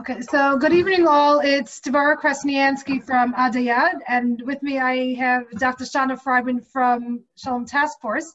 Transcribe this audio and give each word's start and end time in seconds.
Okay, 0.00 0.20
so 0.20 0.56
good 0.56 0.72
evening 0.72 1.08
all. 1.08 1.40
It's 1.40 1.80
Devora 1.80 2.16
Krasnianski 2.16 3.02
from 3.02 3.34
Adai 3.34 3.66
Ad, 3.66 3.96
and 4.06 4.40
with 4.42 4.62
me 4.62 4.78
I 4.78 5.14
have 5.14 5.50
Dr. 5.58 5.82
Shana 5.82 6.16
Frydman 6.16 6.64
from 6.64 7.24
Shalom 7.36 7.66
Task 7.66 7.98
Force. 8.00 8.32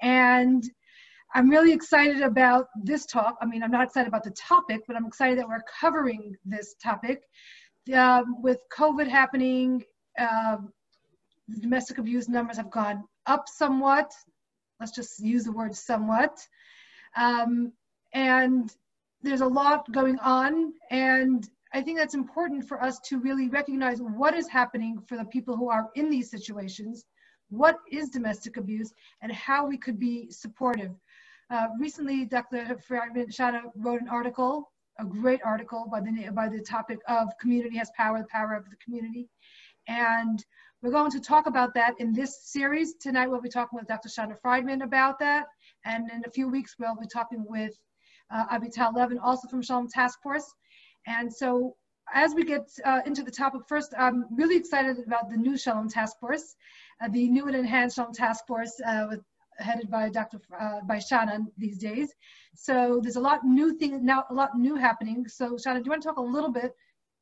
And 0.00 0.64
I'm 1.34 1.50
really 1.50 1.74
excited 1.74 2.22
about 2.22 2.68
this 2.82 3.04
talk. 3.04 3.36
I 3.42 3.44
mean, 3.44 3.62
I'm 3.62 3.70
not 3.70 3.84
excited 3.84 4.08
about 4.08 4.24
the 4.24 4.30
topic, 4.30 4.84
but 4.86 4.96
I'm 4.96 5.04
excited 5.04 5.38
that 5.38 5.46
we're 5.46 5.64
covering 5.80 6.34
this 6.46 6.74
topic. 6.82 7.20
Um, 7.94 8.40
with 8.40 8.60
COVID 8.74 9.06
happening, 9.06 9.84
uh, 10.18 10.56
domestic 11.60 11.98
abuse 11.98 12.26
numbers 12.26 12.56
have 12.56 12.70
gone 12.70 13.04
up 13.26 13.48
somewhat. 13.48 14.10
Let's 14.80 14.92
just 14.92 15.20
use 15.20 15.44
the 15.44 15.52
word 15.52 15.76
somewhat. 15.76 16.38
Um, 17.14 17.74
and 18.14 18.74
there's 19.26 19.40
a 19.40 19.46
lot 19.46 19.90
going 19.92 20.18
on 20.20 20.72
and 20.90 21.48
I 21.72 21.82
think 21.82 21.98
that's 21.98 22.14
important 22.14 22.66
for 22.66 22.82
us 22.82 23.00
to 23.00 23.18
really 23.18 23.48
recognize 23.48 23.98
what 24.00 24.34
is 24.34 24.48
happening 24.48 24.98
for 25.06 25.16
the 25.16 25.24
people 25.24 25.56
who 25.56 25.68
are 25.68 25.90
in 25.94 26.08
these 26.08 26.30
situations, 26.30 27.04
what 27.50 27.78
is 27.90 28.08
domestic 28.08 28.56
abuse, 28.56 28.94
and 29.20 29.32
how 29.32 29.66
we 29.66 29.76
could 29.76 29.98
be 29.98 30.30
supportive. 30.30 30.92
Uh, 31.50 31.66
recently, 31.78 32.24
Dr. 32.24 32.78
Shana 32.88 33.62
wrote 33.74 34.00
an 34.00 34.08
article, 34.08 34.72
a 34.98 35.04
great 35.04 35.40
article 35.44 35.86
by 35.90 36.00
the, 36.00 36.30
by 36.32 36.48
the 36.48 36.60
topic 36.60 36.98
of 37.08 37.28
community 37.40 37.76
has 37.76 37.90
power, 37.96 38.18
the 38.18 38.28
power 38.28 38.54
of 38.54 38.70
the 38.70 38.76
community. 38.76 39.28
And 39.86 40.42
we're 40.82 40.92
going 40.92 41.10
to 41.10 41.20
talk 41.20 41.46
about 41.46 41.74
that 41.74 41.94
in 41.98 42.12
this 42.12 42.44
series. 42.44 42.94
Tonight 42.94 43.26
we'll 43.26 43.40
be 43.40 43.48
talking 43.48 43.78
with 43.78 43.88
Dr. 43.88 44.08
Shana 44.08 44.40
Frydman 44.40 44.82
about 44.82 45.18
that. 45.18 45.46
And 45.84 46.10
in 46.10 46.22
a 46.26 46.30
few 46.30 46.48
weeks, 46.48 46.76
we'll 46.78 46.96
be 46.96 47.06
talking 47.06 47.44
with 47.48 47.74
uh, 48.30 48.46
Avital 48.58 48.94
Levin, 48.94 49.18
also 49.18 49.48
from 49.48 49.62
Shalom 49.62 49.88
Task 49.88 50.20
Force. 50.22 50.52
And 51.06 51.32
so 51.32 51.76
as 52.14 52.34
we 52.34 52.44
get 52.44 52.68
uh, 52.84 53.00
into 53.06 53.22
the 53.22 53.30
topic, 53.30 53.62
first, 53.68 53.94
I'm 53.98 54.26
really 54.30 54.56
excited 54.56 54.98
about 55.06 55.30
the 55.30 55.36
new 55.36 55.56
Shalom 55.56 55.88
Task 55.88 56.18
Force, 56.20 56.54
uh, 57.00 57.08
the 57.08 57.28
new 57.28 57.46
and 57.46 57.56
enhanced 57.56 57.96
Shalom 57.96 58.12
Task 58.12 58.46
Force 58.46 58.72
uh, 58.86 59.06
with, 59.08 59.20
headed 59.58 59.90
by 59.90 60.10
Dr. 60.10 60.38
Uh, 60.58 60.80
by 60.82 60.98
Shana 60.98 61.46
these 61.56 61.78
days. 61.78 62.12
So 62.54 63.00
there's 63.02 63.16
a 63.16 63.20
lot 63.20 63.44
new 63.44 63.76
thing 63.78 64.04
now, 64.04 64.24
a 64.30 64.34
lot 64.34 64.50
new 64.56 64.76
happening. 64.76 65.26
So 65.28 65.52
Shana, 65.52 65.78
do 65.78 65.84
you 65.86 65.90
want 65.90 66.02
to 66.02 66.08
talk 66.08 66.18
a 66.18 66.22
little 66.22 66.52
bit 66.52 66.72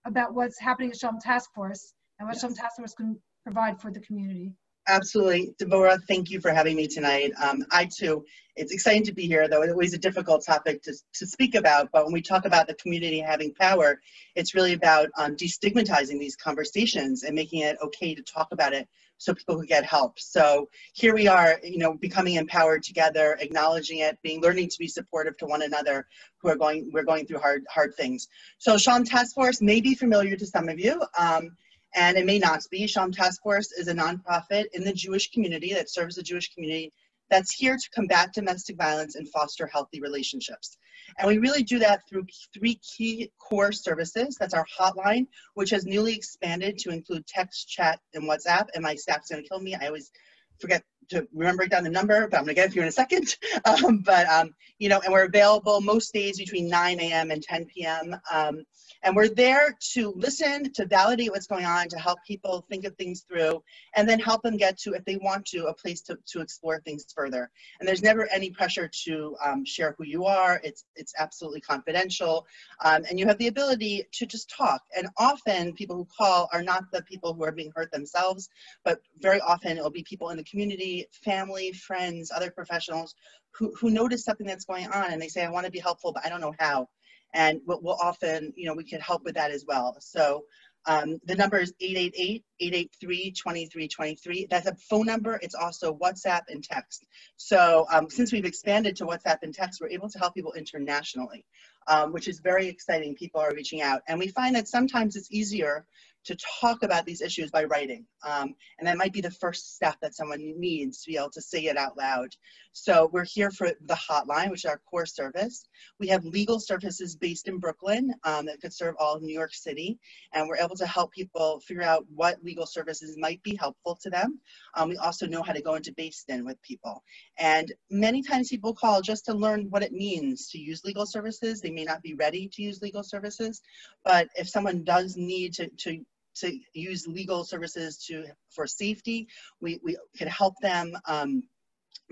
about 0.05 0.35
what's 0.35 0.59
happening 0.59 0.91
at 0.91 0.97
Shalom 0.97 1.21
Task 1.21 1.53
Force 1.55 1.95
and 2.19 2.27
what 2.27 2.35
yes. 2.35 2.41
Shalom 2.41 2.57
Task 2.57 2.77
Force 2.77 2.95
can 2.95 3.19
provide 3.45 3.81
for 3.81 3.91
the 3.91 4.01
community? 4.01 4.53
Absolutely. 4.87 5.55
Deborah, 5.59 5.99
thank 6.09 6.31
you 6.31 6.41
for 6.41 6.53
having 6.53 6.77
me 6.77 6.87
tonight. 6.87 7.33
Um, 7.43 7.65
I 7.73 7.87
too, 7.87 8.25
it's 8.57 8.73
exciting 8.73 9.05
to 9.05 9.15
be 9.15 9.27
here, 9.27 9.49
though 9.49 9.63
it's 9.63 9.73
always 9.73 9.95
a 9.95 9.99
difficult 9.99 10.45
topic 10.45 10.83
to, 10.83 10.93
to 11.15 11.27
speak 11.27 11.55
about. 11.55 11.89
But 11.91 12.05
when 12.05 12.13
we 12.13 12.21
talk 12.21 12.45
about 12.45 12.67
the 12.67 12.75
community 12.75 13.19
having 13.19 13.55
power, 13.55 14.01
it's 14.37 14.55
really 14.55 14.75
about 14.75 15.09
um, 15.17 15.37
destigmatizing 15.37 16.19
these 16.19 16.37
conversations 16.37 17.23
and 17.23 17.35
making 17.35 17.61
it 17.61 17.79
okay 17.83 18.15
to 18.15 18.23
talk 18.23 18.49
about 18.53 18.75
it 18.75 18.87
so 19.17 19.33
people 19.33 19.57
can 19.57 19.65
get 19.67 19.85
help. 19.85 20.19
So 20.19 20.69
here 20.93 21.15
we 21.15 21.29
are, 21.29 21.59
you 21.63 21.79
know, 21.79 21.95
becoming 21.95 22.35
empowered 22.35 22.83
together, 22.83 23.39
acknowledging 23.41 24.01
it, 24.01 24.19
being 24.23 24.43
learning 24.43 24.69
to 24.69 24.79
be 24.79 24.89
supportive 24.89 25.39
to 25.39 25.47
one 25.47 25.63
another 25.63 26.07
who 26.39 26.49
are 26.51 26.57
going, 26.57 26.91
we're 26.93 27.05
going 27.05 27.27
through 27.27 27.39
hard, 27.39 27.65
hard 27.71 27.95
things. 27.97 28.29
So 28.59 28.77
Shalom 28.77 29.05
Task 29.05 29.35
Force 29.35 29.63
may 29.63 29.81
be 29.81 29.95
familiar 29.95 30.37
to 30.37 30.47
some 30.47 30.69
of 30.69 30.79
you. 30.79 31.01
Um, 31.19 31.57
and 31.95 32.17
it 32.17 32.27
may 32.27 32.39
not 32.39 32.63
be. 32.71 32.87
Shalom 32.87 33.13
Task 33.13 33.43
Force 33.43 33.73
is 33.73 33.89
a 33.89 33.95
nonprofit 33.95 34.67
in 34.73 34.85
the 34.85 34.93
Jewish 34.93 35.31
community 35.31 35.73
that 35.75 35.91
serves 35.91 36.17
the 36.17 36.23
Jewish 36.23 36.53
community 36.53 36.93
that's 37.31 37.55
here 37.55 37.77
to 37.77 37.91
combat 37.91 38.33
domestic 38.35 38.77
violence 38.77 39.15
and 39.15 39.29
foster 39.29 39.67
healthy 39.67 40.01
relationships. 40.01 40.77
And 41.19 41.29
we 41.29 41.39
really 41.39 41.63
do 41.63 41.79
that 41.79 42.01
through 42.09 42.27
three 42.53 42.81
key 42.97 43.31
core 43.39 43.73
services. 43.73 44.37
That's 44.39 44.55
our 44.55 44.67
hotline, 44.79 45.27
which 45.55 45.71
has 45.71 45.87
newly 45.87 46.15
expanded 46.15 46.79
to 46.79 46.91
include 46.91 47.27
text, 47.27 47.69
chat, 47.69 47.99
and 48.15 48.29
WhatsApp. 48.29 48.67
And 48.75 48.83
my 48.83 48.95
staff's 48.95 49.31
gonna 49.31 49.43
kill 49.43 49.61
me. 49.61 49.75
I 49.75 49.87
always 49.87 50.11
forget 50.59 50.83
to 51.11 51.27
remember 51.33 51.67
down 51.67 51.85
the 51.85 51.91
number, 51.91 52.27
but 52.29 52.37
I'm 52.37 52.45
gonna 52.45 52.55
get 52.55 52.67
it 52.67 52.71
for 52.73 52.77
you 52.77 52.83
in 52.83 52.89
a 52.89 52.93
second. 52.93 53.37
Um, 53.65 53.99
but 53.99 54.27
um, 54.29 54.55
you 54.79 54.89
know, 54.89 55.01
and 55.05 55.13
we're 55.13 55.25
available 55.25 55.81
most 55.81 56.13
days 56.13 56.39
between 56.39 56.69
9 56.69 57.01
a.m. 57.01 57.31
and 57.31 57.43
10 57.43 57.65
p.m. 57.67 58.17
Um, 58.31 58.65
and 59.05 59.15
we're 59.15 59.29
there 59.29 59.77
to 59.93 60.13
listen, 60.17 60.73
to 60.73 60.87
validate 60.87 61.31
what's 61.31 61.47
going 61.47 61.67
on, 61.67 61.89
to 61.89 61.99
help 61.99 62.19
people 62.27 62.65
think 62.71 62.85
of 62.85 62.97
things 62.97 63.25
through, 63.29 63.63
and 63.97 64.09
then 64.09 64.19
help 64.19 64.43
them 64.43 64.57
get 64.57 64.79
to, 64.79 64.95
if 64.95 65.05
they 65.05 65.17
want 65.17 65.45
to, 65.47 65.67
a 65.67 65.75
place 65.75 66.01
to, 66.03 66.19
to 66.33 66.41
explore 66.41 66.81
things 66.81 67.05
further. 67.15 67.51
And 67.79 67.89
there's 67.89 68.03
never 68.03 68.27
any 68.33 68.51
pressure 68.51 68.91
to 69.05 69.37
um, 69.45 69.65
share 69.65 69.95
who 69.99 70.05
you 70.05 70.25
are. 70.25 70.61
It's 70.65 70.85
it's 70.97 71.13
absolutely 71.19 71.61
confidential, 71.61 72.47
um, 72.83 73.05
and 73.09 73.19
you 73.19 73.27
have 73.27 73.39
the 73.39 73.49
ability 73.49 74.07
to 74.13 74.27
just 74.27 74.49
talk. 74.51 74.83
And 74.97 75.09
often, 75.19 75.75
people 75.75 75.97
who 75.97 76.09
call 76.17 76.49
are 76.53 76.63
not 76.63 76.85
the 76.91 77.03
people 77.03 77.35
who 77.35 77.45
are 77.45 77.53
being 77.53 77.73
hurt 77.75 77.93
themselves, 77.93 78.49
but 78.85 79.01
very 79.21 79.41
often 79.41 79.77
it'll 79.77 79.91
be 79.91 80.03
people 80.03 80.31
in 80.31 80.37
the 80.39 80.45
community 80.45 80.94
family, 81.25 81.73
friends, 81.73 82.31
other 82.35 82.51
professionals 82.51 83.15
who, 83.57 83.73
who 83.79 83.91
notice 83.91 84.25
something 84.25 84.47
that's 84.47 84.65
going 84.65 84.87
on 84.89 85.13
and 85.13 85.21
they 85.21 85.29
say, 85.29 85.45
I 85.45 85.51
want 85.51 85.67
to 85.67 85.73
be 85.73 85.79
helpful, 85.79 86.13
but 86.13 86.25
I 86.25 86.29
don't 86.29 86.41
know 86.41 86.55
how. 86.59 86.89
And 87.33 87.61
we'll, 87.67 87.81
we'll 87.83 87.99
often, 88.01 88.53
you 88.57 88.67
know, 88.67 88.75
we 88.75 88.85
can 88.85 89.01
help 89.01 89.25
with 89.25 89.35
that 89.35 89.51
as 89.51 89.65
well. 89.67 89.97
So 90.01 90.45
um, 90.87 91.19
the 91.25 91.35
number 91.35 91.59
is 91.59 91.73
888-883-2323. 91.83 94.51
That's 94.51 94.67
a 94.67 94.77
phone 94.91 95.07
number. 95.07 95.41
It's 95.43 95.55
also 95.55 95.97
WhatsApp 95.97 96.43
and 96.49 96.63
text. 96.63 97.07
So 97.37 97.87
um, 97.91 98.11
since 98.11 98.33
we've 98.33 98.45
expanded 98.45 98.97
to 98.97 99.07
WhatsApp 99.07 99.39
and 99.43 99.55
text, 99.55 99.81
we're 99.81 99.89
able 99.89 100.11
to 100.11 100.19
help 100.19 100.35
people 100.35 100.53
internationally, 100.53 101.47
um, 101.89 102.13
which 102.13 102.29
is 102.29 102.41
very 102.41 102.69
exciting. 102.69 103.15
People 103.15 103.41
are 103.41 103.55
reaching 103.55 103.81
out. 103.81 104.03
And 104.09 104.19
we 104.19 104.29
find 104.29 104.55
that 104.57 104.69
sometimes 104.69 105.17
it's 105.17 105.33
easier 105.33 105.87
to 106.25 106.37
talk 106.61 106.83
about 106.83 107.05
these 107.05 107.21
issues 107.21 107.51
by 107.51 107.65
writing. 107.65 108.07
Um, 108.27 108.55
and 108.79 108.89
that 108.89 108.97
might 108.97 109.13
be 109.13 109.21
the 109.21 109.31
first 109.31 109.75
step 109.75 109.97
that 110.01 110.15
someone 110.15 110.59
needs 110.59 111.03
to 111.03 111.11
be 111.11 111.17
able 111.17 111.31
to 111.31 111.43
say 111.43 111.67
it 111.67 111.77
out 111.77 111.97
loud. 111.97 112.31
So 112.73 113.09
we're 113.13 113.25
here 113.25 113.51
for 113.51 113.71
the 113.87 113.95
hotline, 113.95 114.51
which 114.51 114.65
is 114.65 114.71
our 114.71 114.81
core 114.91 115.07
service. 115.07 115.67
We 116.01 116.09
have 116.09 116.25
legal 116.25 116.59
services 116.59 117.15
based 117.15 117.47
in 117.47 117.59
Brooklyn 117.59 118.13
um, 118.25 118.47
that 118.47 118.61
could 118.61 118.73
serve 118.73 118.97
all 118.99 119.15
of 119.15 119.23
New 119.23 119.33
York 119.33 119.55
City. 119.55 119.99
And 120.33 120.49
we're 120.49 120.57
able 120.57 120.77
to 120.77 120.87
help 120.87 121.13
people 121.13 121.61
figure 121.61 121.85
out 121.85 122.05
what 122.13 122.43
legal 122.43 122.67
services 122.67 123.17
might 123.19 123.43
be 123.43 123.55
helpful 123.55 123.97
to 124.03 124.11
them. 124.11 124.41
Um, 124.75 124.89
we 124.89 124.97
also 124.97 125.27
know 125.27 125.43
how 125.43 125.53
to 125.53 125.63
go 125.63 125.75
into 125.75 125.93
Beis 125.93 126.25
Din 126.27 126.45
with 126.45 126.61
people. 126.63 127.03
And 127.39 127.73
many 127.91 128.23
times 128.23 128.49
people 128.49 128.75
call 128.75 129.03
just 129.03 129.25
to 129.27 129.35
learn 129.35 129.67
what 129.71 129.83
it 129.83 129.93
means 129.93 130.49
to 130.51 130.59
use 130.59 130.85
legal 130.85 131.07
services. 131.07 131.61
They 131.61 131.71
may 131.71 131.85
not 131.85 132.03
be 132.03 132.15
ready 132.15 132.49
to 132.55 132.63
use 132.63 132.83
legal 132.83 133.05
services, 133.05 133.61
but 134.05 134.29
if 134.35 134.49
someone 134.49 134.83
does 134.83 135.17
need 135.17 135.55
to, 135.55 135.69
to 135.69 136.05
to 136.37 136.59
use 136.73 137.07
legal 137.07 137.45
services 137.45 137.99
to 138.07 138.25
for 138.51 138.67
safety. 138.67 139.29
We, 139.61 139.81
we 139.83 139.97
can 140.17 140.29
help 140.29 140.55
them 140.61 140.97
um, 141.07 141.43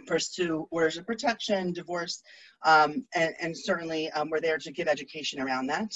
pursue 0.07 0.67
orders 0.71 0.97
of 0.97 1.07
protection, 1.07 1.73
divorce, 1.73 2.23
um, 2.65 3.05
and, 3.15 3.35
and, 3.41 3.57
certainly 3.57 4.11
um, 4.13 4.31
we're 4.31 4.41
there 4.41 4.59
to 4.59 4.73
give 4.73 4.89
education 4.89 5.41
around 5.41 5.67
that. 5.67 5.93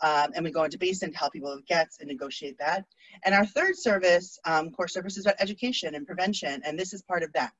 Um, 0.00 0.30
and 0.34 0.44
we 0.44 0.52
go 0.52 0.64
into 0.64 0.78
Beis 0.78 1.00
Din 1.00 1.10
to 1.10 1.18
help 1.18 1.32
people 1.32 1.54
with 1.54 1.66
gets 1.66 1.98
and 1.98 2.08
negotiate 2.08 2.56
that. 2.58 2.84
And 3.24 3.34
our 3.34 3.46
third 3.46 3.76
service, 3.76 4.38
um, 4.44 4.70
core 4.70 4.86
service, 4.86 5.16
is 5.16 5.26
about 5.26 5.40
education 5.40 5.94
and 5.94 6.06
prevention, 6.06 6.60
and 6.64 6.78
this 6.78 6.92
is 6.92 7.02
part 7.02 7.22
of 7.22 7.32
that. 7.32 7.52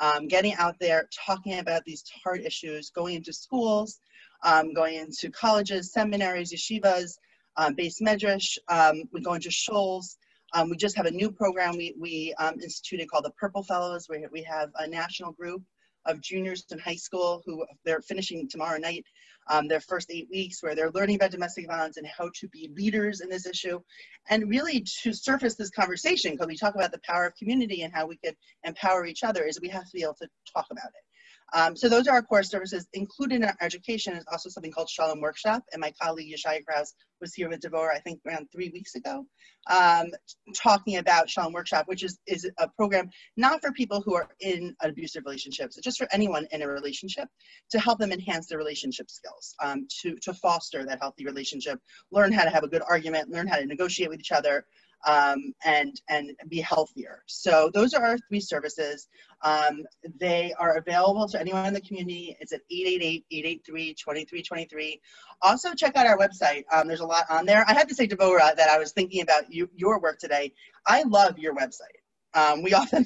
Um, 0.00 0.26
getting 0.26 0.54
out 0.54 0.76
there, 0.80 1.08
talking 1.26 1.58
about 1.58 1.84
these 1.84 2.04
hard 2.24 2.40
issues, 2.40 2.90
going 2.90 3.14
into 3.14 3.32
schools, 3.32 4.00
um, 4.44 4.74
going 4.74 4.96
into 4.96 5.30
colleges, 5.30 5.92
seminaries, 5.92 6.52
yeshivas, 6.52 7.18
um, 7.56 7.74
Beis 7.74 8.00
Medrash. 8.00 8.58
Um, 8.68 9.04
we 9.12 9.20
go 9.20 9.34
into 9.34 9.48
Shuls. 9.48 10.16
Um, 10.54 10.70
we 10.70 10.76
just 10.76 10.96
have 10.96 11.06
a 11.06 11.10
new 11.10 11.30
program 11.30 11.76
we, 11.76 11.94
we 11.98 12.34
um, 12.38 12.54
instituted 12.62 13.10
called 13.10 13.24
the 13.24 13.32
Purple 13.32 13.62
Fellows, 13.62 14.08
where 14.08 14.28
we 14.32 14.42
have 14.42 14.70
a 14.78 14.86
national 14.86 15.32
group 15.32 15.62
of 16.06 16.20
juniors 16.20 16.64
in 16.70 16.78
high 16.78 16.96
school 16.96 17.42
who 17.44 17.64
they're 17.84 18.00
finishing 18.00 18.48
tomorrow 18.48 18.78
night 18.78 19.04
um, 19.48 19.68
their 19.68 19.80
first 19.80 20.10
eight 20.10 20.28
weeks 20.30 20.62
where 20.62 20.74
they're 20.74 20.90
learning 20.92 21.16
about 21.16 21.30
domestic 21.30 21.66
violence 21.66 21.96
and 21.96 22.06
how 22.06 22.30
to 22.34 22.48
be 22.48 22.70
leaders 22.76 23.20
in 23.20 23.28
this 23.28 23.46
issue 23.46 23.80
and 24.28 24.48
really 24.48 24.84
to 25.02 25.12
surface 25.12 25.54
this 25.54 25.70
conversation 25.70 26.32
because 26.32 26.46
we 26.46 26.56
talk 26.56 26.74
about 26.74 26.92
the 26.92 27.00
power 27.04 27.26
of 27.26 27.34
community 27.36 27.82
and 27.82 27.92
how 27.92 28.06
we 28.06 28.16
could 28.24 28.36
empower 28.64 29.06
each 29.06 29.22
other 29.22 29.44
is 29.44 29.60
we 29.60 29.68
have 29.68 29.84
to 29.84 29.92
be 29.92 30.02
able 30.02 30.14
to 30.14 30.28
talk 30.52 30.66
about 30.70 30.86
it 30.86 31.05
um, 31.54 31.76
so 31.76 31.88
those 31.88 32.08
are 32.08 32.14
our 32.14 32.22
core 32.22 32.42
services. 32.42 32.86
Included 32.92 33.36
in 33.36 33.44
our 33.44 33.56
education 33.60 34.14
is 34.14 34.24
also 34.30 34.48
something 34.48 34.72
called 34.72 34.88
Shalom 34.88 35.20
Workshop, 35.20 35.62
and 35.72 35.80
my 35.80 35.92
colleague 36.00 36.34
Yeshaya 36.34 36.64
Kraus 36.64 36.94
was 37.20 37.34
here 37.34 37.48
with 37.48 37.60
Devora, 37.60 37.94
I 37.94 38.00
think 38.00 38.20
around 38.26 38.48
three 38.52 38.70
weeks 38.70 38.94
ago, 38.94 39.24
um, 39.70 40.06
talking 40.54 40.96
about 40.96 41.30
Shalom 41.30 41.52
Workshop, 41.52 41.86
which 41.86 42.02
is, 42.02 42.18
is 42.26 42.50
a 42.58 42.68
program 42.68 43.08
not 43.36 43.60
for 43.60 43.72
people 43.72 44.02
who 44.02 44.14
are 44.14 44.28
in 44.40 44.74
abusive 44.82 45.24
relationships, 45.24 45.78
just 45.82 45.98
for 45.98 46.08
anyone 46.12 46.46
in 46.50 46.62
a 46.62 46.68
relationship 46.68 47.28
to 47.70 47.78
help 47.78 47.98
them 47.98 48.12
enhance 48.12 48.48
their 48.48 48.58
relationship 48.58 49.10
skills, 49.10 49.54
um, 49.62 49.86
to, 50.02 50.16
to 50.22 50.34
foster 50.34 50.84
that 50.84 51.00
healthy 51.00 51.24
relationship, 51.24 51.78
learn 52.10 52.32
how 52.32 52.44
to 52.44 52.50
have 52.50 52.64
a 52.64 52.68
good 52.68 52.82
argument, 52.88 53.30
learn 53.30 53.46
how 53.46 53.56
to 53.56 53.66
negotiate 53.66 54.10
with 54.10 54.20
each 54.20 54.32
other, 54.32 54.66
um, 55.06 55.54
and 55.64 55.98
and 56.08 56.32
be 56.48 56.60
healthier. 56.60 57.22
So 57.26 57.70
those 57.72 57.94
are 57.94 58.04
our 58.04 58.18
three 58.28 58.40
services. 58.40 59.08
Um, 59.42 59.84
they 60.18 60.52
are 60.58 60.76
available 60.76 61.28
to 61.28 61.40
anyone 61.40 61.66
in 61.66 61.74
the 61.74 61.80
community. 61.80 62.36
It's 62.40 62.52
at 62.52 62.62
888-883-2323. 62.72 65.00
Also 65.42 65.74
check 65.74 65.94
out 65.96 66.06
our 66.06 66.16
website. 66.16 66.64
Um, 66.72 66.88
there's 66.88 67.00
a 67.00 67.06
lot 67.06 67.26
on 67.30 67.44
there. 67.44 67.62
I 67.68 67.74
had 67.74 67.86
to 67.88 67.94
say, 67.94 68.08
Devora, 68.08 68.56
that 68.56 68.70
I 68.70 68.78
was 68.78 68.92
thinking 68.92 69.20
about 69.22 69.52
you, 69.52 69.68
your 69.74 70.00
work 70.00 70.18
today. 70.18 70.54
I 70.86 71.02
love 71.02 71.38
your 71.38 71.54
website. 71.54 72.00
Um, 72.34 72.62
we 72.62 72.72
often, 72.74 73.04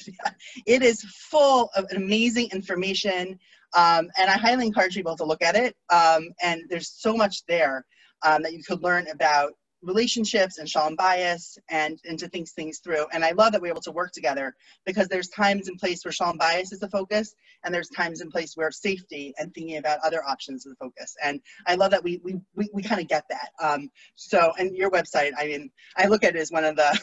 it 0.67 0.83
is 0.83 1.03
full 1.03 1.71
of 1.75 1.87
amazing 1.95 2.51
information, 2.53 3.39
um, 3.75 4.09
and 4.19 4.31
I 4.31 4.39
highly 4.39 4.67
encourage 4.67 4.95
people 4.95 5.17
to 5.17 5.25
look 5.25 5.43
at 5.43 5.57
it. 5.57 5.77
Um, 5.91 6.31
and 6.43 6.63
there's 6.69 6.91
so 6.91 7.17
much 7.17 7.45
there 7.47 7.85
um, 8.23 8.43
that 8.43 8.53
you 8.53 8.63
could 8.63 8.83
learn 8.83 9.09
about 9.09 9.53
relationships 9.83 10.59
and 10.59 10.69
shalom 10.69 10.97
bayis 10.97 11.59
and, 11.69 11.99
and 12.05 12.19
to 12.19 12.29
think 12.29 12.49
things 12.49 12.79
through. 12.79 13.07
And 13.13 13.25
I 13.25 13.33
love 13.33 13.53
that 13.53 13.61
we're 13.63 13.69
able 13.69 13.81
to 13.83 13.93
work 13.93 14.13
together 14.13 14.55
because 14.85 15.09
there's 15.09 15.29
times 15.29 15.69
and 15.69 15.79
place 15.79 16.05
where 16.05 16.13
shalom 16.13 16.39
bayis 16.39 16.73
is 16.73 16.81
the 16.81 16.89
focus 16.89 17.35
and 17.65 17.75
there's 17.75 17.89
times 17.89 18.21
and 18.21 18.31
place 18.31 18.57
where 18.57 18.71
safety 18.71 19.35
and 19.39 19.55
thinking 19.55 19.79
about 19.79 19.99
other 20.05 20.23
options 20.25 20.67
is 20.67 20.73
the 20.73 20.77
focus. 20.77 21.17
And 21.23 21.41
I 21.67 21.77
love 21.77 21.91
that 21.93 22.05
we, 22.05 22.21
we, 22.23 22.37
we, 22.55 22.69
we 22.73 22.83
kind 22.83 23.01
of 23.01 23.09
get 23.09 23.25
that. 23.31 23.51
Um, 23.63 23.91
so, 24.17 24.53
and 24.59 24.77
your 24.77 24.91
website, 24.91 25.33
I 25.39 25.47
mean, 25.47 25.71
I 25.97 26.07
look 26.07 26.25
at 26.25 26.37
it 26.37 26.39
as 26.41 26.51
one 26.51 26.65
of 26.65 26.77
the 26.77 27.01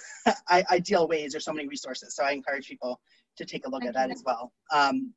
ideal 0.72 1.08
ways. 1.08 1.32
There's 1.32 1.46
so 1.46 1.54
many 1.54 1.68
resources. 1.68 2.16
So 2.16 2.24
I 2.24 2.32
encourage 2.32 2.68
people 2.68 3.00
to 3.38 3.46
take 3.46 3.66
a 3.66 3.70
look 3.70 3.82
Thank 3.82 3.96
at 3.96 3.96
that 3.96 4.10
you. 4.10 4.16
as 4.16 4.24
well. 4.26 4.52
Um, 4.74 5.14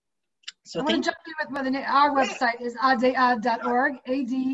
so 0.64 0.80
I 0.80 0.82
want 0.82 1.02
to 1.02 1.10
jump 1.10 1.16
in 1.26 1.32
with 1.64 1.72
the, 1.72 1.82
our 1.90 2.10
website 2.10 2.60
is 2.60 2.74
adaiad.org, 2.76 3.94
A-D-A-I-A-D.org. 4.06 4.50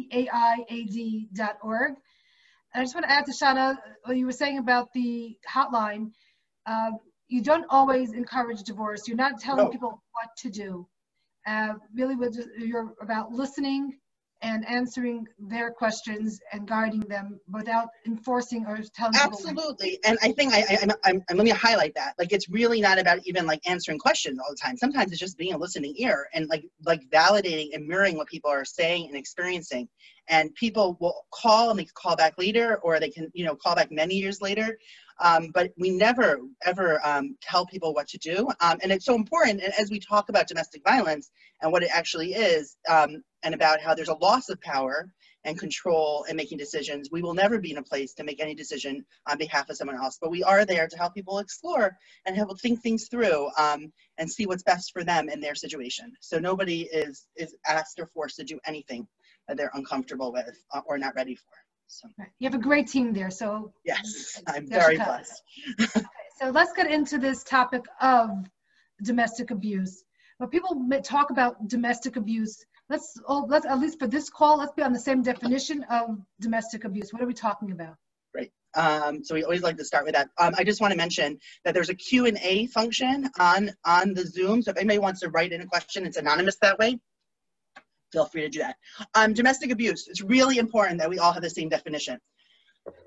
I 2.77 2.83
just 2.83 2.95
want 2.95 3.07
to 3.07 3.13
add 3.13 3.25
to 3.27 3.33
Shana 3.33 3.77
what 4.05 4.19
you 4.19 4.27
were 4.27 4.33
saying 4.33 4.59
about 4.59 4.93
the 4.93 5.37
hotline. 5.51 6.11
Uh, 6.67 6.91
you 7.29 7.41
don't 7.41 7.65
always 7.71 8.13
encourage 8.13 8.63
divorce. 8.65 9.09
You're 9.09 9.17
not 9.17 9.41
telling 9.41 9.65
no. 9.65 9.71
people 9.71 10.03
what 10.13 10.29
to 10.39 10.51
do. 10.51 10.87
Uh, 11.47 11.75
really, 11.95 12.17
you're 12.59 12.93
about 13.01 13.33
listening 13.33 13.99
and 14.43 14.69
answering 14.69 15.27
their 15.39 15.71
questions 15.71 16.41
and 16.53 16.69
guiding 16.69 17.01
them 17.01 17.41
without 17.53 17.89
enforcing 18.07 18.67
or 18.67 18.79
telling 18.95 19.15
absolutely. 19.17 19.99
And 20.05 20.19
i 20.23 20.33
think 20.33 20.53
I, 20.53 20.61
I 20.71 20.89
I'm, 21.05 21.23
let 21.31 21.45
me 21.45 21.51
highlight 21.51 21.95
that. 21.95 22.15
Like 22.19 22.33
it's 22.33 22.49
really 22.49 22.81
not 22.81 22.99
about 22.99 23.21
even 23.25 23.47
like 23.47 23.61
answering 23.67 23.99
questions 23.99 24.39
all 24.39 24.51
the 24.51 24.57
time. 24.63 24.77
Sometimes 24.77 25.11
it's 25.11 25.21
just 25.21 25.39
being 25.39 25.55
a 25.55 25.59
listening 25.59 25.95
ear 25.97 26.29
and 26.35 26.49
like 26.49 26.65
like 26.85 27.01
validating 27.11 27.75
and 27.75 27.87
mirroring 27.87 28.17
what 28.17 28.29
people 28.29 28.51
are 28.51 28.65
saying 28.65 29.07
and 29.09 29.17
experiencing. 29.17 29.89
And 30.29 30.55
people 30.55 30.97
will 31.01 31.25
call 31.33 31.71
and 31.71 31.79
they 31.79 31.85
can 31.85 31.93
call 31.95 32.17
back 32.17 32.35
later 32.37 32.79
or 32.83 33.01
they 33.01 33.11
can 33.11 33.31
you 33.33 33.45
know 33.45 33.55
call 33.55 33.75
back 33.75 33.91
many 33.91 34.17
years 34.17 34.43
later 34.43 34.79
um, 35.21 35.51
but 35.53 35.73
we 35.79 35.91
never 35.91 36.41
ever 36.65 37.01
um, 37.05 37.37
tell 37.43 37.67
people 37.67 37.95
what 37.95 38.09
to 38.09 38.19
do. 38.19 38.49
Um, 38.61 38.79
and 38.83 38.93
it's 38.93 39.05
so 39.05 39.15
important 39.15 39.63
and 39.63 39.73
as 39.79 39.91
we 39.91 39.99
talk 39.99 40.29
about 40.29 40.49
domestic 40.49 40.83
violence 40.85 41.31
and 41.63 41.73
what 41.73 41.83
it 41.83 41.91
actually 41.93 42.35
is 42.35 42.77
um, 42.89 43.23
and 43.43 43.55
about 43.55 43.81
how 43.81 43.95
there's 43.95 44.09
a 44.09 44.15
loss 44.15 44.49
of 44.49 44.61
power 44.61 45.11
and 45.45 45.59
control 45.59 46.25
and 46.29 46.37
making 46.37 46.59
decisions 46.59 47.09
we 47.11 47.23
will 47.23 47.35
never 47.35 47.59
be 47.59 47.71
in 47.71 47.79
a 47.79 47.83
place 47.83 48.13
to 48.15 48.25
make 48.25 48.41
any 48.41 48.55
decision 48.55 49.05
on 49.29 49.39
behalf 49.39 49.69
of 49.71 49.77
someone 49.77 49.97
else. 49.97 50.19
But 50.21 50.31
we 50.31 50.43
are 50.43 50.65
there 50.65 50.89
to 50.89 50.97
help 50.97 51.15
people 51.15 51.39
explore 51.39 51.97
and 52.27 52.37
help 52.37 52.61
think 52.61 52.83
things 52.83 53.09
through 53.09 53.49
um, 53.59 53.93
and 54.19 54.31
see 54.31 54.47
what's 54.47 54.63
best 54.65 54.93
for 54.93 55.05
them 55.05 55.29
in 55.29 55.41
their 55.41 55.55
situation. 55.55 56.13
So 56.21 56.39
nobody 56.39 56.83
is 56.83 57.27
is 57.37 57.55
asked 57.67 58.01
or 58.01 58.07
forced 58.07 58.37
to 58.37 58.45
do 58.45 58.59
anything 58.67 59.07
that 59.49 59.57
they're 59.57 59.71
uncomfortable 59.75 60.33
with 60.33 60.59
uh, 60.75 60.81
or 60.87 60.99
not 60.99 61.15
ready 61.15 61.37
for. 61.37 61.66
So 61.89 62.09
you 62.39 62.49
have 62.49 62.55
a 62.55 62.63
great 62.63 62.89
team 62.89 63.13
there. 63.13 63.31
So 63.31 63.73
yes, 63.85 64.43
I'm 64.47 64.67
very 64.67 64.97
blessed. 64.97 65.43
okay, 65.81 66.07
so 66.39 66.51
let's 66.51 66.73
get 66.73 66.91
into 66.91 67.19
this 67.19 67.45
topic 67.45 67.83
of 68.01 68.31
domestic 69.03 69.51
abuse. 69.51 70.03
When 70.39 70.51
people 70.51 70.89
talk 71.03 71.31
about 71.31 71.69
domestic 71.69 72.17
abuse, 72.17 72.65
let's 72.91 73.19
oh, 73.27 73.47
let's 73.49 73.67
at 73.67 73.79
least 73.79 73.99
for 73.99 74.07
this 74.07 74.29
call, 74.29 74.59
let's 74.59 74.73
be 74.73 74.83
on 74.83 74.93
the 74.93 74.99
same 74.99 75.23
definition 75.23 75.85
of 75.91 76.19
domestic 76.41 76.85
abuse. 76.85 77.13
What 77.13 77.23
are 77.23 77.27
we 77.27 77.35
talking 77.35 77.71
about? 77.71 77.97
Great. 78.35 78.51
Um, 78.75 79.25
so 79.25 79.35
we 79.35 79.45
always 79.45 79.63
like 79.63 79.79
to 79.79 79.85
start 79.85 80.05
with 80.05 80.15
that. 80.15 80.29
Um, 80.39 80.55
I 80.59 80.65
just 80.65 80.81
want 80.81 80.91
to 80.91 80.97
mention 80.97 81.39
that 81.65 81.73
there's 81.73 81.89
a 81.89 81.95
Q&A 81.95 82.67
function 82.67 83.31
on, 83.39 83.71
on 83.87 84.13
the 84.13 84.27
Zoom. 84.27 84.61
So 84.61 84.73
if 84.73 84.77
anybody 84.77 84.99
wants 84.99 85.21
to 85.21 85.31
write 85.31 85.53
in 85.53 85.63
a 85.63 85.67
question, 85.67 86.05
it's 86.05 86.19
anonymous 86.19 86.57
that 86.61 86.79
way 86.79 86.99
feel 88.13 88.27
free 88.27 88.43
to 88.43 88.49
do 88.49 88.59
that. 88.61 88.77
Um, 89.15 89.33
domestic 89.33 89.71
abuse, 89.71 90.09
it's 90.09 90.23
really 90.23 90.59
important 90.59 90.99
that 91.01 91.11
we 91.11 91.19
all 91.19 91.33
have 91.33 91.43
the 91.43 91.51
same 91.51 91.69
definition. 91.69 92.19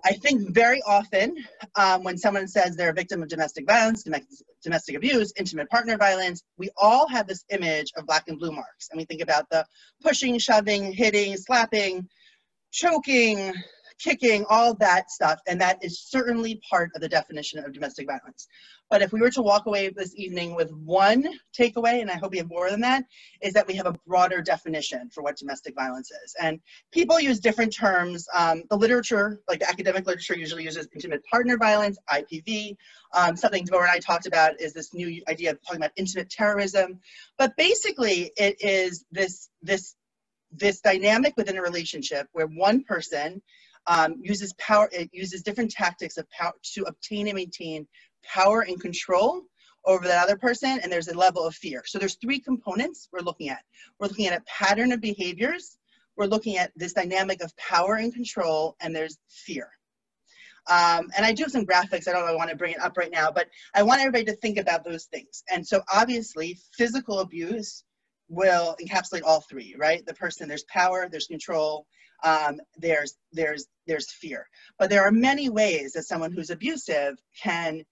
I 0.03 0.13
think 0.13 0.53
very 0.53 0.81
often 0.85 1.37
um, 1.75 2.03
when 2.03 2.17
someone 2.17 2.47
says 2.47 2.75
they're 2.75 2.89
a 2.89 2.93
victim 2.93 3.23
of 3.23 3.29
domestic 3.29 3.65
violence, 3.65 4.05
domestic 4.61 4.95
abuse, 4.95 5.31
intimate 5.37 5.69
partner 5.69 5.97
violence, 5.97 6.43
we 6.57 6.69
all 6.75 7.07
have 7.07 7.27
this 7.27 7.45
image 7.49 7.91
of 7.95 8.05
black 8.05 8.27
and 8.27 8.37
blue 8.37 8.51
marks. 8.51 8.89
And 8.91 8.97
we 8.97 9.05
think 9.05 9.21
about 9.21 9.49
the 9.49 9.65
pushing, 10.01 10.37
shoving, 10.37 10.91
hitting, 10.91 11.37
slapping, 11.37 12.09
choking, 12.71 13.53
kicking, 13.99 14.45
all 14.49 14.73
that 14.75 15.11
stuff. 15.11 15.39
And 15.47 15.59
that 15.61 15.83
is 15.83 15.99
certainly 15.99 16.61
part 16.69 16.91
of 16.95 17.01
the 17.01 17.09
definition 17.09 17.63
of 17.63 17.73
domestic 17.73 18.07
violence. 18.07 18.47
But 18.89 19.03
if 19.03 19.13
we 19.13 19.21
were 19.21 19.29
to 19.31 19.43
walk 19.43 19.67
away 19.67 19.89
this 19.89 20.15
evening 20.15 20.55
with 20.55 20.71
one 20.71 21.27
takeaway, 21.57 22.01
and 22.01 22.09
I 22.09 22.15
hope 22.15 22.31
we 22.31 22.39
have 22.39 22.49
more 22.49 22.71
than 22.71 22.81
that, 22.81 23.03
is 23.41 23.53
that 23.53 23.67
we 23.67 23.75
have 23.75 23.85
a 23.85 23.93
broader 24.07 24.41
definition 24.41 25.09
for 25.11 25.21
what 25.21 25.37
domestic 25.37 25.75
violence 25.75 26.09
is. 26.25 26.35
And 26.41 26.59
people 26.91 27.19
use 27.19 27.39
different 27.39 27.73
terms. 27.75 28.27
Um, 28.33 28.63
the 28.69 28.77
literature, 28.77 29.41
like 29.47 29.59
the 29.59 29.69
academic 29.69 30.07
literature, 30.07 30.35
usually 30.35 30.63
uses 30.63 30.87
intimate 30.93 31.23
partner 31.25 31.57
violence, 31.57 31.99
IPV. 32.09 32.75
Um, 33.13 33.35
something 33.35 33.63
Deborah 33.63 33.83
and 33.83 33.91
I 33.91 33.99
talked 33.99 34.25
about 34.25 34.59
is 34.59 34.73
this 34.73 34.93
new 34.93 35.21
idea 35.27 35.51
of 35.51 35.61
talking 35.61 35.81
about 35.81 35.91
intimate 35.95 36.29
terrorism. 36.31 36.99
But 37.37 37.55
basically, 37.57 38.31
it 38.37 38.57
is 38.59 39.05
this 39.11 39.49
this 39.61 39.95
this 40.51 40.81
dynamic 40.81 41.35
within 41.37 41.57
a 41.57 41.61
relationship 41.61 42.27
where 42.31 42.47
one 42.47 42.83
person 42.83 43.41
um, 43.87 44.15
uses 44.21 44.53
power, 44.53 44.89
it 44.91 45.09
uses 45.13 45.41
different 45.41 45.71
tactics 45.71 46.17
of 46.17 46.29
power 46.29 46.53
to 46.73 46.83
obtain 46.83 47.27
and 47.27 47.35
maintain 47.35 47.87
power 48.23 48.61
and 48.61 48.79
control 48.79 49.43
over 49.85 50.05
that 50.05 50.23
other 50.23 50.37
person, 50.37 50.79
and 50.83 50.91
there's 50.91 51.07
a 51.07 51.17
level 51.17 51.45
of 51.45 51.55
fear. 51.55 51.83
So 51.85 51.97
there's 51.97 52.17
three 52.21 52.39
components 52.39 53.07
we're 53.11 53.21
looking 53.21 53.49
at. 53.49 53.63
We're 53.99 54.07
looking 54.07 54.27
at 54.27 54.39
a 54.39 54.43
pattern 54.45 54.91
of 54.91 55.01
behaviors, 55.01 55.77
we're 56.17 56.25
looking 56.25 56.57
at 56.57 56.71
this 56.75 56.93
dynamic 56.93 57.41
of 57.41 57.55
power 57.55 57.95
and 57.95 58.13
control, 58.13 58.75
and 58.81 58.93
there's 58.93 59.17
fear. 59.29 59.69
Um, 60.69 61.09
and 61.15 61.25
I 61.25 61.31
do 61.31 61.43
have 61.43 61.51
some 61.51 61.65
graphics. 61.65 62.07
I 62.07 62.11
don't 62.11 62.25
know 62.25 62.31
I 62.31 62.35
want 62.35 62.49
to 62.49 62.55
bring 62.55 62.73
it 62.73 62.81
up 62.81 62.97
right 62.97 63.11
now, 63.11 63.31
but 63.31 63.47
I 63.73 63.81
want 63.81 64.01
everybody 64.01 64.25
to 64.25 64.35
think 64.35 64.57
about 64.57 64.83
those 64.83 65.05
things. 65.05 65.43
And 65.51 65.65
so 65.65 65.81
obviously, 65.91 66.59
physical 66.77 67.19
abuse 67.19 67.83
will 68.27 68.75
encapsulate 68.81 69.23
all 69.25 69.41
three, 69.49 69.75
right? 69.79 70.05
The 70.05 70.13
person, 70.13 70.47
there's 70.47 70.65
power, 70.65 71.07
there's 71.09 71.25
control, 71.25 71.87
um, 72.23 72.59
there's 72.77 73.17
there's 73.31 73.67
there's 73.87 74.11
fear. 74.11 74.47
But 74.77 74.89
there 74.89 75.03
are 75.03 75.11
many 75.11 75.49
ways 75.49 75.93
that 75.93 76.03
someone 76.03 76.31
who's 76.31 76.49
abusive 76.49 77.17
can 77.41 77.83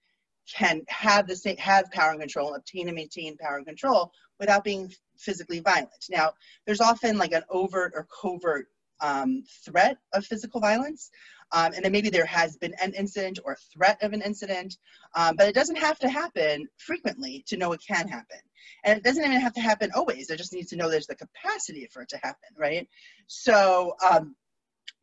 can 0.52 0.82
have 0.88 1.26
the 1.26 1.36
same 1.36 1.56
have 1.58 1.90
power 1.90 2.10
and 2.10 2.20
control, 2.20 2.54
obtain 2.54 2.88
and 2.88 2.96
maintain 2.96 3.36
power 3.36 3.56
and 3.56 3.66
control 3.66 4.12
without 4.40 4.64
being 4.64 4.92
physically 5.18 5.60
violent. 5.60 6.06
Now, 6.08 6.32
there's 6.66 6.80
often 6.80 7.18
like 7.18 7.32
an 7.32 7.42
overt 7.50 7.92
or 7.94 8.06
covert 8.22 8.68
um, 9.00 9.42
threat 9.64 9.98
of 10.12 10.24
physical 10.24 10.60
violence. 10.60 11.10
Um, 11.52 11.72
and 11.74 11.84
then 11.84 11.92
maybe 11.92 12.10
there 12.10 12.26
has 12.26 12.56
been 12.56 12.74
an 12.82 12.92
incident 12.92 13.38
or 13.44 13.56
threat 13.72 14.02
of 14.02 14.12
an 14.12 14.22
incident, 14.22 14.76
um, 15.14 15.34
but 15.36 15.48
it 15.48 15.54
doesn't 15.54 15.78
have 15.78 15.98
to 16.00 16.08
happen 16.08 16.68
frequently 16.76 17.44
to 17.46 17.56
know 17.56 17.72
it 17.72 17.80
can 17.86 18.06
happen. 18.06 18.38
And 18.84 18.98
it 18.98 19.04
doesn't 19.04 19.24
even 19.24 19.40
have 19.40 19.54
to 19.54 19.60
happen 19.60 19.90
always. 19.94 20.30
It 20.30 20.38
just 20.38 20.52
needs 20.52 20.70
to 20.70 20.76
know 20.76 20.90
there's 20.90 21.06
the 21.06 21.16
capacity 21.16 21.88
for 21.92 22.02
it 22.02 22.08
to 22.10 22.18
happen, 22.22 22.50
right? 22.56 22.88
So 23.26 23.94
um, 24.08 24.34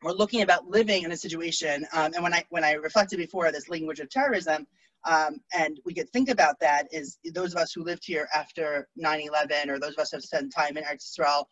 we're 0.02 0.12
looking 0.12 0.42
about 0.42 0.68
living 0.68 1.04
in 1.04 1.12
a 1.12 1.16
situation, 1.16 1.86
um, 1.92 2.12
and 2.14 2.22
when 2.22 2.34
I 2.34 2.44
when 2.50 2.64
I 2.64 2.72
reflected 2.72 3.18
before 3.18 3.50
this 3.52 3.68
language 3.68 4.00
of 4.00 4.10
terrorism, 4.10 4.66
um, 5.06 5.40
and 5.54 5.78
we 5.84 5.94
could 5.94 6.10
think 6.10 6.28
about 6.28 6.58
that 6.60 6.88
is 6.90 7.18
those 7.32 7.54
of 7.54 7.60
us 7.60 7.72
who 7.72 7.84
lived 7.84 8.02
here 8.04 8.28
after 8.34 8.88
9-11 9.02 9.68
or 9.68 9.78
those 9.78 9.92
of 9.92 10.00
us 10.00 10.10
who 10.10 10.16
have 10.16 10.24
spent 10.24 10.52
time 10.52 10.76
in 10.76 10.84
Israel 10.92 11.48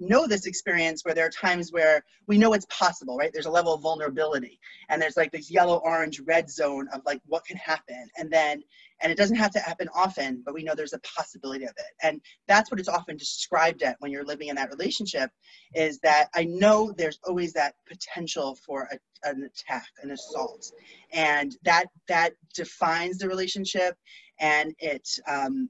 know 0.00 0.26
this 0.26 0.46
experience 0.46 1.04
where 1.04 1.14
there 1.14 1.26
are 1.26 1.30
times 1.30 1.70
where 1.70 2.04
we 2.26 2.36
know 2.36 2.52
it's 2.52 2.66
possible, 2.66 3.16
right? 3.16 3.30
There's 3.32 3.46
a 3.46 3.50
level 3.50 3.74
of 3.74 3.82
vulnerability 3.82 4.58
and 4.88 5.00
there's 5.00 5.16
like 5.16 5.30
this 5.30 5.50
yellow, 5.50 5.76
orange, 5.84 6.20
red 6.20 6.50
zone 6.50 6.88
of 6.92 7.02
like 7.06 7.20
what 7.26 7.44
can 7.44 7.56
happen. 7.56 8.08
And 8.16 8.30
then 8.30 8.62
and 9.02 9.12
it 9.12 9.18
doesn't 9.18 9.36
have 9.36 9.50
to 9.52 9.58
happen 9.58 9.88
often, 9.94 10.42
but 10.44 10.54
we 10.54 10.62
know 10.62 10.74
there's 10.74 10.92
a 10.92 11.00
possibility 11.00 11.64
of 11.64 11.72
it. 11.76 11.92
And 12.02 12.20
that's 12.48 12.70
what 12.70 12.80
it's 12.80 12.88
often 12.88 13.16
described 13.16 13.82
at 13.82 13.96
when 14.00 14.10
you're 14.10 14.24
living 14.24 14.48
in 14.48 14.56
that 14.56 14.70
relationship 14.70 15.30
is 15.74 15.98
that 16.00 16.28
I 16.34 16.44
know 16.44 16.92
there's 16.96 17.18
always 17.24 17.52
that 17.54 17.74
potential 17.86 18.56
for 18.66 18.88
a, 18.90 19.28
an 19.28 19.44
attack, 19.44 19.86
an 20.02 20.10
assault. 20.10 20.70
And 21.12 21.56
that 21.64 21.86
that 22.08 22.32
defines 22.54 23.18
the 23.18 23.28
relationship 23.28 23.96
and 24.40 24.74
it 24.78 25.08
um, 25.28 25.68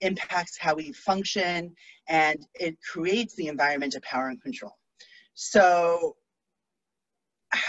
impacts 0.00 0.58
how 0.58 0.74
we 0.74 0.92
function 0.92 1.74
and 2.08 2.44
it 2.54 2.76
creates 2.82 3.34
the 3.36 3.46
environment 3.46 3.94
of 3.94 4.02
power 4.02 4.28
and 4.28 4.42
control. 4.42 4.76
So 5.34 6.16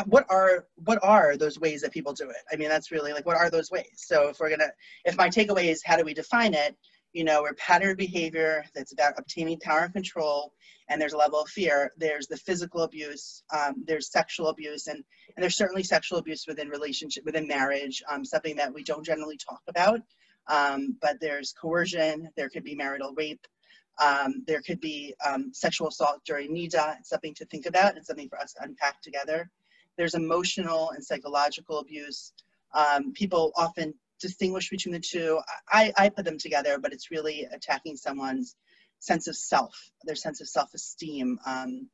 what 0.06 0.26
are 0.30 0.68
what 0.76 1.00
are 1.04 1.36
those 1.36 1.60
ways 1.60 1.82
that 1.82 1.92
people 1.92 2.14
do 2.14 2.30
it 2.30 2.38
i 2.52 2.56
mean 2.56 2.70
that's 2.70 2.92
really 2.92 3.14
like 3.14 3.26
what 3.26 3.38
are 3.38 3.50
those 3.50 3.72
ways 3.72 3.92
so 3.96 4.30
if 4.30 4.40
we're 4.40 4.50
gonna 4.50 4.72
if 5.06 5.18
my 5.18 5.30
takeaway 5.30 5.66
is 5.66 5.82
how 5.84 5.98
do 5.98 6.04
we 6.04 6.14
define 6.14 6.54
it 6.54 6.76
you 7.14 7.24
know 7.24 7.42
we're 7.42 7.54
pattern 7.54 7.96
behavior 7.96 8.64
that's 8.76 8.92
about 8.92 9.14
obtaining 9.18 9.60
power 9.60 9.82
and 9.82 9.94
control 9.94 10.54
and 10.90 11.02
there's 11.02 11.14
a 11.14 11.18
level 11.18 11.40
of 11.40 11.50
fear 11.50 11.92
there's 11.98 12.28
the 12.28 12.38
physical 12.38 12.82
abuse 12.82 13.44
um, 13.54 13.84
there's 13.86 14.12
sexual 14.12 14.48
abuse 14.48 14.88
and 14.88 15.04
and 15.36 15.44
there's 15.44 15.58
certainly 15.58 15.84
sexual 15.84 16.18
abuse 16.18 16.46
within 16.48 16.70
relationship 16.70 17.24
within 17.26 17.48
marriage 17.48 18.02
um, 18.10 18.26
something 18.26 18.56
that 18.56 18.74
we 18.74 18.84
don't 18.84 19.06
generally 19.06 19.38
talk 19.38 19.62
about 19.68 20.02
um, 20.48 20.98
but 21.02 21.20
there's 21.22 21.54
coercion 21.54 22.30
there 22.36 22.50
could 22.50 22.64
be 22.64 22.76
marital 22.76 23.14
rape 23.16 23.46
um, 24.02 24.44
there 24.48 24.62
could 24.62 24.82
be 24.82 25.14
um, 25.24 25.52
sexual 25.54 25.90
assault 25.90 26.20
during 26.26 26.54
niddah. 26.54 26.98
it's 27.00 27.10
something 27.10 27.34
to 27.36 27.46
think 27.46 27.66
about 27.68 27.96
and 27.96 28.06
something 28.06 28.30
for 28.30 28.40
us 28.40 28.54
to 28.54 28.64
unpack 28.64 29.02
together 29.02 29.50
there's 29.98 30.16
emotional 30.16 30.92
and 30.92 31.04
psychological 31.04 31.80
abuse. 31.80 32.34
Um, 32.74 33.14
people 33.14 33.52
often 33.56 33.94
distinguish 34.20 34.70
between 34.70 34.94
the 34.94 35.00
two. 35.00 35.40
I, 35.72 35.94
I 35.98 36.10
put 36.10 36.26
them 36.26 36.38
together, 36.38 36.80
but 36.80 36.94
it's 36.94 37.12
really 37.12 37.48
attacking 37.52 37.98
someone's 37.98 38.56
sense 39.00 39.28
of 39.28 39.36
self, 39.36 39.76
their 40.06 40.16
sense 40.16 40.40
of 40.42 40.48
self-esteem, 40.48 41.38
um, 41.46 41.90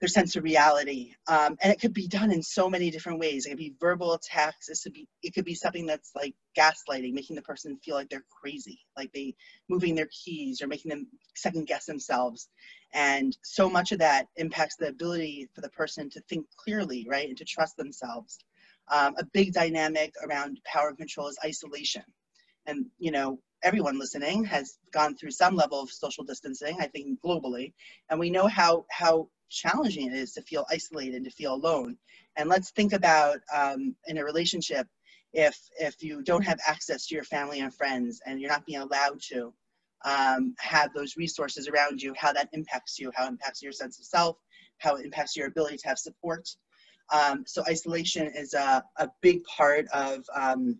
their 0.00 0.08
sense 0.08 0.34
of 0.36 0.44
reality. 0.44 1.14
Um, 1.28 1.56
and 1.62 1.72
it 1.72 1.80
could 1.80 1.94
be 1.94 2.08
done 2.08 2.32
in 2.32 2.42
so 2.42 2.68
many 2.68 2.90
different 2.90 3.20
ways. 3.20 3.46
It 3.46 3.50
could 3.50 3.58
be 3.58 3.74
verbal 3.80 4.14
attacks. 4.14 4.68
It 4.68 4.78
could 4.82 4.92
be, 4.92 5.08
it 5.22 5.34
could 5.34 5.44
be 5.44 5.54
something 5.54 5.86
that's 5.86 6.10
like 6.14 6.34
gaslighting, 6.58 7.12
making 7.12 7.36
the 7.36 7.42
person 7.42 7.78
feel 7.84 7.94
like 7.94 8.08
they're 8.08 8.24
crazy, 8.42 8.80
like 8.96 9.12
they 9.12 9.34
moving 9.68 9.94
their 9.94 10.08
keys 10.10 10.60
or 10.60 10.66
making 10.66 10.90
them 10.90 11.06
second 11.36 11.66
guess 11.66 11.86
themselves. 11.86 12.48
And 12.92 13.36
so 13.42 13.70
much 13.70 13.92
of 13.92 13.98
that 14.00 14.26
impacts 14.36 14.76
the 14.76 14.88
ability 14.88 15.48
for 15.54 15.60
the 15.60 15.68
person 15.70 16.10
to 16.10 16.20
think 16.22 16.46
clearly, 16.56 17.06
right, 17.08 17.28
and 17.28 17.38
to 17.38 17.44
trust 17.44 17.76
themselves. 17.76 18.38
Um, 18.92 19.14
a 19.18 19.24
big 19.24 19.52
dynamic 19.52 20.14
around 20.24 20.60
power 20.64 20.88
and 20.88 20.98
control 20.98 21.28
is 21.28 21.38
isolation. 21.44 22.02
And, 22.66 22.86
you 22.98 23.12
know, 23.12 23.38
everyone 23.62 23.98
listening 23.98 24.44
has 24.44 24.78
gone 24.92 25.16
through 25.16 25.30
some 25.30 25.54
level 25.54 25.80
of 25.80 25.90
social 25.90 26.24
distancing, 26.24 26.76
I 26.80 26.86
think 26.86 27.20
globally, 27.20 27.72
and 28.08 28.18
we 28.18 28.30
know 28.30 28.48
how, 28.48 28.86
how 28.90 29.28
challenging 29.48 30.06
it 30.06 30.14
is 30.14 30.32
to 30.32 30.42
feel 30.42 30.66
isolated, 30.70 31.14
and 31.16 31.24
to 31.24 31.30
feel 31.30 31.54
alone. 31.54 31.96
And 32.36 32.48
let's 32.48 32.70
think 32.70 32.92
about 32.92 33.38
um, 33.54 33.94
in 34.06 34.18
a 34.18 34.24
relationship, 34.24 34.86
if 35.32 35.56
if 35.78 36.02
you 36.02 36.22
don't 36.22 36.44
have 36.44 36.58
access 36.66 37.06
to 37.06 37.14
your 37.14 37.24
family 37.24 37.60
and 37.60 37.72
friends 37.72 38.20
and 38.26 38.40
you're 38.40 38.50
not 38.50 38.66
being 38.66 38.80
allowed 38.80 39.20
to 39.28 39.52
um, 40.04 40.54
have 40.58 40.92
those 40.94 41.16
resources 41.16 41.68
around 41.68 42.00
you, 42.00 42.14
how 42.16 42.32
that 42.32 42.48
impacts 42.52 42.98
you, 42.98 43.10
how 43.14 43.26
it 43.26 43.28
impacts 43.28 43.62
your 43.62 43.72
sense 43.72 43.98
of 43.98 44.06
self, 44.06 44.36
how 44.78 44.96
it 44.96 45.04
impacts 45.04 45.36
your 45.36 45.46
ability 45.46 45.76
to 45.78 45.88
have 45.88 45.98
support. 45.98 46.48
Um, 47.12 47.44
so 47.46 47.62
isolation 47.68 48.30
is 48.34 48.54
a, 48.54 48.84
a 48.98 49.08
big 49.20 49.42
part 49.44 49.86
of 49.92 50.24
um, 50.34 50.78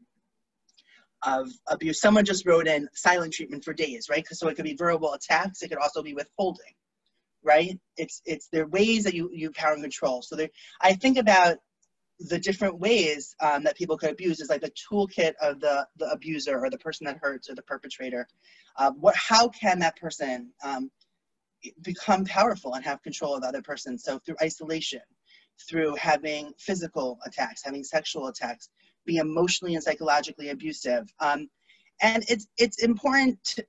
of 1.22 1.50
abuse. 1.68 2.00
Someone 2.00 2.24
just 2.24 2.46
wrote 2.46 2.66
in 2.66 2.88
silent 2.94 3.34
treatment 3.34 3.64
for 3.64 3.74
days, 3.74 4.06
right? 4.08 4.26
So 4.28 4.48
it 4.48 4.54
could 4.54 4.64
be 4.64 4.76
verbal 4.76 5.12
attacks. 5.12 5.62
It 5.62 5.68
could 5.68 5.78
also 5.78 6.02
be 6.02 6.14
withholding 6.14 6.72
right? 7.42 7.78
It's 7.96 8.22
it's 8.24 8.48
there 8.52 8.66
ways 8.66 9.04
that 9.04 9.14
you 9.14 9.30
you 9.32 9.50
power 9.52 9.72
and 9.72 9.82
control. 9.82 10.22
So 10.22 10.36
there, 10.36 10.50
I 10.80 10.94
think 10.94 11.18
about 11.18 11.58
the 12.28 12.38
different 12.38 12.78
ways 12.78 13.34
um, 13.40 13.64
that 13.64 13.76
people 13.76 13.96
could 13.96 14.10
abuse 14.10 14.40
is 14.40 14.50
like 14.50 14.60
the 14.60 14.72
toolkit 14.72 15.32
of 15.40 15.60
the 15.60 15.86
the 15.96 16.06
abuser 16.10 16.58
or 16.58 16.68
the 16.70 16.78
person 16.78 17.06
that 17.06 17.18
hurts 17.20 17.48
or 17.48 17.54
the 17.54 17.62
perpetrator. 17.62 18.28
Uh, 18.76 18.92
what 18.92 19.16
how 19.16 19.48
can 19.48 19.78
that 19.78 19.96
person 19.96 20.52
um, 20.62 20.90
become 21.82 22.24
powerful 22.24 22.74
and 22.74 22.84
have 22.84 23.02
control 23.02 23.34
of 23.34 23.42
the 23.42 23.48
other 23.48 23.62
person? 23.62 23.98
So 23.98 24.18
through 24.18 24.36
isolation, 24.42 25.00
through 25.68 25.94
having 25.96 26.52
physical 26.58 27.18
attacks, 27.24 27.62
having 27.64 27.84
sexual 27.84 28.28
attacks, 28.28 28.68
being 29.06 29.20
emotionally 29.20 29.74
and 29.74 29.82
psychologically 29.82 30.50
abusive. 30.50 31.08
Um, 31.20 31.48
and 32.02 32.24
it's 32.28 32.46
it's 32.58 32.82
important 32.82 33.42
to, 33.44 33.64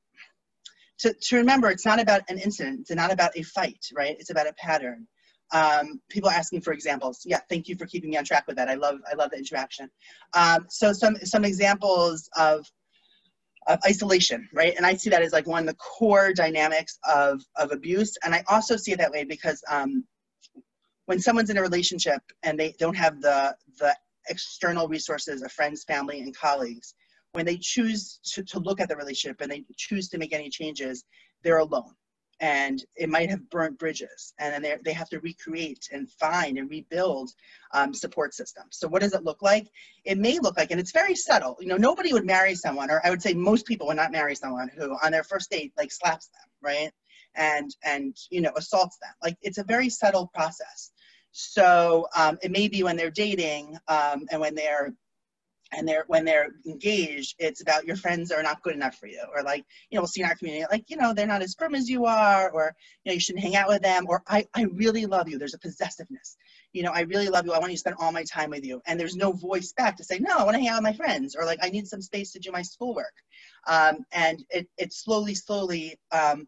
to, 1.00 1.14
to 1.14 1.38
remember 1.38 1.70
it's 1.70 1.86
not 1.86 2.02
about 2.02 2.22
an 2.30 2.38
incident, 2.38 2.82
it's 2.82 2.92
not 2.92 3.12
about 3.12 3.32
a 3.36 3.44
fight, 3.44 3.86
right? 3.94 4.16
It's 4.20 4.30
about 4.30 4.48
a 4.48 4.54
pattern. 4.54 5.08
Um, 5.54 6.02
people 6.10 6.30
asking 6.30 6.62
for 6.62 6.72
examples. 6.72 7.24
Yeah, 7.26 7.40
thank 7.50 7.68
you 7.68 7.76
for 7.76 7.86
keeping 7.86 8.12
me 8.12 8.18
on 8.18 8.24
track 8.24 8.46
with 8.48 8.56
that. 8.56 8.70
I 8.70 8.76
love 8.76 9.00
I 9.12 9.16
love 9.16 9.32
the 9.32 9.38
interaction. 9.38 9.90
Um, 10.34 10.66
so 10.70 10.94
some 10.94 11.16
some 11.18 11.44
examples 11.44 12.30
of 12.38 12.66
of 13.68 13.80
isolation, 13.86 14.50
right? 14.54 14.74
And 14.76 14.86
I 14.86 14.96
see 14.96 15.10
that 15.10 15.22
as 15.22 15.34
like 15.34 15.48
one 15.48 15.64
of 15.64 15.68
the 15.68 15.76
core 15.76 16.34
dynamics 16.34 16.98
of 17.04 17.42
of 17.58 17.72
abuse, 17.72 18.16
and 18.24 18.34
I 18.34 18.44
also 18.48 18.78
see 18.78 18.92
it 18.92 19.00
that 19.00 19.12
way 19.12 19.24
because 19.24 19.62
um, 19.70 20.06
when 21.06 21.20
someone's 21.20 21.50
in 21.50 21.58
a 21.58 21.62
relationship 21.62 22.22
and 22.44 22.60
they 22.60 22.74
don't 22.80 22.96
have 22.96 23.22
the 23.22 23.56
the 23.80 23.96
external 24.30 24.88
resources 24.88 25.42
of 25.42 25.52
friends, 25.52 25.84
family, 25.84 26.22
and 26.22 26.36
colleagues, 26.36 26.96
when 27.34 27.46
they 27.46 27.58
choose 27.58 28.20
to, 28.24 28.44
to 28.44 28.60
look 28.60 28.80
at 28.80 28.90
the 28.90 28.96
relationship 28.96 29.42
and 29.42 29.52
they 29.52 29.64
choose 29.78 30.10
to 30.10 30.18
make 30.18 30.34
any 30.34 30.50
changes, 30.50 31.04
they're 31.44 31.60
alone. 31.60 31.94
And 32.42 32.84
it 32.96 33.08
might 33.08 33.30
have 33.30 33.50
burnt 33.50 33.78
bridges, 33.78 34.34
and 34.40 34.52
then 34.64 34.80
they 34.84 34.94
have 34.94 35.10
to 35.10 35.20
recreate 35.20 35.88
and 35.94 36.10
find 36.10 36.58
and 36.58 36.70
rebuild 36.70 37.30
um, 37.72 37.94
support 37.94 38.34
systems. 38.34 38.78
So, 38.78 38.88
what 38.88 39.02
does 39.02 39.14
it 39.14 39.24
look 39.24 39.42
like? 39.42 39.68
It 40.06 40.18
may 40.18 40.40
look 40.40 40.58
like, 40.58 40.72
and 40.72 40.80
it's 40.80 40.92
very 40.92 41.16
subtle. 41.16 41.56
You 41.60 41.68
know, 41.68 41.78
nobody 41.78 42.14
would 42.14 42.26
marry 42.26 42.56
someone, 42.56 42.90
or 42.90 43.00
I 43.06 43.12
would 43.12 43.22
say 43.22 43.34
most 43.34 43.68
people 43.68 43.88
would 43.88 43.96
not 43.96 44.12
marry 44.12 44.36
someone 44.36 44.70
who, 44.76 44.98
on 45.04 45.12
their 45.12 45.24
first 45.24 45.52
date, 45.52 45.72
like 45.78 45.92
slaps 45.92 46.30
them, 46.30 46.50
right? 46.62 46.92
And 47.36 47.74
and 47.84 48.18
you 48.32 48.42
know 48.42 48.52
assaults 48.58 48.98
them. 48.98 49.14
Like 49.24 49.38
it's 49.44 49.60
a 49.60 49.64
very 49.64 49.90
subtle 49.90 50.28
process. 50.34 50.92
So 51.32 52.08
um, 52.16 52.38
it 52.42 52.52
may 52.52 52.68
be 52.68 52.84
when 52.84 52.98
they're 52.98 53.12
dating 53.12 53.78
um, 53.88 54.26
and 54.32 54.42
when 54.42 54.56
they're 54.56 54.94
and 55.72 55.88
they're 55.88 56.04
when 56.08 56.26
they're 56.26 56.50
engaged 56.66 57.36
it's 57.40 57.62
about 57.62 57.86
your 57.86 57.96
friends 57.96 58.32
are 58.32 58.44
not 58.44 58.62
good 58.62 58.76
enough 58.76 58.96
for 58.96 59.08
you. 59.08 59.24
Or 59.36 59.44
like 59.44 59.66
you 59.90 59.96
know 59.96 60.02
we'll 60.02 60.08
see 60.08 60.22
in 60.22 60.28
our 60.28 60.36
community 60.36 60.66
like 60.72 60.90
you 60.90 60.98
know 60.98 61.14
they're 61.14 61.28
not 61.28 61.42
as 61.42 61.56
firm 61.56 61.76
as 61.76 61.90
you 61.90 62.06
are 62.06 62.50
or 62.52 62.76
you 63.04 63.10
know 63.10 63.14
you 63.14 63.20
shouldn't 63.20 63.44
hang 63.44 63.56
out 63.56 63.68
with 63.68 63.82
them 63.82 64.06
or 64.08 64.24
i 64.28 64.46
i 64.54 64.64
really 64.74 65.06
love 65.06 65.30
you. 65.30 65.38
There's 65.38 65.54
a 65.54 65.60
possessiveness. 65.60 66.38
You 66.74 66.84
know 66.84 66.92
i 66.92 67.02
really 67.02 67.30
love 67.30 67.46
you. 67.46 67.54
I 67.54 67.60
want 67.60 67.72
you 67.72 67.78
to 67.78 67.80
spend 67.80 67.96
all 68.00 68.12
my 68.12 68.24
time 68.24 68.50
with 68.50 68.66
you. 68.66 68.82
And 68.86 69.00
there's 69.00 69.16
no 69.16 69.32
voice 69.32 69.74
back 69.74 69.98
to 69.98 70.04
say 70.04 70.20
no 70.20 70.38
i 70.38 70.44
want 70.44 70.56
to 70.56 70.60
hang 70.60 70.70
out 70.70 70.84
with 70.84 70.92
my 70.92 71.06
friends 71.06 71.36
or 71.36 71.46
like 71.46 71.60
i 71.62 71.70
need 71.70 71.88
some 71.88 72.02
space 72.02 72.32
to 72.34 72.40
do 72.40 72.52
my 72.52 72.62
schoolwork. 72.62 73.14
Um, 73.68 74.06
and 74.12 74.44
it, 74.50 74.68
it 74.78 74.94
slowly 74.94 75.36
slowly 75.36 76.00
um, 76.12 76.48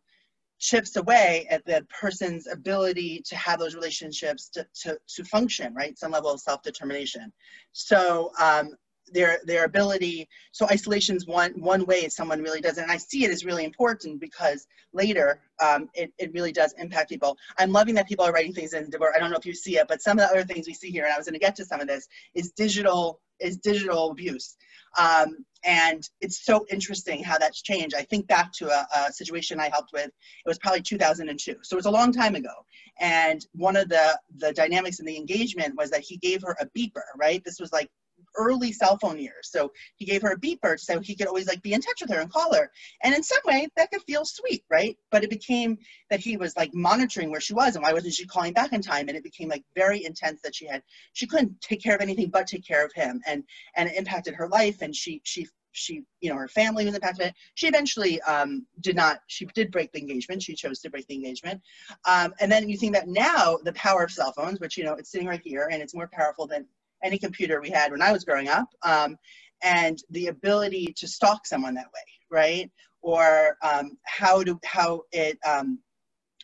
chips 0.63 0.95
away 0.95 1.45
at 1.49 1.65
the 1.65 1.85
person's 1.89 2.47
ability 2.47 3.21
to 3.25 3.35
have 3.35 3.59
those 3.59 3.75
relationships 3.75 4.47
to, 4.47 4.65
to, 4.73 4.97
to 5.09 5.23
function, 5.25 5.73
right? 5.73 5.97
Some 5.99 6.11
level 6.11 6.31
of 6.31 6.39
self-determination. 6.39 7.33
So 7.73 8.31
um, 8.39 8.69
their 9.11 9.39
their 9.45 9.65
ability. 9.65 10.27
So 10.51 10.65
isolation 10.71 11.15
is 11.15 11.27
one 11.27 11.51
one 11.59 11.85
way 11.85 12.07
someone 12.09 12.41
really 12.41 12.61
does 12.61 12.77
it. 12.77 12.81
And 12.81 12.91
i 12.91 12.97
see 12.97 13.25
it 13.25 13.31
as 13.31 13.45
really 13.45 13.65
important 13.65 14.19
because 14.19 14.67
later 14.93 15.41
um, 15.61 15.89
it, 15.93 16.11
it 16.17 16.31
really 16.33 16.51
does 16.51 16.73
impact 16.77 17.09
people. 17.09 17.37
I'm 17.57 17.71
loving 17.71 17.95
that 17.95 18.07
people 18.07 18.25
are 18.25 18.31
writing 18.31 18.53
things 18.53 18.73
in 18.73 18.89
i 19.15 19.19
don't 19.19 19.31
know 19.31 19.37
if 19.37 19.45
you 19.45 19.53
see 19.53 19.77
it 19.77 19.87
but 19.87 20.01
some 20.01 20.19
of 20.19 20.27
the 20.27 20.31
other 20.31 20.43
things 20.43 20.67
we 20.67 20.73
see 20.73 20.89
here 20.89 21.03
and 21.05 21.13
i 21.13 21.17
was 21.17 21.25
going 21.25 21.33
to 21.33 21.39
get 21.39 21.55
to 21.55 21.65
some 21.65 21.81
of 21.81 21.87
this 21.87 22.07
is 22.35 22.51
digital 22.51 23.19
is 23.39 23.57
digital 23.57 24.11
abuse. 24.11 24.55
Um, 24.97 25.45
and 25.65 26.07
it's 26.21 26.45
so 26.45 26.65
interesting 26.69 27.23
how 27.23 27.37
that's 27.37 27.61
changed. 27.61 27.95
I 27.95 28.03
think 28.03 28.27
back 28.27 28.51
to 28.53 28.69
a, 28.69 28.87
a 28.95 29.11
situation 29.11 29.59
i 29.59 29.69
helped 29.69 29.91
with. 29.93 30.07
It 30.07 30.47
was 30.47 30.59
probably 30.59 30.81
2002 30.81 31.55
so 31.63 31.75
it 31.75 31.77
was 31.77 31.85
a 31.85 31.91
long 31.91 32.11
time 32.11 32.35
ago. 32.35 32.53
And 32.99 33.45
one 33.53 33.75
of 33.75 33.89
the 33.89 34.19
the 34.37 34.53
dynamics 34.53 34.99
in 34.99 35.05
the 35.05 35.17
engagement 35.17 35.75
was 35.77 35.89
that 35.91 36.01
he 36.01 36.17
gave 36.17 36.41
her 36.43 36.55
a 36.59 36.67
beeper 36.77 37.01
right? 37.17 37.43
This 37.43 37.59
was 37.59 37.71
like 37.71 37.89
early 38.37 38.71
cell 38.71 38.97
phone 38.97 39.19
years. 39.19 39.49
So 39.51 39.71
he 39.95 40.05
gave 40.05 40.21
her 40.21 40.31
a 40.31 40.39
beeper 40.39 40.79
so 40.79 40.99
he 40.99 41.15
could 41.15 41.27
always 41.27 41.47
like 41.47 41.61
be 41.61 41.73
in 41.73 41.81
touch 41.81 42.01
with 42.01 42.11
her 42.11 42.21
and 42.21 42.31
call 42.31 42.53
her. 42.53 42.71
And 43.03 43.13
in 43.13 43.23
some 43.23 43.41
way 43.45 43.67
that 43.75 43.91
could 43.91 44.03
feel 44.03 44.25
sweet, 44.25 44.63
right? 44.69 44.97
But 45.11 45.23
it 45.23 45.29
became 45.29 45.77
that 46.09 46.19
he 46.19 46.37
was 46.37 46.55
like 46.55 46.73
monitoring 46.73 47.31
where 47.31 47.41
she 47.41 47.53
was 47.53 47.75
and 47.75 47.83
why 47.83 47.93
wasn't 47.93 48.13
she 48.13 48.25
calling 48.25 48.53
back 48.53 48.73
in 48.73 48.81
time? 48.81 49.07
And 49.07 49.17
it 49.17 49.23
became 49.23 49.49
like 49.49 49.63
very 49.75 50.05
intense 50.05 50.41
that 50.43 50.55
she 50.55 50.67
had 50.67 50.83
she 51.13 51.27
couldn't 51.27 51.59
take 51.61 51.81
care 51.81 51.95
of 51.95 52.01
anything 52.01 52.29
but 52.29 52.47
take 52.47 52.65
care 52.65 52.85
of 52.85 52.93
him. 52.93 53.21
And 53.25 53.43
and 53.75 53.89
it 53.89 53.95
impacted 53.95 54.35
her 54.35 54.47
life 54.47 54.81
and 54.81 54.95
she 54.95 55.21
she 55.23 55.47
she 55.73 56.03
you 56.21 56.29
know 56.29 56.37
her 56.37 56.47
family 56.47 56.85
was 56.85 56.95
impacted 56.95 57.33
she 57.55 57.67
eventually 57.67 58.21
um, 58.21 58.65
did 58.79 58.95
not 58.95 59.19
she 59.27 59.45
did 59.53 59.71
break 59.71 59.91
the 59.91 59.99
engagement 59.99 60.41
she 60.41 60.53
chose 60.53 60.79
to 60.79 60.89
break 60.89 61.05
the 61.07 61.15
engagement 61.15 61.61
um, 62.05 62.33
and 62.39 62.51
then 62.51 62.69
you 62.69 62.77
think 62.77 62.93
that 62.93 63.07
now 63.07 63.57
the 63.63 63.73
power 63.73 64.03
of 64.03 64.11
cell 64.11 64.31
phones 64.31 64.59
which 64.59 64.77
you 64.77 64.83
know 64.83 64.93
it's 64.93 65.11
sitting 65.11 65.27
right 65.27 65.41
here 65.43 65.69
and 65.71 65.81
it's 65.81 65.95
more 65.95 66.09
powerful 66.13 66.47
than 66.47 66.65
any 67.03 67.19
computer 67.19 67.61
we 67.61 67.69
had 67.69 67.91
when 67.91 68.01
I 68.01 68.11
was 68.11 68.23
growing 68.23 68.47
up, 68.47 68.67
um, 68.83 69.17
and 69.61 69.99
the 70.09 70.27
ability 70.27 70.93
to 70.97 71.07
stalk 71.07 71.45
someone 71.45 71.75
that 71.75 71.87
way, 71.87 72.01
right? 72.29 72.71
Or 73.01 73.57
um, 73.61 73.97
how 74.05 74.43
to 74.43 74.59
how 74.63 75.03
it 75.11 75.37
um, 75.45 75.79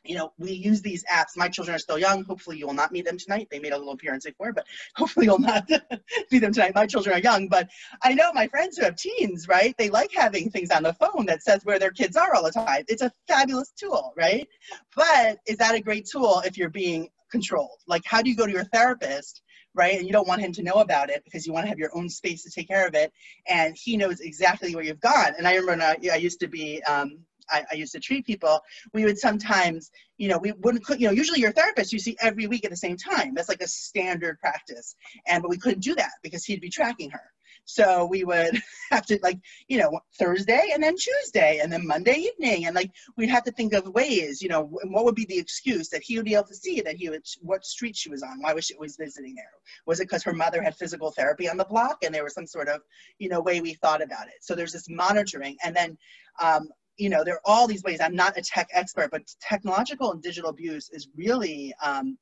you 0.05 0.15
know, 0.15 0.31
we 0.37 0.51
use 0.51 0.81
these 0.81 1.03
apps. 1.05 1.35
My 1.35 1.49
children 1.49 1.75
are 1.75 1.79
still 1.79 1.99
young. 1.99 2.23
Hopefully, 2.23 2.57
you 2.57 2.65
will 2.65 2.73
not 2.73 2.91
meet 2.91 3.05
them 3.05 3.17
tonight. 3.17 3.47
They 3.51 3.59
made 3.59 3.73
a 3.73 3.77
little 3.77 3.93
appearance 3.93 4.25
before, 4.25 4.53
but 4.53 4.65
hopefully, 4.95 5.25
you'll 5.25 5.39
not 5.39 5.69
meet 6.31 6.39
them 6.39 6.53
tonight. 6.53 6.75
My 6.75 6.87
children 6.87 7.15
are 7.15 7.19
young, 7.19 7.47
but 7.47 7.69
I 8.01 8.13
know 8.13 8.31
my 8.33 8.47
friends 8.47 8.77
who 8.77 8.85
have 8.85 8.95
teens, 8.95 9.47
right? 9.47 9.75
They 9.77 9.89
like 9.89 10.11
having 10.13 10.49
things 10.49 10.71
on 10.71 10.83
the 10.83 10.93
phone 10.93 11.25
that 11.25 11.43
says 11.43 11.65
where 11.65 11.79
their 11.79 11.91
kids 11.91 12.15
are 12.15 12.33
all 12.33 12.43
the 12.43 12.51
time. 12.51 12.83
It's 12.87 13.01
a 13.01 13.11
fabulous 13.27 13.71
tool, 13.71 14.13
right? 14.17 14.47
But 14.95 15.39
is 15.47 15.57
that 15.57 15.75
a 15.75 15.81
great 15.81 16.07
tool 16.11 16.41
if 16.45 16.57
you're 16.57 16.69
being 16.69 17.09
controlled. 17.29 17.79
Like, 17.87 18.03
how 18.05 18.21
do 18.21 18.29
you 18.29 18.35
go 18.35 18.45
to 18.45 18.51
your 18.51 18.65
therapist, 18.65 19.41
right? 19.79 19.97
And 19.97 20.05
you 20.05 20.11
don't 20.11 20.27
want 20.27 20.41
him 20.41 20.51
to 20.51 20.61
know 20.61 20.73
about 20.73 21.09
it 21.09 21.23
because 21.23 21.47
you 21.47 21.53
want 21.53 21.63
to 21.63 21.69
have 21.69 21.79
your 21.79 21.95
own 21.95 22.09
space 22.09 22.43
to 22.43 22.51
take 22.51 22.67
care 22.67 22.85
of 22.85 22.93
it. 22.93 23.13
And 23.47 23.77
he 23.81 23.95
knows 23.95 24.19
exactly 24.19 24.75
where 24.75 24.83
you've 24.83 24.99
gone. 24.99 25.33
And 25.37 25.47
I 25.47 25.55
remember 25.55 25.85
I, 25.85 25.95
I 26.11 26.17
used 26.17 26.41
to 26.41 26.47
be, 26.47 26.83
um, 26.83 27.19
I, 27.49 27.63
I, 27.71 27.75
used 27.75 27.93
to 27.93 27.99
treat 27.99 28.25
people, 28.25 28.59
we 28.93 29.05
would 29.05 29.17
sometimes, 29.17 29.89
you 30.17 30.27
know, 30.27 30.37
we 30.37 30.51
wouldn't, 30.51 30.83
you 30.99 31.07
know, 31.07 31.13
usually 31.13 31.39
your 31.39 31.53
therapist 31.53 31.93
you 31.93 31.97
see 31.97 32.17
every 32.21 32.45
week 32.45 32.65
at 32.65 32.71
the 32.71 32.77
same 32.77 32.97
time. 32.97 33.33
That's 33.33 33.49
like 33.49 33.61
a 33.61 33.67
standard 33.67 34.37
practice. 34.41 34.95
And, 35.25 35.41
but 35.41 35.49
we 35.49 35.57
couldn't 35.57 35.79
do 35.79 35.95
that 35.95 36.11
because 36.21 36.43
he'd 36.43 36.61
be 36.61 36.69
tracking 36.69 37.09
her. 37.11 37.31
So 37.69 38.05
we 38.05 38.23
would 38.23 38.59
have 38.91 39.05
to 39.05 39.19
like, 39.21 39.39
you 39.67 39.77
know, 39.77 39.99
Thursday 40.17 40.71
and 40.73 40.81
then 40.81 40.95
Tuesday 40.95 41.59
and 41.61 41.71
then 41.71 41.85
Monday 41.85 42.15
evening. 42.15 42.65
And 42.65 42.75
like, 42.75 42.91
we'd 43.15 43.29
have 43.29 43.43
to 43.43 43.51
think 43.51 43.73
of 43.73 43.87
ways, 43.89 44.41
you 44.41 44.49
know, 44.49 44.63
what 44.63 45.05
would 45.05 45.13
be 45.13 45.25
the 45.25 45.37
excuse 45.37 45.87
that 45.89 46.01
he 46.01 46.17
would 46.17 46.25
be 46.25 46.33
able 46.33 46.47
to 46.47 46.55
see 46.55 46.81
that 46.81 46.95
he 46.95 47.09
would, 47.09 47.23
what 47.41 47.63
street 47.63 47.95
she 47.95 48.09
was 48.09 48.23
on? 48.23 48.41
Why 48.41 48.53
was 48.53 48.65
she 48.65 48.73
always 48.73 48.97
visiting 48.97 49.35
there? 49.35 49.51
Was 49.85 49.99
it 49.99 50.05
because 50.05 50.23
her 50.23 50.33
mother 50.33 50.63
had 50.63 50.75
physical 50.75 51.11
therapy 51.11 51.47
on 51.47 51.57
the 51.57 51.65
block 51.65 51.99
and 52.03 52.13
there 52.13 52.23
was 52.23 52.33
some 52.33 52.47
sort 52.47 52.69
of, 52.69 52.81
you 53.19 53.29
know, 53.29 53.39
way 53.39 53.61
we 53.61 53.75
thought 53.75 54.01
about 54.01 54.27
it? 54.27 54.41
So 54.41 54.55
there's 54.55 54.73
this 54.73 54.89
monitoring. 54.89 55.55
And 55.63 55.75
then, 55.75 55.95
um, 56.41 56.69
you 56.97 57.09
know, 57.09 57.23
there 57.23 57.35
are 57.35 57.41
all 57.45 57.67
these 57.67 57.83
ways. 57.83 57.99
I'm 58.01 58.15
not 58.15 58.37
a 58.37 58.41
tech 58.41 58.67
expert, 58.73 59.11
but 59.11 59.21
technological 59.41 60.11
and 60.11 60.23
digital 60.23 60.49
abuse 60.49 60.89
is 60.89 61.07
really, 61.15 61.73
um, 61.83 62.17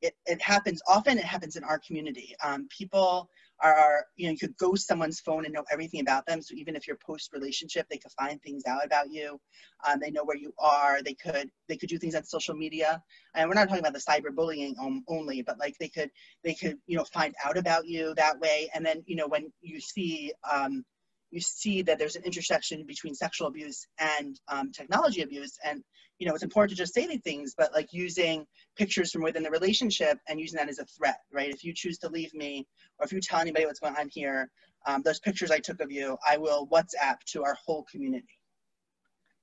it, 0.00 0.14
it 0.24 0.40
happens 0.40 0.80
often. 0.88 1.18
It 1.18 1.24
happens 1.24 1.56
in 1.56 1.64
our 1.64 1.78
community. 1.86 2.34
Um, 2.42 2.66
people 2.76 3.28
are, 3.62 4.04
you 4.16 4.26
know, 4.26 4.32
you 4.32 4.38
could 4.38 4.56
ghost 4.56 4.86
someone's 4.86 5.20
phone 5.20 5.44
and 5.44 5.54
know 5.54 5.64
everything 5.70 6.00
about 6.00 6.26
them. 6.26 6.40
So 6.42 6.54
even 6.54 6.76
if 6.76 6.86
you're 6.86 6.96
post 6.96 7.32
relationship, 7.32 7.86
they 7.88 7.98
could 7.98 8.12
find 8.12 8.40
things 8.40 8.64
out 8.66 8.84
about 8.84 9.10
you. 9.10 9.40
Um, 9.86 10.00
they 10.00 10.10
know 10.10 10.24
where 10.24 10.36
you 10.36 10.52
are. 10.58 11.02
They 11.02 11.14
could, 11.14 11.50
they 11.68 11.76
could 11.76 11.88
do 11.88 11.98
things 11.98 12.14
on 12.14 12.24
social 12.24 12.54
media. 12.54 13.02
And 13.34 13.48
we're 13.48 13.54
not 13.54 13.68
talking 13.68 13.84
about 13.84 13.92
the 13.92 13.98
cyberbullying 13.98 14.74
only, 15.08 15.42
but 15.42 15.58
like 15.58 15.76
they 15.78 15.88
could, 15.88 16.10
they 16.42 16.54
could, 16.54 16.78
you 16.86 16.96
know, 16.96 17.04
find 17.04 17.34
out 17.44 17.56
about 17.56 17.86
you 17.86 18.14
that 18.14 18.40
way. 18.40 18.70
And 18.74 18.84
then, 18.84 19.02
you 19.06 19.16
know, 19.16 19.28
when 19.28 19.52
you 19.60 19.80
see, 19.80 20.32
um, 20.50 20.84
you 21.30 21.40
see 21.40 21.82
that 21.82 21.98
there's 21.98 22.16
an 22.16 22.24
intersection 22.24 22.84
between 22.86 23.14
sexual 23.14 23.46
abuse 23.46 23.86
and 23.98 24.40
um, 24.48 24.72
technology 24.72 25.22
abuse. 25.22 25.56
And, 25.64 25.82
you 26.20 26.28
know, 26.28 26.34
it's 26.34 26.44
important 26.44 26.70
to 26.70 26.76
just 26.76 26.92
say 26.92 27.06
these 27.06 27.22
things, 27.22 27.54
but 27.56 27.72
like 27.72 27.88
using 27.92 28.46
pictures 28.76 29.10
from 29.10 29.22
within 29.22 29.42
the 29.42 29.50
relationship 29.50 30.18
and 30.28 30.38
using 30.38 30.58
that 30.58 30.68
as 30.68 30.78
a 30.78 30.84
threat, 30.84 31.18
right? 31.32 31.48
If 31.48 31.64
you 31.64 31.72
choose 31.74 31.96
to 31.98 32.10
leave 32.10 32.32
me, 32.34 32.66
or 32.98 33.06
if 33.06 33.12
you 33.12 33.20
tell 33.20 33.40
anybody 33.40 33.64
what's 33.64 33.80
going 33.80 33.96
on 33.96 34.08
here, 34.12 34.50
um, 34.86 35.00
those 35.02 35.18
pictures 35.18 35.50
I 35.50 35.58
took 35.58 35.80
of 35.80 35.90
you, 35.90 36.18
I 36.28 36.36
will 36.36 36.68
WhatsApp 36.68 37.16
to 37.32 37.42
our 37.42 37.56
whole 37.64 37.84
community. 37.90 38.38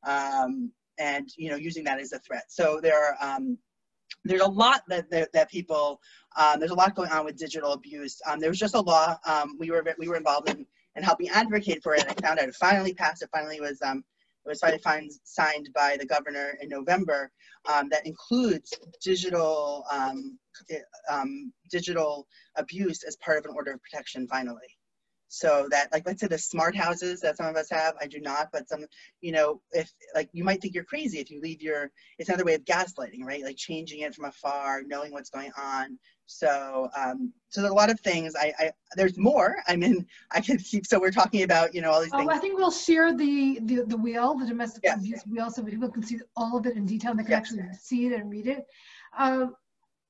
Um, 0.05 0.71
and, 0.99 1.27
you 1.35 1.49
know, 1.49 1.55
using 1.55 1.83
that 1.85 1.99
as 1.99 2.13
a 2.13 2.19
threat. 2.19 2.45
So 2.49 2.79
there 2.79 3.03
are, 3.03 3.15
um, 3.19 3.57
there's 4.23 4.41
a 4.41 4.47
lot 4.47 4.81
that, 4.87 5.09
that, 5.09 5.33
that 5.33 5.49
people, 5.49 5.99
um, 6.37 6.59
there's 6.59 6.71
a 6.71 6.75
lot 6.75 6.95
going 6.95 7.09
on 7.11 7.25
with 7.25 7.37
digital 7.37 7.73
abuse. 7.73 8.21
Um, 8.27 8.39
there 8.39 8.49
was 8.51 8.59
just 8.59 8.75
a 8.75 8.81
law, 8.81 9.17
um, 9.25 9.57
we, 9.59 9.71
were, 9.71 9.83
we 9.97 10.07
were 10.07 10.15
involved 10.15 10.49
in 10.49 10.63
and 10.95 11.03
helping 11.03 11.29
advocate 11.29 11.81
for 11.81 11.95
it. 11.95 12.05
I 12.07 12.13
found 12.13 12.37
out 12.39 12.47
it 12.47 12.55
finally 12.55 12.93
passed. 12.93 13.23
It 13.23 13.29
finally 13.33 13.59
was 13.61 13.81
um, 13.81 14.03
it 14.47 14.49
was 14.49 14.81
finally 14.81 15.11
signed 15.23 15.69
by 15.73 15.97
the 15.99 16.05
governor 16.05 16.57
in 16.61 16.69
November. 16.69 17.31
Um, 17.71 17.89
that 17.89 18.05
includes 18.05 18.73
digital 19.03 19.83
um, 19.91 20.39
um, 21.09 21.51
digital 21.69 22.27
abuse 22.55 23.03
as 23.03 23.17
part 23.17 23.37
of 23.37 23.45
an 23.45 23.51
order 23.55 23.73
of 23.73 23.81
protection. 23.81 24.27
Finally, 24.27 24.77
so 25.27 25.67
that 25.71 25.91
like 25.91 26.03
let's 26.05 26.21
say 26.21 26.27
the 26.27 26.37
smart 26.37 26.75
houses 26.75 27.19
that 27.21 27.35
some 27.35 27.47
of 27.47 27.55
us 27.55 27.69
have 27.69 27.95
i 28.01 28.07
do 28.07 28.19
not 28.19 28.47
but 28.51 28.67
some 28.69 28.85
you 29.21 29.31
know 29.31 29.61
if 29.71 29.91
like 30.15 30.29
you 30.31 30.43
might 30.43 30.61
think 30.61 30.73
you're 30.73 30.83
crazy 30.83 31.19
if 31.19 31.29
you 31.29 31.41
leave 31.41 31.61
your 31.61 31.91
it's 32.17 32.29
another 32.29 32.45
way 32.45 32.53
of 32.53 32.63
gaslighting 32.63 33.23
right 33.23 33.43
like 33.43 33.57
changing 33.57 34.01
it 34.01 34.15
from 34.15 34.25
afar 34.25 34.83
knowing 34.87 35.11
what's 35.11 35.29
going 35.29 35.51
on 35.57 35.99
so 36.27 36.89
um 36.95 37.33
so 37.49 37.61
there's 37.61 37.71
a 37.71 37.75
lot 37.75 37.89
of 37.89 37.99
things 38.01 38.35
i 38.35 38.53
i 38.59 38.71
there's 38.95 39.17
more 39.17 39.57
i 39.67 39.75
mean 39.75 40.05
i 40.31 40.41
can 40.41 40.57
keep 40.57 40.85
so 40.85 40.99
we're 40.99 41.09
talking 41.09 41.43
about 41.43 41.73
you 41.73 41.81
know 41.81 41.89
all 41.89 42.01
these 42.01 42.11
oh, 42.13 42.17
things 42.17 42.29
i 42.31 42.37
think 42.37 42.57
we'll 42.57 42.69
share 42.69 43.15
the 43.15 43.59
the, 43.63 43.83
the 43.87 43.97
wheel 43.97 44.37
the 44.37 44.45
domestic 44.45 44.81
yes. 44.83 44.99
abuse 44.99 45.23
wheel 45.25 45.49
so 45.49 45.63
people 45.63 45.89
can 45.89 46.03
see 46.03 46.19
all 46.35 46.57
of 46.57 46.65
it 46.65 46.75
in 46.75 46.85
detail 46.85 47.11
and 47.11 47.19
they 47.19 47.23
can 47.23 47.31
yes. 47.31 47.39
actually 47.39 47.63
see 47.81 48.05
it 48.07 48.13
and 48.13 48.29
read 48.29 48.45
it 48.47 48.65
um 49.17 49.55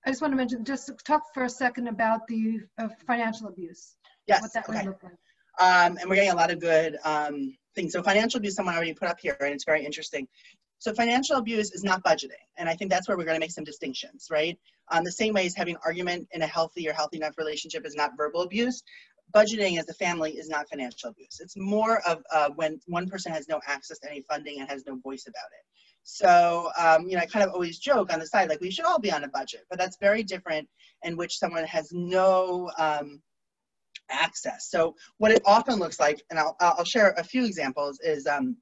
I 0.08 0.10
just 0.10 0.22
want 0.22 0.32
to 0.32 0.38
mention, 0.38 0.64
just 0.64 0.90
talk 1.06 1.24
for 1.34 1.44
a 1.44 1.50
second 1.50 1.90
about 1.90 2.26
the 2.28 2.62
uh, 2.78 2.88
financial 3.06 3.48
abuse. 3.48 3.98
Yes. 4.26 4.42
What 4.42 4.54
that 4.54 4.70
okay. 4.70 4.78
would 4.78 4.86
look 4.86 5.04
like. 5.04 5.14
Um, 5.60 5.98
and 5.98 6.10
we're 6.10 6.16
getting 6.16 6.32
a 6.32 6.36
lot 6.36 6.50
of 6.50 6.62
good 6.62 6.98
um, 7.04 7.54
things. 7.76 7.92
So 7.92 8.02
financial 8.02 8.38
abuse, 8.38 8.56
someone 8.56 8.74
already 8.74 8.94
put 8.94 9.10
up 9.10 9.20
here, 9.20 9.36
and 9.42 9.54
it's 9.54 9.66
very 9.66 9.84
interesting. 9.84 10.26
So 10.80 10.94
financial 10.94 11.38
abuse 11.38 11.72
is 11.72 11.84
not 11.84 12.04
budgeting, 12.04 12.46
and 12.58 12.70
I 12.70 12.76
think 12.76 12.92
that's 12.92 13.08
where 13.08 13.18
we're 13.18 13.26
going 13.26 13.36
to 13.36 13.40
make 13.40 13.52
some 13.52 13.64
distinctions, 13.64 14.28
right? 14.30 14.58
Um, 14.92 15.04
the 15.04 15.12
same 15.12 15.34
way 15.34 15.46
as 15.46 15.56
having 15.56 15.76
argument 15.84 16.28
in 16.32 16.42
a 16.44 16.48
healthy 16.48 16.88
or 16.88 16.94
healthy 16.94 17.18
enough 17.18 17.38
relationship 17.38 17.86
is 17.86 17.96
not 17.96 18.12
verbal 18.16 18.42
abuse. 18.44 18.84
Budgeting 19.34 19.78
as 19.78 19.90
a 19.90 19.94
family 19.96 20.38
is 20.38 20.48
not 20.48 20.70
financial 20.70 21.10
abuse. 21.10 21.40
It's 21.42 21.58
more 21.58 22.00
of 22.08 22.24
uh, 22.32 22.50
when 22.56 22.80
one 22.86 23.10
person 23.10 23.32
has 23.34 23.48
no 23.50 23.60
access 23.68 24.00
to 24.00 24.10
any 24.10 24.22
funding 24.22 24.60
and 24.60 24.70
has 24.70 24.86
no 24.86 24.96
voice 24.98 25.26
about 25.28 25.50
it. 25.52 25.66
So, 26.04 26.72
um, 26.80 27.10
you 27.10 27.18
know, 27.18 27.24
I 27.24 27.26
kind 27.26 27.44
of 27.44 27.52
always 27.52 27.80
joke 27.80 28.14
on 28.14 28.20
the 28.20 28.28
side, 28.28 28.48
like 28.48 28.62
we 28.62 28.72
should 28.72 28.86
all 28.86 29.00
be 29.00 29.12
on 29.12 29.26
a 29.26 29.28
budget, 29.28 29.66
but 29.70 29.78
that's 29.78 29.98
very 30.00 30.24
different 30.24 30.70
in 31.04 31.18
which 31.18 31.38
someone 31.38 31.66
has 31.66 31.90
no 31.92 32.72
um, 32.78 33.22
access. 34.10 34.70
So 34.70 34.96
what 35.18 35.32
it 35.32 35.42
often 35.46 35.80
looks 35.80 36.00
like, 36.00 36.24
and 36.30 36.40
I'll, 36.40 36.56
I'll 36.62 36.86
share 36.86 37.14
a 37.18 37.24
few 37.26 37.44
examples, 37.44 38.00
is 38.00 38.26
um, 38.26 38.56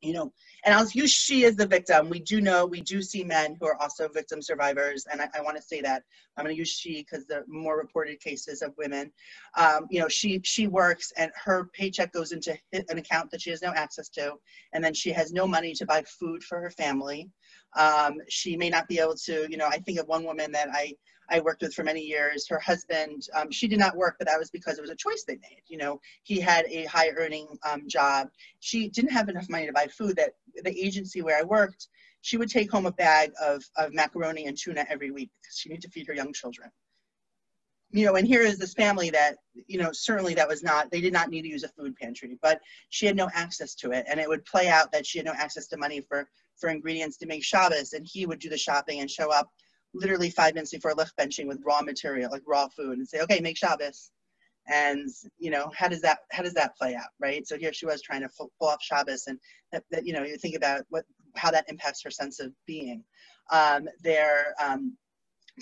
you 0.00 0.12
know, 0.12 0.32
and 0.64 0.74
I'll 0.74 0.88
use 0.90 1.10
she 1.10 1.44
as 1.44 1.56
the 1.56 1.66
victim. 1.66 2.08
We 2.08 2.20
do 2.20 2.40
know, 2.40 2.64
we 2.66 2.80
do 2.80 3.02
see 3.02 3.24
men 3.24 3.56
who 3.60 3.66
are 3.66 3.80
also 3.80 4.08
victim 4.08 4.40
survivors, 4.40 5.06
and 5.10 5.20
I, 5.20 5.28
I 5.36 5.40
want 5.40 5.56
to 5.56 5.62
say 5.62 5.80
that 5.80 6.04
I'm 6.36 6.44
going 6.44 6.54
to 6.54 6.58
use 6.58 6.70
she 6.70 7.02
because 7.02 7.26
the 7.26 7.44
more 7.48 7.76
reported 7.76 8.20
cases 8.20 8.62
of 8.62 8.74
women. 8.78 9.10
Um, 9.56 9.86
you 9.90 10.00
know, 10.00 10.08
she 10.08 10.40
she 10.44 10.66
works 10.66 11.12
and 11.16 11.32
her 11.34 11.68
paycheck 11.72 12.12
goes 12.12 12.32
into 12.32 12.56
an 12.72 12.98
account 12.98 13.30
that 13.30 13.40
she 13.40 13.50
has 13.50 13.62
no 13.62 13.72
access 13.74 14.08
to, 14.10 14.34
and 14.72 14.82
then 14.84 14.94
she 14.94 15.10
has 15.10 15.32
no 15.32 15.46
money 15.46 15.74
to 15.74 15.86
buy 15.86 16.02
food 16.02 16.44
for 16.44 16.60
her 16.60 16.70
family. 16.70 17.28
Um, 17.78 18.18
she 18.28 18.56
may 18.56 18.68
not 18.68 18.88
be 18.88 18.98
able 18.98 19.16
to, 19.24 19.46
you 19.48 19.56
know, 19.56 19.68
I 19.68 19.78
think 19.78 19.98
of 19.98 20.06
one 20.08 20.24
woman 20.24 20.52
that 20.52 20.68
I 20.72 20.94
I 21.30 21.40
worked 21.40 21.62
with 21.62 21.74
for 21.74 21.84
many 21.84 22.00
years. 22.00 22.48
Her 22.48 22.58
husband, 22.58 23.28
um, 23.34 23.50
she 23.50 23.68
did 23.68 23.78
not 23.78 23.96
work, 23.96 24.16
but 24.18 24.26
that 24.28 24.38
was 24.38 24.50
because 24.50 24.78
it 24.78 24.80
was 24.80 24.90
a 24.90 24.96
choice 24.96 25.24
they 25.24 25.36
made. 25.36 25.62
You 25.66 25.78
know, 25.78 26.00
he 26.22 26.40
had 26.40 26.64
a 26.70 26.86
high 26.86 27.10
earning 27.10 27.46
um, 27.68 27.82
job. 27.86 28.28
She 28.60 28.88
didn't 28.88 29.12
have 29.12 29.28
enough 29.28 29.48
money 29.48 29.66
to 29.66 29.72
buy 29.72 29.88
food. 29.88 30.16
That 30.16 30.30
the 30.64 30.86
agency 30.86 31.20
where 31.22 31.38
I 31.38 31.42
worked, 31.42 31.88
she 32.22 32.38
would 32.38 32.48
take 32.50 32.70
home 32.70 32.86
a 32.86 32.92
bag 32.92 33.32
of, 33.42 33.62
of 33.76 33.92
macaroni 33.92 34.46
and 34.46 34.56
tuna 34.56 34.86
every 34.88 35.10
week 35.10 35.30
because 35.40 35.58
she 35.58 35.68
needed 35.68 35.82
to 35.82 35.90
feed 35.90 36.06
her 36.06 36.14
young 36.14 36.32
children. 36.32 36.70
You 37.90 38.04
know, 38.06 38.16
and 38.16 38.26
here 38.26 38.42
is 38.42 38.58
this 38.58 38.74
family 38.74 39.10
that, 39.10 39.36
you 39.66 39.78
know, 39.78 39.92
certainly 39.92 40.34
that 40.34 40.48
was 40.48 40.62
not, 40.62 40.90
they 40.90 41.00
did 41.00 41.12
not 41.12 41.30
need 41.30 41.42
to 41.42 41.48
use 41.48 41.64
a 41.64 41.68
food 41.68 41.94
pantry, 41.96 42.36
but 42.42 42.60
she 42.90 43.06
had 43.06 43.16
no 43.16 43.30
access 43.32 43.74
to 43.76 43.92
it. 43.92 44.04
And 44.10 44.20
it 44.20 44.28
would 44.28 44.44
play 44.44 44.68
out 44.68 44.92
that 44.92 45.06
she 45.06 45.18
had 45.18 45.26
no 45.26 45.32
access 45.32 45.68
to 45.68 45.78
money 45.78 46.02
for, 46.06 46.28
for 46.58 46.70
ingredients 46.70 47.16
to 47.18 47.26
make 47.26 47.44
Shabbos, 47.44 47.92
and 47.92 48.06
he 48.06 48.26
would 48.26 48.38
do 48.38 48.48
the 48.48 48.58
shopping 48.58 49.00
and 49.00 49.10
show 49.10 49.30
up 49.30 49.50
literally 49.94 50.30
five 50.30 50.54
minutes 50.54 50.72
before 50.72 50.94
licht 50.94 51.16
benching 51.18 51.46
with 51.46 51.62
raw 51.64 51.82
material, 51.82 52.30
like 52.30 52.42
raw 52.46 52.68
food, 52.68 52.98
and 52.98 53.08
say, 53.08 53.20
okay, 53.20 53.40
make 53.40 53.56
Shabbos. 53.56 54.10
And 54.70 55.08
you 55.38 55.50
know, 55.50 55.70
how 55.74 55.88
does 55.88 56.02
that 56.02 56.18
how 56.30 56.42
does 56.42 56.54
that 56.54 56.76
play 56.76 56.94
out, 56.94 57.08
right? 57.18 57.46
So 57.46 57.56
here 57.56 57.72
she 57.72 57.86
was 57.86 58.02
trying 58.02 58.20
to 58.20 58.28
pull 58.36 58.50
off 58.60 58.82
Shabbos, 58.82 59.26
and 59.26 59.38
that, 59.72 59.84
that, 59.90 60.06
you 60.06 60.12
know, 60.12 60.24
you 60.24 60.36
think 60.36 60.56
about 60.56 60.82
what 60.90 61.04
how 61.36 61.50
that 61.50 61.64
impacts 61.68 62.02
her 62.02 62.10
sense 62.10 62.38
of 62.40 62.52
being. 62.66 63.02
Um, 63.50 63.88
they're 64.02 64.54
um, 64.62 64.96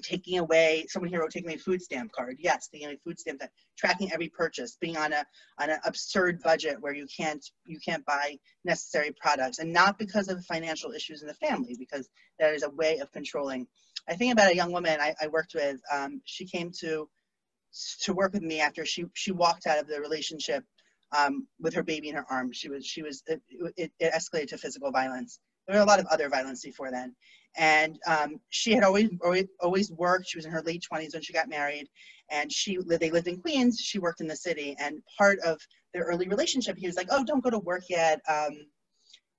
taking 0.02 0.38
away 0.38 0.86
someone 0.88 1.08
here 1.10 1.20
wrote 1.20 1.30
taking 1.30 1.48
away 1.48 1.58
food 1.58 1.82
stamp 1.82 2.10
card 2.12 2.36
yes 2.38 2.68
taking 2.68 2.86
away 2.86 2.98
food 3.04 3.18
stamp 3.18 3.40
that 3.40 3.50
tracking 3.78 4.12
every 4.12 4.28
purchase 4.28 4.76
being 4.80 4.96
on 4.96 5.12
a 5.12 5.24
on 5.60 5.70
an 5.70 5.78
absurd 5.84 6.40
budget 6.42 6.76
where 6.80 6.94
you 6.94 7.06
can't 7.14 7.44
you 7.66 7.78
can't 7.84 8.04
buy 8.06 8.36
necessary 8.64 9.12
products 9.20 9.58
and 9.58 9.72
not 9.72 9.98
because 9.98 10.28
of 10.28 10.44
financial 10.44 10.92
issues 10.92 11.22
in 11.22 11.28
the 11.28 11.34
family 11.34 11.76
because 11.78 12.08
that 12.38 12.54
is 12.54 12.62
a 12.62 12.70
way 12.70 12.98
of 12.98 13.10
controlling 13.12 13.66
I 14.08 14.14
think 14.14 14.32
about 14.32 14.52
a 14.52 14.56
young 14.56 14.72
woman 14.72 15.00
I, 15.00 15.14
I 15.20 15.26
worked 15.28 15.54
with. 15.54 15.80
Um, 15.92 16.20
she 16.24 16.46
came 16.46 16.70
to 16.80 17.08
to 18.02 18.14
work 18.14 18.32
with 18.32 18.42
me 18.42 18.60
after 18.60 18.86
she 18.86 19.04
she 19.14 19.32
walked 19.32 19.66
out 19.66 19.78
of 19.78 19.88
the 19.88 20.00
relationship 20.00 20.64
um, 21.16 21.46
with 21.60 21.74
her 21.74 21.82
baby 21.82 22.08
in 22.08 22.16
her 22.16 22.26
arms. 22.30 22.56
She 22.56 22.68
was 22.68 22.86
she 22.86 23.02
was 23.02 23.22
it, 23.26 23.42
it, 23.76 23.92
it, 23.98 24.12
escalated 24.12 24.48
to 24.48 24.58
physical 24.58 24.90
violence. 24.90 25.40
There 25.66 25.76
were 25.76 25.82
a 25.82 25.86
lot 25.86 26.00
of 26.00 26.06
other 26.06 26.28
violence 26.28 26.62
before 26.64 26.90
then, 26.90 27.14
and 27.56 27.98
um, 28.06 28.40
she 28.50 28.72
had 28.72 28.84
always, 28.84 29.10
always 29.22 29.46
always 29.60 29.90
worked. 29.90 30.28
She 30.28 30.38
was 30.38 30.46
in 30.46 30.52
her 30.52 30.62
late 30.62 30.82
twenties 30.82 31.14
when 31.14 31.22
she 31.22 31.32
got 31.32 31.48
married, 31.48 31.88
and 32.30 32.52
she 32.52 32.78
they 32.86 33.10
lived 33.10 33.28
in 33.28 33.40
Queens. 33.40 33.80
She 33.80 33.98
worked 33.98 34.20
in 34.20 34.28
the 34.28 34.36
city, 34.36 34.76
and 34.78 35.02
part 35.18 35.38
of 35.40 35.60
their 35.92 36.04
early 36.04 36.28
relationship, 36.28 36.76
he 36.78 36.86
was 36.86 36.96
like, 36.96 37.08
"Oh, 37.10 37.24
don't 37.24 37.42
go 37.42 37.50
to 37.50 37.58
work 37.58 37.84
yet." 37.88 38.20
Um, 38.28 38.66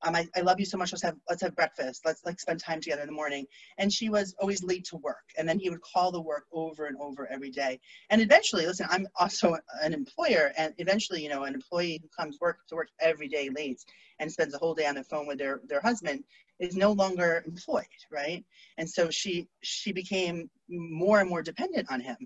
um, 0.03 0.15
I, 0.15 0.27
I 0.35 0.41
love 0.41 0.59
you 0.59 0.65
so 0.65 0.77
much. 0.77 0.91
Let's 0.91 1.03
have 1.03 1.15
let's 1.29 1.41
have 1.41 1.55
breakfast. 1.55 2.01
Let's 2.05 2.23
like 2.25 2.39
spend 2.39 2.59
time 2.59 2.79
together 2.81 3.01
in 3.01 3.07
the 3.07 3.13
morning. 3.13 3.45
And 3.77 3.91
she 3.91 4.09
was 4.09 4.35
always 4.39 4.63
late 4.63 4.85
to 4.85 4.97
work. 4.97 5.23
And 5.37 5.47
then 5.47 5.59
he 5.59 5.69
would 5.69 5.81
call 5.81 6.11
the 6.11 6.21
work 6.21 6.45
over 6.51 6.85
and 6.85 6.97
over 6.99 7.27
every 7.31 7.49
day. 7.49 7.79
And 8.09 8.21
eventually, 8.21 8.65
listen, 8.65 8.87
I'm 8.89 9.07
also 9.19 9.57
an 9.81 9.93
employer, 9.93 10.51
and 10.57 10.73
eventually, 10.77 11.23
you 11.23 11.29
know, 11.29 11.43
an 11.43 11.53
employee 11.55 11.99
who 12.01 12.09
comes 12.17 12.37
work 12.39 12.59
to 12.69 12.75
work 12.75 12.89
every 12.99 13.27
day 13.27 13.49
late 13.49 13.83
and 14.19 14.31
spends 14.31 14.53
the 14.53 14.59
whole 14.59 14.75
day 14.75 14.85
on 14.85 14.95
the 14.95 15.03
phone 15.03 15.27
with 15.27 15.39
their 15.39 15.61
their 15.67 15.81
husband 15.81 16.23
is 16.59 16.75
no 16.75 16.91
longer 16.91 17.43
employed, 17.47 17.85
right? 18.11 18.43
And 18.77 18.89
so 18.89 19.09
she 19.09 19.47
she 19.63 19.91
became 19.91 20.49
more 20.69 21.19
and 21.19 21.29
more 21.29 21.41
dependent 21.41 21.91
on 21.91 22.01
him 22.01 22.17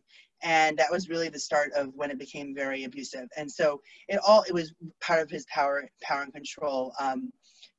and 0.44 0.78
that 0.78 0.92
was 0.92 1.10
really 1.10 1.30
the 1.30 1.40
start 1.40 1.72
of 1.74 1.94
when 1.96 2.10
it 2.10 2.18
became 2.18 2.56
very 2.56 2.84
abusive 2.84 3.28
and 3.38 3.52
so 3.52 3.82
it 4.08 4.20
all 4.26 4.44
it 4.44 4.54
was 4.54 4.74
part 5.00 5.22
of 5.22 5.30
his 5.30 5.46
power 5.46 5.88
power 6.02 6.24
and 6.24 6.34
control 6.34 6.94
um, 7.00 7.32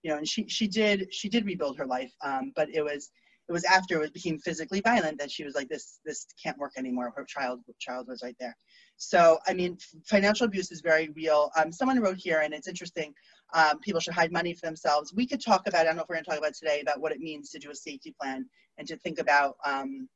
you 0.03 0.11
know, 0.11 0.19
and 0.19 0.29
she 0.29 0.47
she 0.49 0.67
did 0.67 1.13
she 1.13 1.29
did 1.29 1.47
rebuild 1.47 1.79
her 1.79 1.87
life, 1.87 2.13
um, 2.23 2.53
but 2.57 2.69
it 2.73 2.83
was 2.83 3.11
it 3.49 3.53
was 3.53 3.65
after 3.65 4.03
it 4.03 4.15
became 4.15 4.39
physically 4.39 4.81
violent 4.81 5.19
that 5.19 5.31
she 5.31 5.45
was 5.45 5.55
like 5.55 5.69
this 5.69 6.01
this 6.05 6.27
can't 6.43 6.59
work 6.59 6.73
anymore. 6.77 7.13
Her 7.17 7.25
child 7.25 7.61
child 7.79 8.07
was 8.09 8.23
right 8.23 8.37
there. 8.39 8.57
So 8.97 9.39
I 9.47 9.55
mean, 9.55 9.79
financial 10.05 10.47
abuse 10.47 10.71
is 10.71 10.81
very 10.81 11.09
real. 11.17 11.51
Um, 11.57 11.73
someone 11.73 12.01
wrote 12.01 12.19
here, 12.19 12.41
and 12.41 12.55
it's 12.55 12.69
interesting. 12.69 13.13
Um, 13.55 13.81
people 13.81 14.01
should 14.01 14.15
hide 14.15 14.33
money 14.33 14.55
for 14.55 14.67
themselves. 14.67 15.13
We 15.15 15.27
could 15.27 15.45
talk 15.45 15.67
about. 15.67 15.83
I 15.83 15.85
don't 15.85 15.97
know 15.97 16.03
if 16.03 16.09
we're 16.09 16.17
going 16.17 16.25
to 16.25 16.31
talk 16.31 16.39
about 16.39 16.55
today 16.55 16.81
about 16.81 17.01
what 17.01 17.13
it 17.13 17.21
means 17.21 17.51
to 17.51 17.59
do 17.59 17.71
a 17.71 17.75
safety 17.75 18.15
plan 18.21 18.47
and 18.79 18.87
to 18.89 18.97
think 18.97 19.19
about 19.19 19.57
um, 19.65 20.09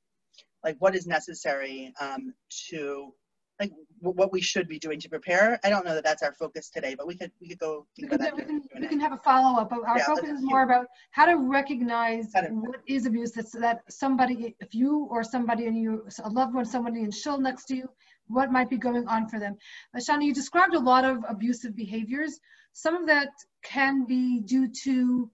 like 0.64 0.76
what 0.78 0.94
is 0.94 1.06
necessary 1.06 1.92
um, 2.00 2.34
to 2.68 3.12
like 3.58 3.72
what 4.00 4.32
we 4.32 4.40
should 4.40 4.68
be 4.68 4.78
doing 4.78 5.00
to 5.00 5.08
prepare. 5.08 5.58
I 5.64 5.70
don't 5.70 5.84
know 5.84 5.94
that 5.94 6.04
that's 6.04 6.22
our 6.22 6.32
focus 6.32 6.68
today, 6.70 6.94
but 6.94 7.06
we 7.06 7.16
could 7.16 7.32
we 7.40 7.48
could 7.48 7.58
go 7.58 7.86
we 7.98 8.06
can, 8.06 8.18
we, 8.36 8.42
can, 8.42 8.62
we 8.80 8.86
can 8.88 9.00
have 9.00 9.12
a 9.12 9.18
follow 9.18 9.60
up. 9.60 9.70
But 9.70 9.80
our 9.86 9.98
yeah, 9.98 10.04
focus 10.04 10.30
is 10.30 10.42
more 10.42 10.62
about 10.62 10.86
how 11.10 11.26
to 11.26 11.36
recognize 11.36 12.26
how 12.34 12.42
to, 12.42 12.48
what 12.48 12.80
is 12.86 13.06
abuse. 13.06 13.32
That's 13.32 13.52
that 13.52 13.80
somebody, 13.88 14.54
if 14.60 14.74
you 14.74 15.08
or 15.10 15.24
somebody 15.24 15.66
and 15.66 15.76
you, 15.76 16.06
a 16.22 16.28
loved 16.28 16.54
one, 16.54 16.64
somebody 16.64 17.00
in 17.00 17.10
Shul 17.10 17.38
next 17.38 17.64
to 17.66 17.76
you, 17.76 17.88
what 18.28 18.52
might 18.52 18.68
be 18.68 18.76
going 18.76 19.06
on 19.08 19.28
for 19.28 19.38
them. 19.38 19.56
But 19.92 20.02
Shana, 20.02 20.24
you 20.24 20.34
described 20.34 20.74
a 20.74 20.80
lot 20.80 21.04
of 21.04 21.24
abusive 21.28 21.74
behaviors. 21.76 22.38
Some 22.72 22.96
of 22.96 23.06
that 23.06 23.28
can 23.62 24.04
be 24.04 24.40
due 24.40 24.68
to 24.84 25.30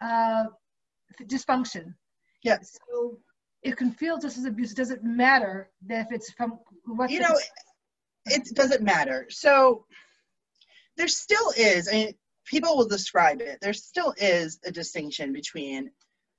uh, 0.00 0.44
dysfunction. 1.22 1.94
Yes. 2.42 2.78
So 2.90 3.18
it 3.62 3.76
can 3.76 3.92
feel 3.92 4.18
just 4.18 4.38
as 4.38 4.44
abuse. 4.44 4.72
It 4.72 4.76
doesn't 4.76 5.04
matter 5.04 5.70
if 5.88 6.08
it's 6.10 6.30
from 6.32 6.58
you 7.08 7.20
know. 7.20 7.36
It 8.26 8.54
doesn't 8.54 8.82
matter. 8.82 9.26
So 9.30 9.84
there 10.96 11.08
still 11.08 11.52
is. 11.56 11.88
I 11.88 11.92
mean, 11.92 12.14
people 12.46 12.76
will 12.76 12.86
describe 12.86 13.40
it. 13.40 13.58
There 13.60 13.72
still 13.72 14.14
is 14.16 14.60
a 14.64 14.70
distinction 14.70 15.32
between, 15.32 15.90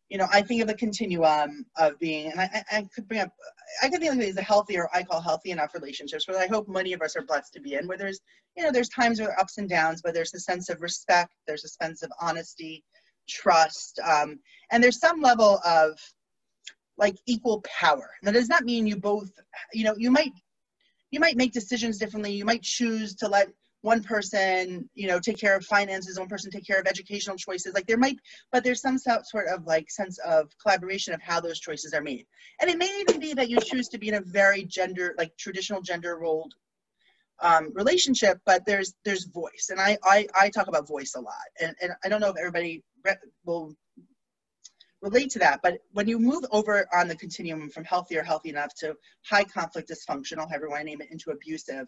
you 0.07 0.17
know, 0.17 0.27
I 0.31 0.43
think 0.43 0.61
of 0.61 0.69
the 0.69 0.75
continuum 0.75 1.65
of 1.75 1.99
being, 1.99 2.31
and 2.31 2.39
I, 2.39 2.63
I 2.71 2.87
could 2.95 3.05
bring 3.09 3.19
up, 3.19 3.33
I 3.81 3.89
could 3.89 3.99
think 3.99 4.13
of 4.13 4.19
these 4.19 4.29
as 4.29 4.37
a 4.37 4.43
healthy 4.43 4.77
or 4.77 4.89
I 4.93 5.03
call 5.03 5.19
healthy 5.19 5.51
enough 5.51 5.73
relationships, 5.73 6.25
where 6.25 6.39
I 6.39 6.47
hope 6.47 6.69
many 6.69 6.93
of 6.93 7.01
us 7.01 7.17
are 7.17 7.25
blessed 7.25 7.53
to 7.55 7.59
be 7.59 7.73
in, 7.73 7.85
where 7.85 7.97
there's, 7.97 8.21
you 8.55 8.63
know, 8.63 8.71
there's 8.71 8.87
times 8.87 9.19
where 9.19 9.37
ups 9.37 9.57
and 9.57 9.67
downs, 9.67 10.01
but 10.01 10.13
there's 10.13 10.33
a 10.33 10.39
sense 10.39 10.69
of 10.69 10.81
respect, 10.81 11.33
there's 11.47 11.65
a 11.65 11.83
sense 11.83 12.01
of 12.01 12.13
honesty, 12.21 12.81
trust, 13.27 13.99
um, 13.99 14.39
and 14.71 14.81
there's 14.81 15.01
some 15.01 15.19
level 15.19 15.59
of 15.65 15.99
like 16.97 17.17
equal 17.25 17.61
power. 17.61 18.09
Now, 18.21 18.31
does 18.31 18.49
not 18.49 18.63
mean 18.63 18.87
you 18.87 18.95
both, 18.95 19.31
you 19.73 19.83
know, 19.83 19.95
you 19.97 20.11
might 20.11 20.31
you 21.11 21.19
might 21.19 21.37
make 21.37 21.53
decisions 21.53 21.97
differently. 21.97 22.33
You 22.33 22.45
might 22.45 22.63
choose 22.63 23.15
to 23.15 23.27
let 23.27 23.47
one 23.81 24.01
person, 24.01 24.89
you 24.95 25.07
know, 25.07 25.19
take 25.19 25.37
care 25.37 25.55
of 25.55 25.65
finances, 25.65 26.17
one 26.17 26.29
person 26.29 26.49
take 26.49 26.65
care 26.65 26.79
of 26.79 26.87
educational 26.87 27.35
choices. 27.35 27.73
Like 27.73 27.85
there 27.85 27.97
might, 27.97 28.17
but 28.51 28.63
there's 28.63 28.81
some 28.81 28.97
sort 28.97 29.47
of 29.49 29.65
like 29.65 29.91
sense 29.91 30.17
of 30.19 30.49
collaboration 30.57 31.13
of 31.13 31.21
how 31.21 31.39
those 31.39 31.59
choices 31.59 31.93
are 31.93 32.01
made. 32.01 32.25
And 32.61 32.69
it 32.69 32.77
may 32.77 32.89
even 33.01 33.19
be 33.19 33.33
that 33.33 33.49
you 33.49 33.59
choose 33.59 33.89
to 33.89 33.97
be 33.97 34.07
in 34.07 34.15
a 34.15 34.21
very 34.21 34.63
gender, 34.63 35.13
like 35.17 35.35
traditional 35.37 35.81
gender 35.81 36.17
rolled 36.17 36.53
um, 37.41 37.71
relationship, 37.73 38.39
but 38.45 38.65
there's 38.65 38.93
there's 39.03 39.25
voice, 39.25 39.67
and 39.69 39.79
I, 39.79 39.97
I 40.03 40.27
I 40.39 40.49
talk 40.49 40.67
about 40.67 40.87
voice 40.87 41.13
a 41.15 41.19
lot, 41.19 41.33
and 41.59 41.75
and 41.81 41.91
I 42.03 42.09
don't 42.09 42.21
know 42.21 42.29
if 42.29 42.37
everybody 42.37 42.83
will 43.45 43.75
relate 45.03 45.29
to 45.31 45.39
that. 45.39 45.59
But 45.61 45.79
when 45.91 46.07
you 46.07 46.17
move 46.17 46.45
over 46.51 46.87
on 46.95 47.07
the 47.09 47.15
continuum 47.15 47.69
from 47.69 47.83
healthy 47.83 48.17
or 48.17 48.23
healthy 48.23 48.49
enough 48.49 48.73
to 48.75 48.95
high 49.29 49.43
conflict 49.43 49.89
dysfunctional, 49.89 50.49
however 50.49 50.65
you 50.65 50.71
want 50.71 50.81
to 50.81 50.85
name 50.85 51.01
it, 51.01 51.11
into 51.11 51.31
abusive, 51.31 51.87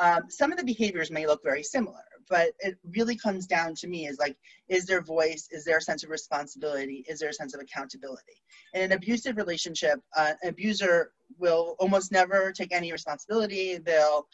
um, 0.00 0.22
some 0.28 0.50
of 0.50 0.58
the 0.58 0.64
behaviors 0.64 1.10
may 1.10 1.26
look 1.26 1.42
very 1.44 1.62
similar. 1.62 2.02
But 2.28 2.52
it 2.60 2.78
really 2.96 3.16
comes 3.16 3.46
down 3.46 3.74
to 3.76 3.86
me 3.86 4.06
is 4.06 4.18
like, 4.18 4.36
is 4.68 4.86
there 4.86 5.02
voice? 5.02 5.46
Is 5.50 5.64
there 5.66 5.76
a 5.76 5.82
sense 5.82 6.04
of 6.04 6.10
responsibility? 6.10 7.04
Is 7.06 7.20
there 7.20 7.28
a 7.28 7.34
sense 7.34 7.54
of 7.54 7.60
accountability? 7.60 8.42
In 8.72 8.80
an 8.80 8.92
abusive 8.92 9.36
relationship, 9.36 10.00
uh, 10.16 10.32
an 10.42 10.48
abuser 10.48 11.12
will 11.38 11.76
almost 11.78 12.12
never 12.12 12.50
take 12.50 12.72
any 12.72 12.92
responsibility. 12.92 13.76
They'll 13.76 14.26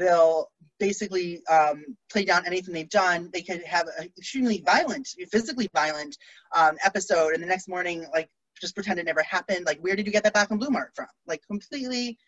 they'll 0.00 0.50
basically 0.78 1.42
um, 1.46 1.84
play 2.10 2.24
down 2.24 2.46
anything 2.46 2.74
they've 2.74 2.88
done. 2.88 3.30
They 3.32 3.42
could 3.42 3.62
have 3.64 3.86
an 3.98 4.10
extremely 4.18 4.62
violent, 4.64 5.08
physically 5.30 5.68
violent 5.74 6.16
um, 6.56 6.76
episode, 6.84 7.34
and 7.34 7.42
the 7.42 7.46
next 7.46 7.68
morning, 7.68 8.06
like, 8.12 8.28
just 8.60 8.74
pretend 8.74 8.98
it 8.98 9.06
never 9.06 9.22
happened. 9.22 9.66
Like, 9.66 9.78
where 9.80 9.96
did 9.96 10.06
you 10.06 10.12
get 10.12 10.22
that 10.24 10.34
black 10.34 10.50
and 10.50 10.58
blue 10.60 10.70
mark 10.70 10.90
from? 10.94 11.06
Like, 11.26 11.42
completely, 11.46 12.18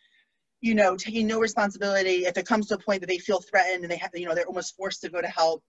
you 0.60 0.74
know, 0.74 0.96
taking 0.96 1.26
no 1.26 1.40
responsibility. 1.40 2.26
If 2.26 2.36
it 2.36 2.46
comes 2.46 2.68
to 2.68 2.74
a 2.74 2.78
point 2.78 3.00
that 3.00 3.08
they 3.08 3.18
feel 3.18 3.40
threatened 3.40 3.82
and 3.82 3.90
they 3.90 3.96
have, 3.96 4.10
you 4.14 4.26
know, 4.26 4.34
they're 4.34 4.46
almost 4.46 4.76
forced 4.76 5.00
to 5.02 5.10
go 5.10 5.20
to 5.20 5.28
help, 5.28 5.62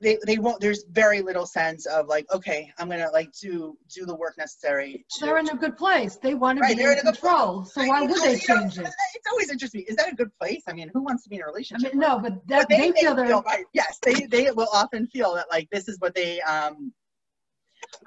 they, 0.00 0.18
they 0.26 0.38
won't 0.38 0.60
there's 0.60 0.84
very 0.90 1.22
little 1.22 1.46
sense 1.46 1.86
of 1.86 2.06
like 2.06 2.26
okay 2.32 2.70
i'm 2.78 2.88
gonna 2.88 3.10
like 3.12 3.30
do 3.32 3.76
do 3.88 4.04
the 4.04 4.14
work 4.14 4.36
necessary 4.38 5.04
to, 5.10 5.24
they're 5.24 5.38
in 5.38 5.48
a 5.48 5.56
good 5.56 5.76
place. 5.76 6.16
They 6.16 6.34
want 6.34 6.58
to 6.58 6.62
right, 6.62 6.76
be 6.76 6.82
in, 6.82 6.90
in 6.90 6.98
control. 6.98 7.64
so 7.64 7.84
why 7.84 8.02
would 8.02 8.22
they 8.22 8.38
change 8.38 8.76
know, 8.76 8.84
it? 8.84 8.90
it's 9.14 9.26
always 9.30 9.50
interesting. 9.50 9.84
Is 9.88 9.96
that 9.96 10.12
a 10.12 10.14
good 10.14 10.30
place? 10.38 10.62
I 10.68 10.72
mean 10.72 10.90
who 10.92 11.02
wants 11.02 11.24
to 11.24 11.28
be 11.28 11.36
in 11.36 11.42
a 11.42 11.46
relationship 11.46 11.90
I 11.92 11.94
mean, 11.94 12.00
no 12.00 12.18
but, 12.18 12.46
that, 12.48 12.60
but 12.60 12.68
they, 12.68 12.90
they, 12.90 13.00
feel, 13.00 13.14
they 13.14 13.26
feel 13.26 13.42
right, 13.42 13.64
yes 13.72 13.98
they 14.02 14.26
they 14.26 14.50
will 14.50 14.68
often 14.72 15.06
feel 15.08 15.34
that 15.34 15.46
like 15.50 15.68
this 15.70 15.88
is 15.88 15.98
what 16.00 16.14
they 16.14 16.40
um 16.42 16.92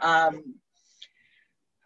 um 0.02 0.56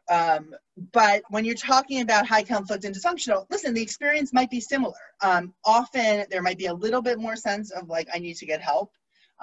um, 0.09 0.55
but 0.91 1.21
when 1.29 1.45
you're 1.45 1.55
talking 1.55 2.01
about 2.01 2.25
high 2.25 2.41
conflict 2.43 2.83
and 2.83 2.95
dysfunctional, 2.95 3.45
listen, 3.51 3.73
the 3.73 3.81
experience 3.81 4.33
might 4.33 4.49
be 4.49 4.59
similar. 4.59 4.95
Um, 5.21 5.53
often 5.63 6.25
there 6.31 6.41
might 6.41 6.57
be 6.57 6.65
a 6.65 6.73
little 6.73 7.01
bit 7.01 7.19
more 7.19 7.35
sense 7.35 7.69
of 7.71 7.89
like, 7.89 8.07
I 8.13 8.17
need 8.17 8.35
to 8.37 8.45
get 8.47 8.59
help 8.59 8.91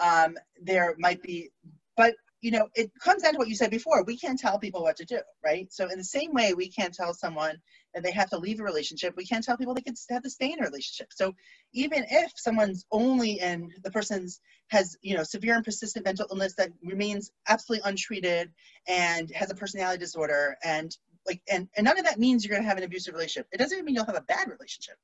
um, 0.03 0.37
there 0.63 0.95
might 0.99 1.23
be, 1.23 1.51
but 1.97 2.15
you 2.43 2.51
know, 2.51 2.69
it 2.75 2.93
comes 3.03 3.23
down 3.23 3.33
to 3.33 3.39
what 3.39 3.49
you 3.49 3.57
said 3.57 3.71
before. 3.71 4.05
We 4.05 4.19
can't 4.19 4.39
tell 4.39 4.59
people 4.59 4.83
what 4.83 4.97
to 4.99 5.05
do, 5.05 5.21
right? 5.45 5.73
So 5.73 5.89
in 5.89 5.99
the 5.99 6.05
same 6.05 6.33
way, 6.33 6.55
we 6.55 6.69
can't 6.69 6.95
tell 6.95 7.15
someone 7.15 7.57
that 7.95 8.05
they 8.05 8.13
have 8.13 8.31
to 8.31 8.39
leave 8.39 8.61
a 8.61 8.63
relationship. 8.63 9.15
We 9.17 9.27
can't 9.27 9.43
tell 9.43 9.57
people 9.57 9.75
they 9.75 9.81
can 9.81 9.95
have 10.11 10.23
to 10.23 10.31
stay 10.31 10.53
in 10.53 10.61
a 10.61 10.63
relationship. 10.63 11.09
So 11.13 11.35
even 11.73 12.05
if 12.09 12.33
someone's 12.37 12.85
only 12.93 13.41
in 13.41 13.73
the 13.83 13.91
person's 13.91 14.41
has 14.69 14.97
you 15.03 15.17
know 15.17 15.23
severe 15.23 15.55
and 15.55 15.65
persistent 15.65 16.05
mental 16.05 16.27
illness 16.31 16.55
that 16.57 16.71
remains 16.83 17.31
absolutely 17.49 17.89
untreated 17.89 18.51
and 18.87 19.31
has 19.31 19.51
a 19.51 19.55
personality 19.55 19.99
disorder 19.99 20.57
and 20.65 20.97
like 21.27 21.41
and, 21.51 21.69
and 21.77 21.85
none 21.85 21.99
of 21.99 22.05
that 22.05 22.19
means 22.19 22.45
you're 22.45 22.53
going 22.53 22.63
to 22.63 22.69
have 22.69 22.79
an 22.79 22.85
abusive 22.85 23.15
relationship 23.15 23.47
it 23.53 23.59
doesn't 23.59 23.85
mean 23.85 23.95
you'll 23.95 24.05
have 24.05 24.17
a 24.17 24.23
bad 24.23 24.49
relationship 24.49 24.97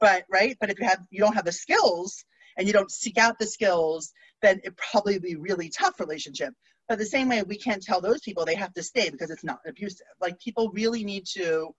but 0.00 0.24
right 0.30 0.56
but 0.60 0.70
if 0.70 0.78
you 0.78 0.86
have 0.86 1.00
you 1.10 1.20
don't 1.20 1.34
have 1.34 1.44
the 1.44 1.52
skills 1.52 2.24
and 2.58 2.66
you 2.66 2.72
don't 2.72 2.90
seek 2.90 3.16
out 3.16 3.38
the 3.38 3.46
skills, 3.46 4.12
then 4.42 4.60
it 4.64 4.76
probably 4.76 5.18
be 5.18 5.36
really 5.36 5.70
tough 5.70 5.98
relationship. 6.00 6.52
But 6.88 6.98
the 6.98 7.06
same 7.06 7.28
way, 7.28 7.42
we 7.42 7.56
can't 7.56 7.82
tell 7.82 8.00
those 8.00 8.20
people 8.20 8.44
they 8.44 8.56
have 8.56 8.74
to 8.74 8.82
stay 8.82 9.10
because 9.10 9.30
it's 9.30 9.44
not 9.44 9.60
abusive. 9.66 10.06
Like 10.20 10.40
people 10.40 10.70
really 10.70 11.04
need 11.04 11.26
to 11.34 11.74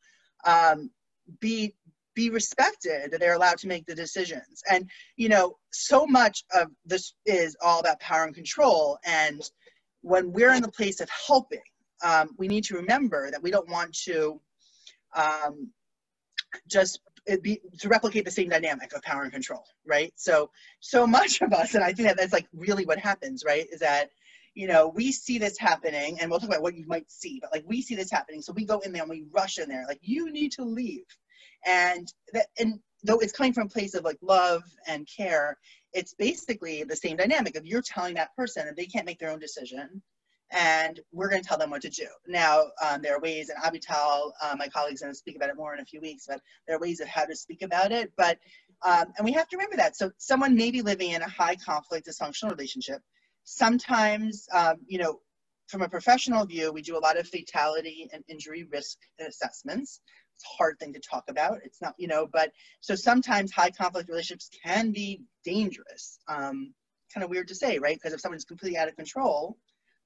um, 0.45 0.89
be 1.39 1.75
be 2.15 2.29
respected. 2.29 3.11
That 3.11 3.19
they're 3.19 3.35
allowed 3.35 3.57
to 3.59 3.67
make 3.67 3.85
the 3.85 3.95
decisions. 3.95 4.61
And 4.69 4.89
you 5.17 5.29
know, 5.29 5.57
so 5.71 6.07
much 6.07 6.43
of 6.53 6.67
this 6.85 7.13
is 7.25 7.57
all 7.61 7.79
about 7.79 7.99
power 7.99 8.23
and 8.23 8.35
control. 8.35 8.97
And 9.03 9.41
when 10.01 10.31
we're 10.31 10.53
in 10.53 10.61
the 10.61 10.71
place 10.71 11.01
of 11.01 11.09
helping, 11.27 11.59
um, 12.03 12.29
we 12.37 12.47
need 12.47 12.63
to 12.65 12.75
remember 12.75 13.29
that 13.31 13.43
we 13.43 13.51
don't 13.51 13.69
want 13.69 13.93
to 14.05 14.39
um, 15.15 15.71
just 16.67 16.99
Uh, 17.32 17.38
be, 17.41 17.60
to 17.79 17.89
replicate 17.89 18.25
the 18.25 18.32
same 18.32 18.49
dynamic 18.49 18.93
of 18.93 19.01
power 19.01 19.23
and 19.23 19.32
control, 19.32 19.63
right? 19.86 20.13
So, 20.15 20.51
so 20.79 21.08
much 21.08 21.41
of 21.41 21.53
us, 21.53 21.75
and 21.75 21.84
I 21.84 21.93
think 21.93 22.08
that 22.08 22.17
that's 22.17 22.34
like 22.34 22.47
really 22.53 22.86
what 22.86 22.99
happens, 22.99 23.43
right? 23.45 23.65
Is 23.71 23.79
that, 23.79 24.10
you 24.53 24.67
know, 24.67 24.88
we 24.88 25.12
see 25.12 25.38
this 25.38 25.58
happening, 25.58 26.19
and 26.19 26.29
we'll 26.29 26.39
talk 26.39 26.49
about 26.49 26.62
what 26.62 26.75
you 26.75 26.86
might 26.88 27.10
see, 27.10 27.39
but 27.41 27.51
like 27.51 27.63
we 27.67 27.82
see 27.82 27.95
this 27.95 28.12
happening, 28.12 28.41
so 28.41 28.53
we 28.53 28.65
go 28.65 28.79
in 28.79 28.91
there 28.91 29.01
and 29.01 29.10
we 29.10 29.25
rush 29.32 29.58
in 29.58 29.69
there, 29.69 29.86
like 29.88 29.99
you 30.01 30.32
need 30.32 30.51
to 30.53 30.63
leave, 30.63 31.05
and 31.65 32.12
that, 32.34 32.47
and 32.60 32.79
though 33.03 33.19
it's 33.19 33.34
coming 33.34 33.53
from 33.53 33.67
a 33.67 33.69
place 33.69 33.95
of 33.95 34.03
like 34.03 34.17
love 34.21 34.63
and 34.88 35.08
care, 35.08 35.58
it's 35.93 36.13
basically 36.13 36.84
the 36.84 36.95
same 36.95 37.17
dynamic 37.17 37.55
of 37.55 37.65
you're 37.65 37.82
telling 37.82 38.15
that 38.15 38.36
person 38.36 38.65
that 38.65 38.75
they 38.75 38.86
can't 38.86 39.05
make 39.05 39.19
their 39.19 39.32
own 39.32 39.39
decision, 39.39 40.01
and 40.51 40.99
we're 41.12 41.29
going 41.29 41.41
to 41.41 41.47
tell 41.47 41.57
them 41.57 41.69
what 41.69 41.81
to 41.83 41.89
do. 41.89 42.07
Now, 42.27 42.63
um, 42.85 43.01
there 43.01 43.15
are 43.15 43.19
ways, 43.21 43.49
and 43.49 43.62
Avital, 43.63 44.31
uh, 44.43 44.55
my 44.57 44.67
colleagues, 44.67 45.01
going 45.01 45.13
to 45.13 45.17
speak 45.17 45.35
about 45.35 45.49
it 45.49 45.57
more 45.57 45.73
in 45.73 45.79
a 45.79 45.85
few 45.85 46.01
weeks, 46.01 46.25
but 46.27 46.41
there 46.67 46.75
are 46.75 46.79
ways 46.79 46.99
of 47.01 47.07
how 47.07 47.25
to 47.25 47.35
speak 47.35 47.62
about 47.62 47.91
it. 47.91 48.12
But, 48.17 48.39
um, 48.83 49.05
and 49.17 49.25
we 49.25 49.33
have 49.33 49.47
to 49.49 49.57
remember 49.57 49.77
that. 49.77 49.95
So 49.97 50.12
someone 50.17 50.55
may 50.55 50.71
be 50.71 50.81
living 50.81 51.12
in 51.12 51.21
a 51.21 51.29
high 51.29 51.55
conflict, 51.55 52.07
dysfunctional 52.07 52.51
relationship. 52.51 53.01
sometimes, 53.43 54.47
um, 54.53 54.75
you 54.88 54.99
know, 54.99 55.19
from 55.67 55.81
a 55.81 55.89
professional 55.89 56.45
view, 56.45 56.71
we 56.71 56.81
do 56.81 56.97
a 56.97 56.99
lot 56.99 57.17
of 57.19 57.27
fatality 57.27 58.09
and 58.13 58.23
injury 58.27 58.67
risk 58.71 58.97
assessments. 59.19 60.01
It's 60.35 60.45
a 60.45 60.57
hard 60.57 60.79
thing 60.79 60.93
to 60.93 60.99
talk 60.99 61.25
about. 61.29 61.59
It's 61.63 61.81
not, 61.81 61.93
you 61.97 62.07
know, 62.07 62.27
but 62.31 62.51
so 62.81 62.95
sometimes 62.95 63.51
high 63.51 63.71
conflict 63.71 64.09
relationships 64.09 64.49
can 64.65 64.91
be 64.91 65.21
dangerous. 65.45 66.19
Um, 66.27 66.73
kind 67.13 67.23
of 67.23 67.29
weird 67.29 67.49
to 67.49 67.55
say, 67.55 67.79
right? 67.79 67.95
Because 67.95 68.13
if 68.13 68.21
someone's 68.21 68.45
completely 68.45 68.77
out 68.77 68.88
of 68.88 68.95
control, 68.95 69.57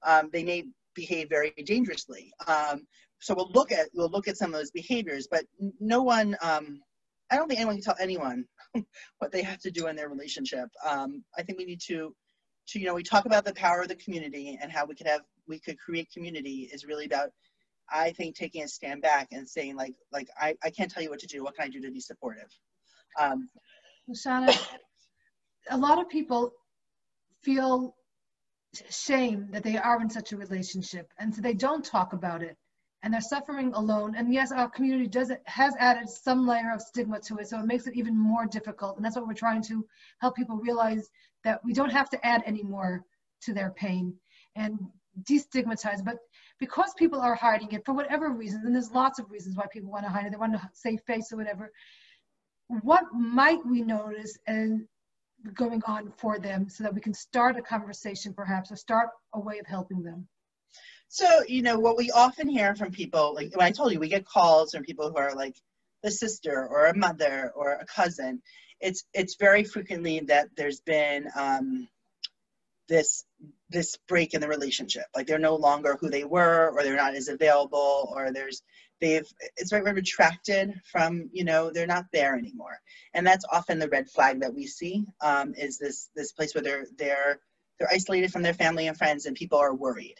um, 0.04 0.30
they 0.32 0.44
may 0.44 0.64
behave 0.94 1.28
very 1.28 1.52
dangerously. 1.64 2.32
Um, 2.46 2.86
so 3.20 3.34
we'll 3.34 3.50
look 3.54 3.72
at 3.72 3.88
we'll 3.94 4.10
look 4.10 4.28
at 4.28 4.36
some 4.36 4.52
of 4.52 4.58
those 4.58 4.70
behaviors, 4.70 5.26
but 5.30 5.44
no 5.80 6.02
one. 6.02 6.36
Um, 6.42 6.80
I 7.30 7.36
don't 7.36 7.48
think 7.48 7.58
anyone 7.58 7.76
can 7.76 7.84
tell 7.84 7.96
anyone 7.98 8.44
what 9.18 9.32
they 9.32 9.42
have 9.42 9.58
to 9.60 9.70
do 9.70 9.86
in 9.86 9.96
their 9.96 10.10
relationship. 10.10 10.68
Um, 10.86 11.24
I 11.36 11.42
think 11.42 11.58
we 11.58 11.64
need 11.64 11.80
to, 11.86 12.14
to 12.68 12.78
you 12.78 12.84
know, 12.84 12.94
we 12.94 13.02
talk 13.02 13.24
about 13.24 13.46
the 13.46 13.54
power 13.54 13.80
of 13.80 13.88
the 13.88 13.96
community 13.96 14.58
and 14.60 14.70
how 14.70 14.84
we 14.84 14.94
could 14.94 15.06
have 15.06 15.22
we 15.48 15.58
could 15.58 15.78
create 15.78 16.10
community 16.12 16.68
is 16.72 16.84
really 16.84 17.06
about 17.06 17.30
I 17.90 18.12
think 18.12 18.36
taking 18.36 18.62
a 18.62 18.68
stand 18.68 19.02
back 19.02 19.28
and 19.32 19.48
saying 19.48 19.76
like 19.76 19.94
like 20.12 20.28
I, 20.38 20.56
I 20.62 20.70
can't 20.70 20.90
tell 20.90 21.02
you 21.02 21.10
what 21.10 21.20
to 21.20 21.26
do. 21.26 21.42
What 21.42 21.56
can 21.56 21.64
I 21.64 21.68
do 21.68 21.80
to 21.80 21.90
be 21.90 22.00
supportive? 22.00 22.48
Um, 23.18 23.48
a 25.70 25.78
lot 25.78 25.98
of 25.98 26.08
people 26.08 26.52
feel 27.42 27.94
shame 28.90 29.48
that 29.50 29.62
they 29.62 29.76
are 29.76 30.00
in 30.00 30.10
such 30.10 30.32
a 30.32 30.36
relationship, 30.36 31.12
and 31.18 31.34
so 31.34 31.40
they 31.40 31.54
don't 31.54 31.84
talk 31.84 32.12
about 32.12 32.42
it, 32.42 32.56
and 33.02 33.12
they're 33.12 33.20
suffering 33.20 33.72
alone. 33.74 34.14
And 34.16 34.32
yes, 34.32 34.52
our 34.52 34.68
community 34.68 35.06
does 35.06 35.30
it 35.30 35.42
has 35.46 35.74
added 35.78 36.08
some 36.08 36.46
layer 36.46 36.72
of 36.72 36.80
stigma 36.80 37.20
to 37.20 37.38
it, 37.38 37.48
so 37.48 37.58
it 37.58 37.66
makes 37.66 37.86
it 37.86 37.96
even 37.96 38.16
more 38.16 38.46
difficult. 38.46 38.96
And 38.96 39.04
that's 39.04 39.16
what 39.16 39.26
we're 39.26 39.34
trying 39.34 39.62
to 39.64 39.86
help 40.20 40.36
people 40.36 40.56
realize 40.56 41.08
that 41.44 41.60
we 41.64 41.72
don't 41.72 41.92
have 41.92 42.08
to 42.10 42.26
add 42.26 42.42
any 42.46 42.62
more 42.62 43.04
to 43.42 43.52
their 43.52 43.70
pain 43.70 44.14
and 44.56 44.78
destigmatize. 45.22 46.04
But 46.04 46.16
because 46.58 46.94
people 46.96 47.20
are 47.20 47.34
hiding 47.34 47.72
it 47.72 47.84
for 47.84 47.92
whatever 47.92 48.30
reasons, 48.30 48.64
and 48.64 48.74
there's 48.74 48.92
lots 48.92 49.18
of 49.18 49.30
reasons 49.30 49.56
why 49.56 49.66
people 49.72 49.90
want 49.90 50.04
to 50.04 50.10
hide 50.10 50.26
it, 50.26 50.30
they 50.30 50.36
want 50.38 50.54
to 50.54 50.70
save 50.72 51.00
face 51.06 51.32
or 51.32 51.36
whatever. 51.36 51.70
What 52.68 53.04
might 53.12 53.64
we 53.66 53.82
notice 53.82 54.38
and 54.46 54.86
going 55.52 55.82
on 55.86 56.12
for 56.16 56.38
them 56.38 56.68
so 56.68 56.84
that 56.84 56.94
we 56.94 57.00
can 57.00 57.14
start 57.14 57.56
a 57.56 57.62
conversation 57.62 58.34
perhaps 58.34 58.72
or 58.72 58.76
start 58.76 59.10
a 59.34 59.40
way 59.40 59.58
of 59.58 59.66
helping 59.66 60.02
them? 60.02 60.26
So, 61.08 61.42
you 61.46 61.62
know, 61.62 61.78
what 61.78 61.96
we 61.96 62.10
often 62.10 62.48
hear 62.48 62.74
from 62.74 62.90
people, 62.90 63.34
like 63.34 63.54
when 63.54 63.66
I 63.66 63.70
told 63.70 63.92
you, 63.92 64.00
we 64.00 64.08
get 64.08 64.26
calls 64.26 64.72
from 64.72 64.84
people 64.84 65.10
who 65.10 65.16
are 65.16 65.34
like 65.34 65.56
a 66.02 66.10
sister 66.10 66.66
or 66.66 66.86
a 66.86 66.96
mother 66.96 67.52
or 67.54 67.72
a 67.72 67.86
cousin. 67.86 68.42
It's 68.80 69.04
it's 69.14 69.36
very 69.36 69.64
frequently 69.64 70.20
that 70.20 70.48
there's 70.56 70.80
been 70.80 71.28
um, 71.36 71.88
this 72.88 73.24
this 73.70 73.96
break 74.08 74.34
in 74.34 74.40
the 74.40 74.48
relationship 74.48 75.04
like 75.14 75.26
they're 75.26 75.38
no 75.38 75.56
longer 75.56 75.96
who 76.00 76.10
they 76.10 76.24
were 76.24 76.70
or 76.70 76.82
they're 76.82 76.96
not 76.96 77.14
as 77.14 77.28
available 77.28 78.12
or 78.14 78.30
there's 78.32 78.62
they've 79.04 79.26
it's 79.56 79.70
very, 79.70 79.92
retracted 79.92 80.80
from 80.84 81.28
you 81.32 81.44
know 81.44 81.70
they're 81.70 81.86
not 81.86 82.06
there 82.12 82.36
anymore. 82.36 82.78
And 83.12 83.26
that's 83.26 83.44
often 83.52 83.78
the 83.78 83.88
red 83.88 84.08
flag 84.08 84.40
that 84.40 84.54
we 84.54 84.66
see 84.66 85.04
um, 85.20 85.54
is 85.56 85.78
this 85.78 86.10
this 86.16 86.32
place 86.32 86.54
where 86.54 86.62
they're 86.62 86.86
they're 86.98 87.40
they're 87.78 87.92
isolated 87.92 88.32
from 88.32 88.42
their 88.42 88.54
family 88.54 88.86
and 88.86 88.96
friends 88.96 89.26
and 89.26 89.36
people 89.36 89.58
are 89.58 89.74
worried. 89.74 90.16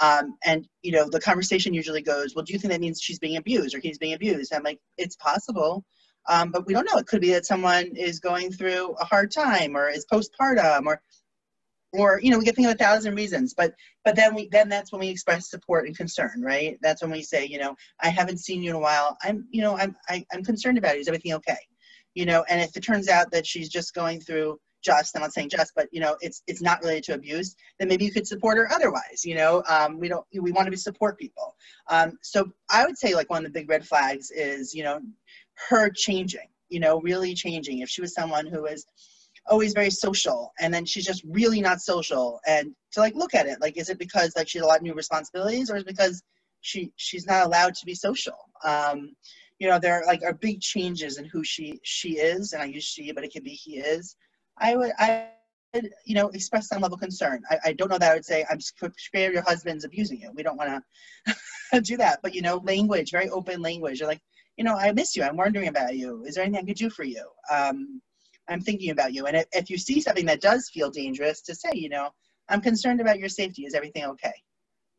Um, 0.00 0.36
and 0.44 0.66
you 0.82 0.92
know 0.92 1.08
the 1.08 1.20
conversation 1.20 1.74
usually 1.74 2.02
goes 2.02 2.34
well 2.34 2.44
do 2.44 2.52
you 2.54 2.58
think 2.58 2.72
that 2.72 2.80
means 2.80 3.00
she's 3.00 3.18
being 3.18 3.36
abused 3.36 3.74
or 3.74 3.80
he's 3.80 3.98
being 3.98 4.14
abused? 4.14 4.52
I'm 4.54 4.62
like 4.62 4.80
it's 4.96 5.16
possible 5.16 5.84
um, 6.28 6.50
but 6.52 6.66
we 6.66 6.72
don't 6.72 6.88
know. 6.90 6.98
It 6.98 7.06
could 7.06 7.20
be 7.20 7.32
that 7.32 7.46
someone 7.46 7.96
is 7.96 8.20
going 8.20 8.52
through 8.52 8.94
a 9.00 9.04
hard 9.04 9.32
time 9.32 9.76
or 9.76 9.88
is 9.88 10.06
postpartum 10.06 10.86
or 10.86 11.02
or 11.92 12.20
you 12.22 12.30
know 12.30 12.38
we 12.38 12.44
can 12.44 12.54
think 12.54 12.66
of 12.66 12.74
a 12.74 12.78
thousand 12.78 13.14
reasons 13.14 13.54
but 13.54 13.74
but 14.04 14.16
then 14.16 14.34
we 14.34 14.48
then 14.48 14.68
that's 14.68 14.92
when 14.92 15.00
we 15.00 15.08
express 15.08 15.50
support 15.50 15.86
and 15.86 15.96
concern 15.96 16.40
right? 16.42 16.78
That's 16.82 17.02
when 17.02 17.10
we 17.10 17.22
say 17.22 17.46
you 17.46 17.58
know 17.58 17.74
i 18.00 18.08
haven't 18.08 18.38
seen 18.38 18.62
you 18.62 18.70
in 18.70 18.76
a 18.76 18.80
while. 18.80 19.16
I'm 19.22 19.46
you 19.50 19.62
know 19.62 19.76
i'm 19.76 19.96
I, 20.08 20.16
am 20.16 20.24
i 20.32 20.36
am 20.36 20.44
concerned 20.44 20.78
about 20.78 20.94
you. 20.94 21.00
Is 21.00 21.08
everything 21.08 21.34
okay? 21.34 21.58
You 22.14 22.26
know 22.26 22.44
and 22.48 22.60
if 22.60 22.76
it 22.76 22.80
turns 22.80 23.08
out 23.08 23.30
that 23.32 23.46
she's 23.46 23.68
just 23.68 23.94
going 23.94 24.20
through 24.20 24.58
just 24.84 25.14
i'm 25.14 25.22
not 25.22 25.32
saying 25.32 25.48
just 25.48 25.72
but 25.76 25.86
you 25.92 26.00
know 26.00 26.16
it's 26.20 26.42
it's 26.48 26.60
not 26.60 26.82
related 26.82 27.04
to 27.04 27.14
abuse 27.14 27.54
then 27.78 27.86
maybe 27.86 28.04
you 28.04 28.10
could 28.10 28.26
support 28.26 28.58
her 28.58 28.68
otherwise 28.72 29.24
you 29.24 29.36
know? 29.36 29.62
Um, 29.68 30.00
we 30.00 30.08
don't 30.08 30.26
we 30.32 30.50
want 30.50 30.68
to 30.68 30.76
support 30.76 31.18
people. 31.18 31.54
Um, 31.88 32.18
so 32.22 32.50
i 32.70 32.84
would 32.84 32.98
say 32.98 33.14
like 33.14 33.30
one 33.30 33.46
of 33.46 33.52
the 33.52 33.58
big 33.58 33.70
red 33.70 33.86
flags 33.86 34.30
is 34.30 34.74
you 34.74 34.82
know 34.82 35.00
her 35.68 35.88
changing 35.90 36.48
you 36.72 36.80
know 36.80 37.00
really 37.00 37.34
changing. 37.34 37.80
If 37.80 37.90
she 37.90 38.00
was 38.00 38.14
someone 38.14 38.46
who 38.46 38.62
was 38.62 38.86
always 39.48 39.72
very 39.72 39.90
social 39.90 40.52
and 40.60 40.72
then 40.72 40.84
she's 40.84 41.04
just 41.04 41.22
really 41.26 41.60
not 41.60 41.80
social 41.80 42.40
and 42.46 42.74
to 42.92 43.00
like 43.00 43.14
look 43.14 43.34
at 43.34 43.46
it 43.46 43.60
like 43.60 43.76
is 43.76 43.88
it 43.88 43.98
because 43.98 44.32
like 44.36 44.48
she 44.48 44.58
has 44.58 44.64
a 44.64 44.68
lot 44.68 44.76
of 44.76 44.82
new 44.82 44.94
responsibilities 44.94 45.70
or 45.70 45.76
is 45.76 45.84
because 45.84 46.22
she 46.60 46.92
she's 46.96 47.26
not 47.26 47.44
allowed 47.44 47.74
to 47.74 47.84
be 47.84 47.94
social? 47.94 48.36
Um 48.64 49.14
you 49.58 49.68
know 49.68 49.78
there 49.78 49.94
are 50.00 50.06
like 50.06 50.22
are 50.24 50.32
big 50.32 50.60
changes 50.60 51.18
in 51.18 51.24
who 51.24 51.44
she 51.44 51.78
she 51.84 52.18
is 52.18 52.52
and 52.52 52.62
i 52.62 52.66
use 52.66 52.84
she 52.84 53.12
but 53.12 53.24
it 53.24 53.32
could 53.32 53.44
be 53.44 53.50
he 53.50 53.78
is. 53.78 54.16
I 54.58 54.76
would 54.76 54.92
i 54.98 55.28
would, 55.74 55.90
you 56.04 56.14
know 56.14 56.28
express 56.28 56.68
some 56.68 56.82
level 56.82 56.94
of 56.94 57.00
concern. 57.00 57.42
I, 57.50 57.58
I 57.66 57.72
don't 57.72 57.90
know 57.90 57.98
that 57.98 58.12
i 58.12 58.14
would 58.14 58.24
say 58.24 58.44
i'm 58.50 58.60
scared 58.60 59.34
your 59.34 59.42
husband's 59.42 59.84
abusing 59.84 60.20
you. 60.20 60.30
We 60.34 60.42
don't 60.42 60.56
want 60.56 60.82
to 61.74 61.80
do 61.82 61.96
that 61.96 62.20
but 62.22 62.34
you 62.34 62.42
know 62.42 62.56
language 62.64 63.10
very 63.10 63.28
open 63.30 63.60
language 63.62 64.00
you're 64.00 64.08
like 64.08 64.22
you 64.56 64.64
know 64.64 64.76
i 64.76 64.92
miss 64.92 65.16
you. 65.16 65.22
I'm 65.24 65.36
wondering 65.36 65.68
about 65.68 65.96
you. 65.96 66.24
Is 66.24 66.34
there 66.34 66.44
anything 66.44 66.64
i 66.64 66.66
could 66.66 66.76
do 66.76 66.90
for 66.90 67.04
you? 67.04 67.24
Um 67.50 68.00
I'm 68.48 68.60
thinking 68.60 68.90
about 68.90 69.12
you. 69.12 69.26
And 69.26 69.36
if, 69.36 69.46
if 69.52 69.70
you 69.70 69.78
see 69.78 70.00
something 70.00 70.26
that 70.26 70.40
does 70.40 70.68
feel 70.72 70.90
dangerous, 70.90 71.40
to 71.42 71.54
say, 71.54 71.70
you 71.74 71.88
know, 71.88 72.10
I'm 72.48 72.60
concerned 72.60 73.00
about 73.00 73.18
your 73.18 73.28
safety. 73.28 73.64
Is 73.64 73.74
everything 73.74 74.04
okay? 74.04 74.32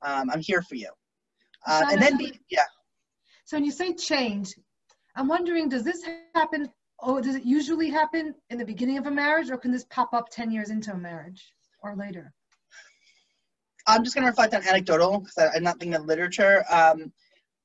Um, 0.01 0.29
I'm 0.29 0.41
here 0.41 0.62
for 0.62 0.75
you. 0.75 0.89
Uh, 1.65 1.84
and 1.91 2.01
then, 2.01 2.17
be, 2.17 2.39
yeah. 2.49 2.65
So 3.45 3.58
when 3.58 3.65
you 3.65 3.71
say 3.71 3.93
change, 3.93 4.53
I'm 5.15 5.27
wondering, 5.27 5.69
does 5.69 5.84
this 5.84 6.03
happen, 6.34 6.69
or 6.99 7.21
does 7.21 7.36
it 7.36 7.45
usually 7.45 7.89
happen 7.89 8.34
in 8.49 8.58
the 8.58 8.65
beginning 8.65 8.97
of 8.97 9.06
a 9.06 9.12
marriage, 9.12 9.49
or 9.51 9.58
can 9.58 9.71
this 9.71 9.86
pop 9.86 10.13
up 10.13 10.29
10 10.32 10.51
years 10.51 10.69
into 10.69 10.91
a 10.91 10.97
marriage 10.97 11.53
or 11.82 11.95
later? 11.95 12.34
I'm 13.86 14.03
just 14.03 14.15
going 14.15 14.23
to 14.23 14.29
reflect 14.29 14.53
on 14.53 14.63
anecdotal 14.67 15.19
because 15.19 15.51
I'm 15.56 15.63
not 15.63 15.79
thinking 15.79 15.95
of 15.95 16.06
literature. 16.06 16.63
Um, 16.69 17.12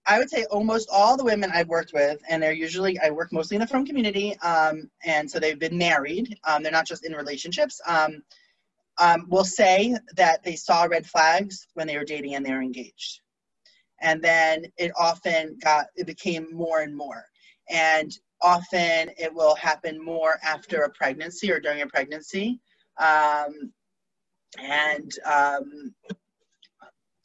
I 0.09 0.19
would 0.19 0.31
say 0.31 0.45
almost 0.47 0.89
all 0.91 1.17
the 1.17 1.25
women 1.25 1.51
I've 1.53 1.69
worked 1.69 1.93
with, 1.93 2.21
and 2.29 2.43
they're 2.43 2.53
usually, 2.53 2.99
I 2.99 3.11
work 3.11 3.31
mostly 3.31 3.57
in 3.57 3.61
the 3.61 3.67
frum 3.67 3.85
community, 3.85 4.39
um, 4.39 4.91
and 5.05 5.31
so 5.31 5.39
they've 5.39 5.59
been 5.59 5.77
married. 5.77 6.39
Um, 6.45 6.63
they're 6.63 6.73
not 6.73 6.87
just 6.87 7.05
in 7.05 7.13
relationships. 7.13 7.81
Um, 7.87 8.23
um, 8.99 9.27
will 9.29 9.45
say 9.45 9.97
that 10.17 10.43
they 10.43 10.57
saw 10.57 10.85
red 10.85 11.07
flags 11.07 11.69
when 11.75 11.87
they 11.87 11.97
were 11.97 12.05
dating 12.05 12.35
and 12.35 12.45
they 12.45 12.53
were 12.53 12.63
engaged. 12.63 13.21
And 14.01 14.23
then 14.23 14.67
it 14.77 14.93
often 14.99 15.57
got, 15.63 15.87
it 15.95 16.07
became 16.07 16.49
more 16.53 16.81
and 16.81 16.97
more. 16.97 17.25
And 17.69 18.11
often 18.41 19.11
it 19.19 19.33
will 19.33 19.55
happen 19.57 20.03
more 20.03 20.39
after 20.43 20.83
a 20.83 20.91
pregnancy 20.91 21.53
or 21.53 21.61
during 21.61 21.83
a 21.83 21.87
pregnancy. 21.87 22.61
Um, 22.99 23.73
and, 24.59 25.13
um, 25.25 25.95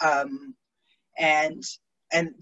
um, 0.01 0.55
and, 1.17 1.63
and 2.11 2.33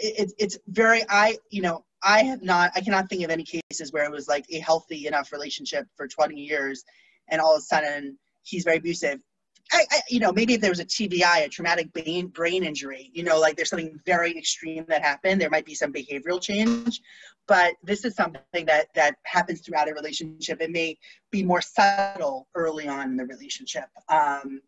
it, 0.00 0.32
it's 0.38 0.58
very 0.68 1.02
i 1.08 1.36
you 1.50 1.62
know 1.62 1.84
i 2.02 2.22
have 2.22 2.42
not 2.42 2.70
i 2.74 2.80
cannot 2.80 3.08
think 3.08 3.22
of 3.22 3.30
any 3.30 3.44
cases 3.44 3.92
where 3.92 4.04
it 4.04 4.10
was 4.10 4.28
like 4.28 4.44
a 4.50 4.58
healthy 4.58 5.06
enough 5.06 5.32
relationship 5.32 5.86
for 5.96 6.08
20 6.08 6.34
years 6.40 6.84
and 7.28 7.40
all 7.40 7.54
of 7.54 7.58
a 7.58 7.62
sudden 7.62 8.18
he's 8.42 8.64
very 8.64 8.78
abusive 8.78 9.20
I, 9.72 9.84
I, 9.90 10.00
you 10.08 10.18
know, 10.18 10.32
maybe 10.32 10.54
if 10.54 10.60
there 10.60 10.70
was 10.70 10.80
a 10.80 10.84
TBI, 10.84 11.44
a 11.44 11.48
traumatic 11.48 11.92
brain, 11.92 12.26
brain 12.28 12.64
injury, 12.64 13.10
you 13.12 13.22
know, 13.22 13.38
like 13.38 13.56
there's 13.56 13.70
something 13.70 14.00
very 14.04 14.36
extreme 14.36 14.84
that 14.88 15.02
happened, 15.02 15.40
there 15.40 15.50
might 15.50 15.64
be 15.64 15.74
some 15.74 15.92
behavioral 15.92 16.42
change. 16.42 17.00
But 17.46 17.74
this 17.82 18.04
is 18.04 18.14
something 18.14 18.66
that 18.66 18.88
that 18.94 19.16
happens 19.24 19.60
throughout 19.60 19.88
a 19.88 19.94
relationship. 19.94 20.60
It 20.60 20.70
may 20.70 20.98
be 21.30 21.42
more 21.44 21.60
subtle 21.60 22.48
early 22.54 22.88
on 22.88 23.10
in 23.10 23.16
the 23.16 23.26
relationship. 23.26 23.86
Um, 24.08 24.60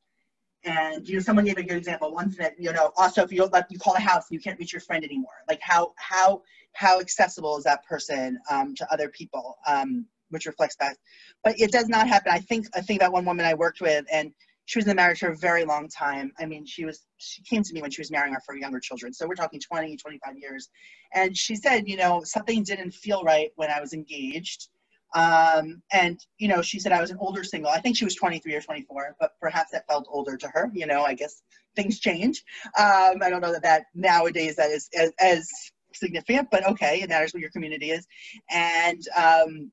and 0.64 1.08
you 1.08 1.16
know, 1.16 1.20
someone 1.20 1.44
gave 1.44 1.58
a 1.58 1.62
good 1.62 1.76
example 1.76 2.12
once 2.12 2.36
that 2.36 2.54
you 2.58 2.72
know, 2.72 2.92
also 2.96 3.22
if 3.22 3.32
you 3.32 3.38
don't 3.38 3.52
let 3.52 3.70
you 3.70 3.78
call 3.78 3.94
a 3.94 4.00
house, 4.00 4.26
you 4.30 4.40
can't 4.40 4.58
reach 4.58 4.72
your 4.72 4.80
friend 4.80 5.04
anymore. 5.04 5.42
Like 5.48 5.60
how 5.62 5.92
how 5.96 6.42
how 6.72 7.00
accessible 7.00 7.56
is 7.58 7.64
that 7.64 7.84
person 7.84 8.38
um, 8.50 8.74
to 8.76 8.92
other 8.92 9.08
people, 9.08 9.56
um, 9.66 10.06
which 10.30 10.46
reflects 10.46 10.76
that. 10.76 10.96
But 11.44 11.58
it 11.58 11.72
does 11.72 11.88
not 11.88 12.08
happen. 12.08 12.32
I 12.32 12.38
think 12.38 12.66
I 12.74 12.80
think 12.80 13.00
about 13.00 13.12
one 13.12 13.24
woman 13.24 13.44
I 13.44 13.54
worked 13.54 13.80
with, 13.80 14.04
and 14.12 14.32
she 14.66 14.78
was 14.78 14.84
in 14.84 14.90
the 14.90 14.94
marriage 14.94 15.18
for 15.18 15.30
a 15.30 15.36
very 15.36 15.64
long 15.64 15.88
time. 15.88 16.32
I 16.38 16.46
mean, 16.46 16.64
she 16.64 16.84
was 16.84 17.04
she 17.18 17.42
came 17.42 17.62
to 17.62 17.74
me 17.74 17.82
when 17.82 17.90
she 17.90 18.00
was 18.00 18.10
marrying 18.10 18.34
her 18.34 18.40
for 18.46 18.56
younger 18.56 18.80
children. 18.80 19.12
So 19.12 19.26
we're 19.26 19.34
talking 19.34 19.60
20, 19.60 19.96
25 19.96 20.38
years. 20.38 20.68
And 21.14 21.36
she 21.36 21.56
said, 21.56 21.88
you 21.88 21.96
know, 21.96 22.22
something 22.24 22.62
didn't 22.62 22.92
feel 22.92 23.22
right 23.24 23.50
when 23.56 23.70
I 23.70 23.80
was 23.80 23.92
engaged 23.92 24.68
um, 25.14 25.82
and, 25.92 26.18
you 26.38 26.48
know, 26.48 26.62
she 26.62 26.78
said 26.78 26.92
I 26.92 27.00
was 27.00 27.10
an 27.10 27.18
older 27.20 27.44
single. 27.44 27.70
I 27.70 27.80
think 27.80 27.96
she 27.96 28.04
was 28.04 28.14
23 28.14 28.54
or 28.54 28.60
24, 28.60 29.16
but 29.20 29.32
perhaps 29.40 29.72
that 29.72 29.86
felt 29.86 30.06
older 30.10 30.36
to 30.36 30.48
her. 30.48 30.70
You 30.72 30.86
know, 30.86 31.04
I 31.04 31.14
guess 31.14 31.42
things 31.76 32.00
change. 32.00 32.42
Um, 32.78 33.22
I 33.22 33.28
don't 33.28 33.42
know 33.42 33.52
that 33.52 33.62
that 33.62 33.84
nowadays 33.94 34.56
that 34.56 34.70
is 34.70 34.88
as, 34.98 35.12
as 35.20 35.48
significant, 35.94 36.48
but 36.50 36.66
okay, 36.66 37.02
it 37.02 37.08
matters 37.08 37.34
what 37.34 37.40
your 37.40 37.50
community 37.50 37.90
is. 37.90 38.06
And, 38.50 39.02
um, 39.16 39.72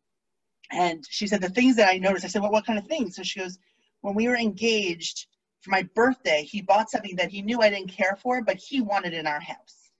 and 0.71 1.03
she 1.09 1.27
said, 1.27 1.41
the 1.41 1.49
things 1.49 1.77
that 1.77 1.89
I 1.89 1.97
noticed, 1.97 2.25
I 2.25 2.27
said, 2.27 2.41
well, 2.41 2.51
what 2.51 2.65
kind 2.65 2.77
of 2.77 2.87
things? 2.87 3.15
So 3.15 3.23
she 3.23 3.39
goes, 3.39 3.57
when 4.01 4.15
we 4.15 4.27
were 4.27 4.37
engaged, 4.37 5.27
for 5.61 5.71
my 5.71 5.83
birthday, 5.93 6.43
he 6.43 6.61
bought 6.61 6.89
something 6.89 7.17
that 7.17 7.29
he 7.29 7.41
knew 7.41 7.61
I 7.61 7.69
didn't 7.69 7.91
care 7.91 8.17
for, 8.21 8.41
but 8.41 8.55
he 8.55 8.81
wanted 8.81 9.13
in 9.13 9.27
our 9.27 9.41
house. 9.41 9.91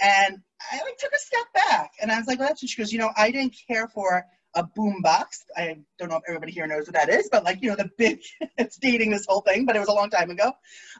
And 0.00 0.38
I 0.72 0.76
like 0.82 0.98
took 0.98 1.12
a 1.12 1.18
step 1.18 1.46
back 1.54 1.92
and 2.00 2.10
I 2.10 2.18
was 2.18 2.26
like, 2.26 2.38
well, 2.38 2.48
that's 2.48 2.62
what 2.62 2.70
she 2.70 2.80
goes, 2.80 2.92
you 2.92 2.98
know, 2.98 3.10
I 3.16 3.30
didn't 3.30 3.56
care 3.68 3.88
for 3.88 4.24
a 4.54 4.64
boom 4.64 5.00
box. 5.00 5.44
I 5.56 5.78
don't 5.98 6.08
know 6.08 6.16
if 6.16 6.22
everybody 6.26 6.52
here 6.52 6.66
knows 6.66 6.86
what 6.86 6.94
that 6.94 7.08
is, 7.08 7.28
but 7.30 7.44
like, 7.44 7.62
you 7.62 7.70
know, 7.70 7.76
the 7.76 7.88
big, 7.96 8.20
it's 8.58 8.78
dating 8.78 9.10
this 9.10 9.26
whole 9.28 9.42
thing, 9.42 9.64
but 9.64 9.76
it 9.76 9.78
was 9.78 9.88
a 9.88 9.92
long 9.92 10.10
time 10.10 10.30
ago. 10.30 10.46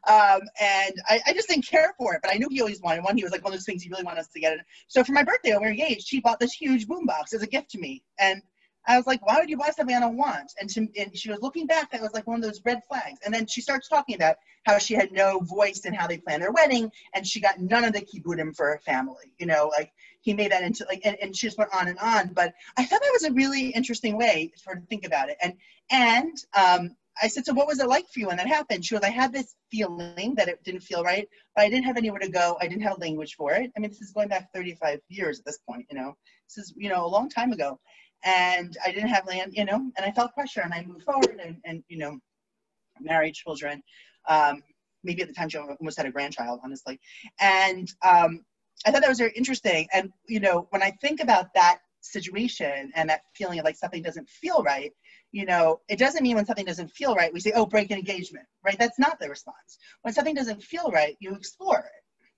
Um, 0.08 0.40
and 0.60 0.94
I, 1.08 1.20
I, 1.26 1.32
just 1.32 1.48
didn't 1.48 1.66
care 1.66 1.92
for 1.98 2.14
it, 2.14 2.20
but 2.22 2.32
I 2.32 2.36
knew 2.36 2.48
he 2.48 2.60
always 2.60 2.80
wanted 2.80 3.02
one. 3.02 3.16
He 3.16 3.24
was 3.24 3.32
like 3.32 3.42
one 3.42 3.52
of 3.52 3.58
those 3.58 3.66
things 3.66 3.82
he 3.82 3.90
really 3.90 4.04
wanted 4.04 4.20
us 4.20 4.28
to 4.28 4.40
get. 4.40 4.52
It. 4.52 4.60
So 4.88 5.02
for 5.02 5.12
my 5.12 5.24
birthday 5.24 5.50
when 5.50 5.62
we 5.62 5.66
were 5.66 5.72
engaged, 5.72 6.06
she 6.06 6.20
bought 6.20 6.38
this 6.38 6.52
huge 6.52 6.86
boom 6.86 7.06
box 7.06 7.32
as 7.32 7.42
a 7.42 7.46
gift 7.46 7.70
to 7.70 7.78
me. 7.78 8.04
And 8.18 8.40
I 8.86 8.96
was 8.96 9.06
like, 9.06 9.24
why 9.26 9.38
would 9.38 9.50
you 9.50 9.56
buy 9.56 9.70
something 9.70 9.94
I 9.94 10.00
don't 10.00 10.16
want? 10.16 10.52
And, 10.60 10.68
to, 10.70 10.88
and 10.98 11.16
she 11.16 11.30
was 11.30 11.40
looking 11.42 11.66
back, 11.66 11.90
that 11.90 12.00
was 12.00 12.12
like 12.12 12.26
one 12.26 12.36
of 12.36 12.42
those 12.42 12.60
red 12.64 12.80
flags. 12.88 13.20
And 13.24 13.32
then 13.32 13.46
she 13.46 13.60
starts 13.60 13.88
talking 13.88 14.14
about 14.14 14.36
how 14.64 14.78
she 14.78 14.94
had 14.94 15.12
no 15.12 15.40
voice 15.40 15.80
in 15.80 15.94
how 15.94 16.06
they 16.06 16.18
planned 16.18 16.42
their 16.42 16.52
wedding, 16.52 16.90
and 17.14 17.26
she 17.26 17.40
got 17.40 17.60
none 17.60 17.84
of 17.84 17.92
the 17.92 18.00
kibbudim 18.00 18.54
for 18.56 18.66
her 18.66 18.80
family. 18.84 19.32
You 19.38 19.46
know, 19.46 19.70
like 19.76 19.92
he 20.20 20.34
made 20.34 20.52
that 20.52 20.62
into 20.62 20.84
like, 20.88 21.02
and, 21.04 21.16
and 21.20 21.36
she 21.36 21.46
just 21.46 21.58
went 21.58 21.74
on 21.74 21.88
and 21.88 21.98
on. 21.98 22.28
But 22.28 22.54
I 22.76 22.84
thought 22.84 23.00
that 23.00 23.12
was 23.12 23.24
a 23.24 23.32
really 23.32 23.68
interesting 23.68 24.16
way 24.16 24.52
for 24.62 24.74
her 24.74 24.80
to 24.80 24.86
think 24.86 25.06
about 25.06 25.28
it. 25.28 25.36
And 25.42 25.54
and 25.90 26.36
um, 26.56 26.96
I 27.22 27.28
said, 27.28 27.44
so 27.44 27.52
what 27.52 27.66
was 27.66 27.80
it 27.80 27.88
like 27.88 28.08
for 28.08 28.20
you 28.20 28.28
when 28.28 28.36
that 28.36 28.46
happened? 28.46 28.84
She 28.84 28.94
was, 28.94 29.02
I 29.02 29.10
had 29.10 29.32
this 29.32 29.54
feeling 29.70 30.34
that 30.36 30.48
it 30.48 30.62
didn't 30.64 30.82
feel 30.82 31.02
right, 31.02 31.28
but 31.54 31.64
I 31.64 31.68
didn't 31.68 31.84
have 31.84 31.96
anywhere 31.96 32.20
to 32.20 32.30
go. 32.30 32.56
I 32.60 32.66
didn't 32.66 32.82
have 32.82 32.98
language 32.98 33.34
for 33.34 33.52
it. 33.52 33.70
I 33.76 33.80
mean, 33.80 33.90
this 33.90 34.00
is 34.00 34.12
going 34.12 34.28
back 34.28 34.48
35 34.54 35.00
years 35.08 35.38
at 35.38 35.44
this 35.44 35.58
point, 35.68 35.86
you 35.90 35.98
know, 35.98 36.16
this 36.48 36.64
is, 36.64 36.74
you 36.76 36.88
know, 36.88 37.04
a 37.04 37.08
long 37.08 37.28
time 37.28 37.52
ago 37.52 37.78
and 38.24 38.76
I 38.84 38.92
didn't 38.92 39.08
have 39.08 39.26
land, 39.26 39.52
you 39.54 39.64
know, 39.64 39.76
and 39.76 40.04
I 40.04 40.12
felt 40.12 40.34
pressure 40.34 40.60
and 40.60 40.74
I 40.74 40.84
moved 40.84 41.04
forward 41.04 41.40
and, 41.42 41.56
and 41.64 41.82
you 41.88 41.98
know, 41.98 42.18
married 43.00 43.34
children. 43.34 43.82
Um, 44.28 44.62
maybe 45.02 45.22
at 45.22 45.28
the 45.28 45.34
time 45.34 45.48
she 45.48 45.58
almost 45.58 45.96
had 45.96 46.06
a 46.06 46.10
grandchild, 46.10 46.60
honestly. 46.62 47.00
And 47.40 47.90
um, 48.02 48.44
I 48.86 48.90
thought 48.90 49.00
that 49.02 49.08
was 49.08 49.18
very 49.18 49.32
interesting. 49.32 49.86
And, 49.92 50.12
you 50.28 50.40
know, 50.40 50.66
when 50.70 50.82
I 50.82 50.90
think 51.00 51.20
about 51.20 51.52
that 51.54 51.78
situation 52.02 52.92
and 52.94 53.08
that 53.10 53.22
feeling 53.34 53.58
of 53.58 53.64
like 53.64 53.76
something 53.76 54.02
doesn't 54.02 54.28
feel 54.28 54.62
right, 54.62 54.92
you 55.32 55.44
know, 55.44 55.80
it 55.88 55.98
doesn't 55.98 56.22
mean 56.22 56.36
when 56.36 56.46
something 56.46 56.64
doesn't 56.64 56.90
feel 56.90 57.14
right, 57.14 57.32
we 57.32 57.40
say, 57.40 57.52
oh, 57.54 57.66
break 57.66 57.90
an 57.90 57.98
engagement, 57.98 58.46
right? 58.64 58.78
That's 58.78 58.98
not 58.98 59.18
the 59.20 59.28
response. 59.28 59.78
When 60.02 60.12
something 60.12 60.34
doesn't 60.34 60.62
feel 60.62 60.90
right, 60.90 61.16
you 61.20 61.34
explore 61.34 61.78
it, 61.78 62.28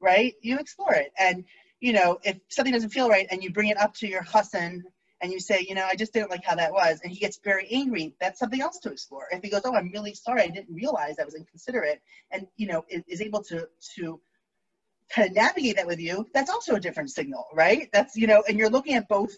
right? 0.00 0.34
You 0.42 0.58
explore 0.58 0.94
it. 0.94 1.12
And, 1.18 1.44
you 1.80 1.92
know, 1.92 2.18
if 2.24 2.38
something 2.50 2.72
doesn't 2.72 2.90
feel 2.90 3.08
right 3.08 3.26
and 3.30 3.42
you 3.42 3.52
bring 3.52 3.68
it 3.68 3.78
up 3.78 3.94
to 3.96 4.08
your 4.08 4.22
husband 4.22 4.82
and 5.20 5.32
you 5.32 5.40
say, 5.40 5.64
you 5.68 5.74
know, 5.74 5.84
I 5.84 5.96
just 5.96 6.12
didn't 6.12 6.30
like 6.30 6.44
how 6.44 6.54
that 6.56 6.72
was, 6.72 7.00
and 7.02 7.12
he 7.12 7.18
gets 7.18 7.38
very 7.42 7.68
angry, 7.70 8.14
that's 8.20 8.38
something 8.38 8.60
else 8.60 8.78
to 8.80 8.90
explore. 8.90 9.26
If 9.30 9.42
he 9.42 9.50
goes, 9.50 9.62
oh, 9.64 9.74
I'm 9.74 9.90
really 9.90 10.14
sorry, 10.14 10.42
I 10.42 10.48
didn't 10.48 10.74
realize 10.74 11.18
I 11.18 11.24
was 11.24 11.34
inconsiderate, 11.34 12.00
and 12.30 12.46
you 12.56 12.66
know, 12.66 12.84
is, 12.88 13.02
is 13.08 13.20
able 13.20 13.42
to 13.44 13.68
to 13.96 14.20
kind 15.10 15.28
of 15.28 15.34
navigate 15.34 15.76
that 15.76 15.86
with 15.86 16.00
you, 16.00 16.26
that's 16.34 16.50
also 16.50 16.74
a 16.74 16.80
different 16.80 17.10
signal, 17.10 17.46
right? 17.54 17.88
That's 17.92 18.16
you 18.16 18.26
know, 18.26 18.42
and 18.48 18.58
you're 18.58 18.70
looking 18.70 18.94
at 18.94 19.08
both, 19.08 19.34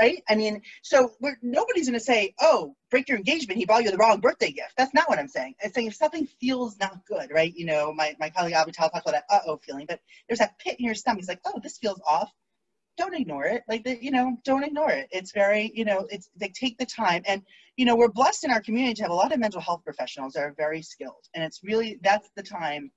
right? 0.00 0.22
I 0.28 0.34
mean, 0.34 0.62
so 0.82 1.12
we're, 1.20 1.36
nobody's 1.42 1.88
going 1.88 1.98
to 1.98 2.04
say, 2.04 2.34
oh, 2.40 2.74
break 2.90 3.08
your 3.08 3.18
engagement, 3.18 3.58
he 3.58 3.66
bought 3.66 3.84
you 3.84 3.90
the 3.90 3.98
wrong 3.98 4.20
birthday 4.20 4.50
gift. 4.50 4.72
That's 4.76 4.94
not 4.94 5.08
what 5.08 5.18
I'm 5.18 5.28
saying. 5.28 5.54
I'm 5.62 5.72
saying 5.72 5.88
if 5.88 5.94
something 5.94 6.26
feels 6.40 6.78
not 6.78 7.04
good, 7.06 7.30
right? 7.30 7.52
You 7.54 7.66
know, 7.66 7.92
my 7.92 8.16
my 8.18 8.30
colleague 8.30 8.54
Avital 8.54 8.72
talked 8.72 8.96
about 8.96 9.12
that 9.12 9.24
uh 9.30 9.40
oh 9.46 9.58
feeling, 9.58 9.86
but 9.86 10.00
there's 10.28 10.40
that 10.40 10.58
pit 10.58 10.76
in 10.78 10.86
your 10.86 10.94
stomach. 10.94 11.20
He's 11.20 11.28
like, 11.28 11.40
oh, 11.44 11.60
this 11.62 11.78
feels 11.78 12.00
off 12.08 12.32
don't 12.96 13.14
ignore 13.14 13.44
it. 13.44 13.62
Like 13.68 13.84
the, 13.84 14.02
you 14.02 14.10
know 14.10 14.36
don't 14.44 14.64
ignore 14.64 14.90
it. 14.90 15.08
It's 15.10 15.32
very 15.32 15.72
you 15.74 15.84
know 15.84 16.06
it's 16.10 16.30
they 16.36 16.48
take 16.48 16.78
the 16.78 16.86
time. 16.86 17.22
And 17.26 17.42
you 17.76 17.84
know 17.84 17.96
we're 17.96 18.08
blessed 18.08 18.44
in 18.44 18.50
our 18.50 18.60
community 18.60 18.94
to 18.94 19.02
have 19.02 19.10
a 19.10 19.14
lot 19.14 19.32
of 19.32 19.40
mental 19.40 19.60
health 19.60 19.82
professionals 19.84 20.34
that 20.34 20.44
are 20.44 20.54
very 20.56 20.82
skilled. 20.82 21.24
And 21.34 21.44
it's 21.44 21.60
really 21.62 21.98
that's 22.02 22.30
the 22.36 22.42
time 22.42 22.90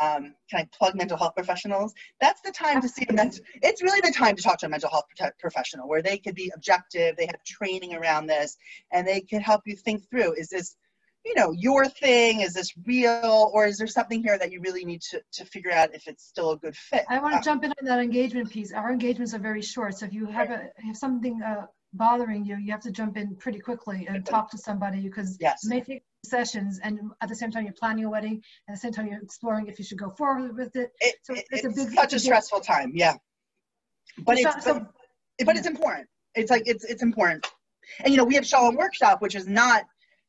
um, 0.00 0.34
can 0.50 0.60
I 0.60 0.68
plug 0.76 0.94
mental 0.94 1.16
health 1.16 1.34
professionals? 1.34 1.94
That's 2.20 2.40
the 2.40 2.50
time 2.50 2.80
to 2.82 2.88
see 2.88 3.06
a 3.08 3.12
mental, 3.12 3.44
it's 3.62 3.82
really 3.82 4.00
the 4.00 4.12
time 4.12 4.36
to 4.36 4.42
talk 4.42 4.58
to 4.58 4.66
a 4.66 4.68
mental 4.68 4.90
health 4.90 5.04
professional 5.38 5.88
where 5.88 6.02
they 6.02 6.18
could 6.18 6.34
be 6.34 6.50
objective, 6.54 7.16
they 7.16 7.26
have 7.26 7.42
training 7.44 7.94
around 7.94 8.26
this, 8.26 8.56
and 8.92 9.06
they 9.06 9.20
can 9.20 9.40
help 9.40 9.62
you 9.66 9.76
think 9.76 10.08
through, 10.10 10.34
is 10.34 10.48
this 10.48 10.76
you 11.24 11.34
know 11.34 11.52
your 11.52 11.86
thing 11.86 12.40
is 12.40 12.52
this 12.52 12.72
real 12.86 13.50
or 13.52 13.66
is 13.66 13.78
there 13.78 13.86
something 13.86 14.22
here 14.22 14.38
that 14.38 14.52
you 14.52 14.60
really 14.60 14.84
need 14.84 15.00
to, 15.02 15.20
to 15.32 15.44
figure 15.44 15.72
out 15.72 15.94
if 15.94 16.06
it's 16.06 16.24
still 16.24 16.52
a 16.52 16.58
good 16.58 16.76
fit? 16.76 17.04
I 17.08 17.18
want 17.18 17.34
to 17.34 17.38
uh, 17.38 17.42
jump 17.42 17.64
in 17.64 17.70
on 17.70 17.84
that 17.86 18.00
engagement 18.00 18.50
piece. 18.50 18.72
Our 18.72 18.92
engagements 18.92 19.34
are 19.34 19.38
very 19.38 19.62
short 19.62 19.98
so 19.98 20.06
if 20.06 20.12
you 20.12 20.26
have 20.26 20.50
a 20.50 20.68
have 20.84 20.96
something 20.96 21.40
uh, 21.42 21.66
bothering 21.92 22.44
you 22.44 22.56
you 22.56 22.72
have 22.72 22.82
to 22.82 22.90
jump 22.90 23.16
in 23.16 23.36
pretty 23.36 23.58
quickly 23.58 24.06
and 24.08 24.26
talk 24.26 24.50
to 24.50 24.58
somebody 24.58 25.00
because 25.00 25.36
yes. 25.40 25.64
it 25.64 25.68
may 25.68 25.80
take 25.80 26.02
sessions 26.24 26.80
and 26.82 26.98
at 27.20 27.28
the 27.28 27.34
same 27.34 27.50
time 27.50 27.64
you're 27.64 27.72
planning 27.74 28.04
a 28.04 28.10
wedding 28.10 28.32
and 28.32 28.42
at 28.68 28.74
the 28.74 28.80
same 28.80 28.92
time 28.92 29.06
you're 29.06 29.20
exploring 29.20 29.66
if 29.66 29.78
you 29.78 29.84
should 29.84 29.98
go 29.98 30.10
forward 30.10 30.56
with 30.56 30.74
it, 30.74 30.90
it 31.00 31.16
so 31.22 31.34
it, 31.34 31.44
it's, 31.50 31.64
it's, 31.64 31.80
a 31.80 31.84
big 31.84 31.94
such 31.94 32.12
a 32.12 32.18
stressful 32.18 32.60
time 32.60 32.92
yeah. 32.94 33.14
But 34.18 34.38
it's, 34.38 34.64
so, 34.64 34.74
but, 34.74 35.46
but 35.46 35.56
it's 35.56 35.66
important. 35.66 36.08
It's 36.34 36.50
like 36.50 36.64
it's 36.66 36.84
it's 36.84 37.02
important. 37.02 37.46
And 38.00 38.10
you 38.10 38.16
know 38.16 38.24
we 38.24 38.34
have 38.34 38.46
shalom 38.46 38.76
workshop 38.76 39.20
which 39.20 39.34
is 39.34 39.46
not 39.46 39.84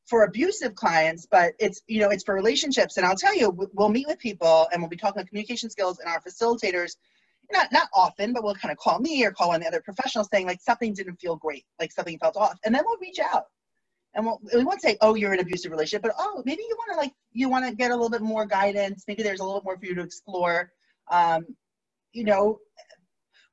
for 0.06 0.24
abusive 0.24 0.76
clients, 0.76 1.28
but 1.30 1.54
it's 1.60 1.82
you 1.88 2.00
know 2.00 2.10
it's 2.10 2.24
for 2.24 2.36
relationships. 2.36 2.98
And 2.98 3.06
I'll 3.06 3.16
tell 3.16 3.36
you, 3.36 3.52
we'll 3.74 3.90
meet 3.90 4.08
with 4.08 4.20
people 4.20 4.68
and 4.72 4.82
we'll 4.82 4.90
be 4.90 4.98
talking 4.98 5.20
about 5.20 5.28
communication 5.28 5.70
skills, 5.70 6.00
and 6.00 6.10
our 6.10 6.22
facilitators, 6.22 6.96
not 7.52 7.72
not 7.72 7.90
often, 7.94 8.34
but 8.34 8.44
we'll 8.44 8.56
kind 8.56 8.72
of 8.72 8.78
call 8.78 9.00
me 9.00 9.26
or 9.26 9.32
call 9.32 9.50
one 9.50 9.58
of 9.58 9.62
the 9.64 9.68
other 9.68 9.82
professionals 9.82 10.30
saying 10.32 10.46
like 10.46 10.62
something 10.62 10.94
didn't 10.94 11.18
feel 11.18 11.36
great, 11.36 11.66
like 11.80 11.92
something 11.92 12.18
felt 12.20 12.38
off, 12.38 12.58
and 12.64 12.74
then 12.74 12.84
we'll 12.86 12.98
reach 13.00 13.20
out. 13.20 13.46
And 14.14 14.26
we'll, 14.26 14.40
we 14.54 14.64
won't 14.64 14.82
say, 14.82 14.98
oh, 15.02 15.16
you're 15.16 15.34
in 15.34 15.40
an 15.40 15.46
abusive 15.46 15.72
relationship, 15.72 16.02
but 16.02 16.14
oh, 16.18 16.42
maybe 16.46 16.62
you 16.70 16.76
want 16.78 16.92
to 16.94 16.98
like 16.98 17.14
you 17.34 17.50
want 17.50 17.68
to 17.68 17.76
get 17.76 17.92
a 17.92 17.96
little 17.96 18.10
bit 18.10 18.22
more 18.22 18.46
guidance. 18.46 19.04
Maybe 19.08 19.24
there's 19.24 19.42
a 19.42 19.44
little 19.44 19.62
more 19.64 19.78
for 19.78 19.86
you 19.86 19.96
to 19.96 20.02
explore. 20.02 20.72
Um, 21.12 21.46
you 22.14 22.24
know, 22.24 22.60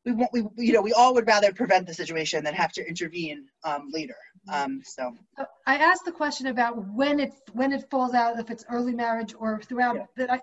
we 0.05 0.13
want 0.13 0.33
we 0.33 0.45
you 0.57 0.73
know 0.73 0.83
we 0.83 0.93
all 0.93 1.15
would 1.15 1.27
rather 1.27 1.53
prevent 1.53 1.87
the 1.87 1.95
situation 1.95 2.43
than 2.45 2.55
have 2.55 2.73
to 2.73 2.87
intervene 2.87 3.47
um, 3.65 3.89
later. 3.93 4.17
Um, 4.53 4.83
so 4.85 5.15
I 5.67 5.77
asked 5.77 6.05
the 6.05 6.13
question 6.13 6.49
about 6.49 6.77
when 6.93 7.21
it 7.21 7.33
when 7.53 7.73
it 7.73 7.89
falls 7.91 8.15
out, 8.15 8.39
if 8.39 8.51
it's 8.51 8.65
early 8.69 8.95
marriage 8.95 9.35
or 9.39 9.61
throughout. 9.63 9.97
Yeah. 9.97 10.07
But 10.17 10.31
I 10.31 10.41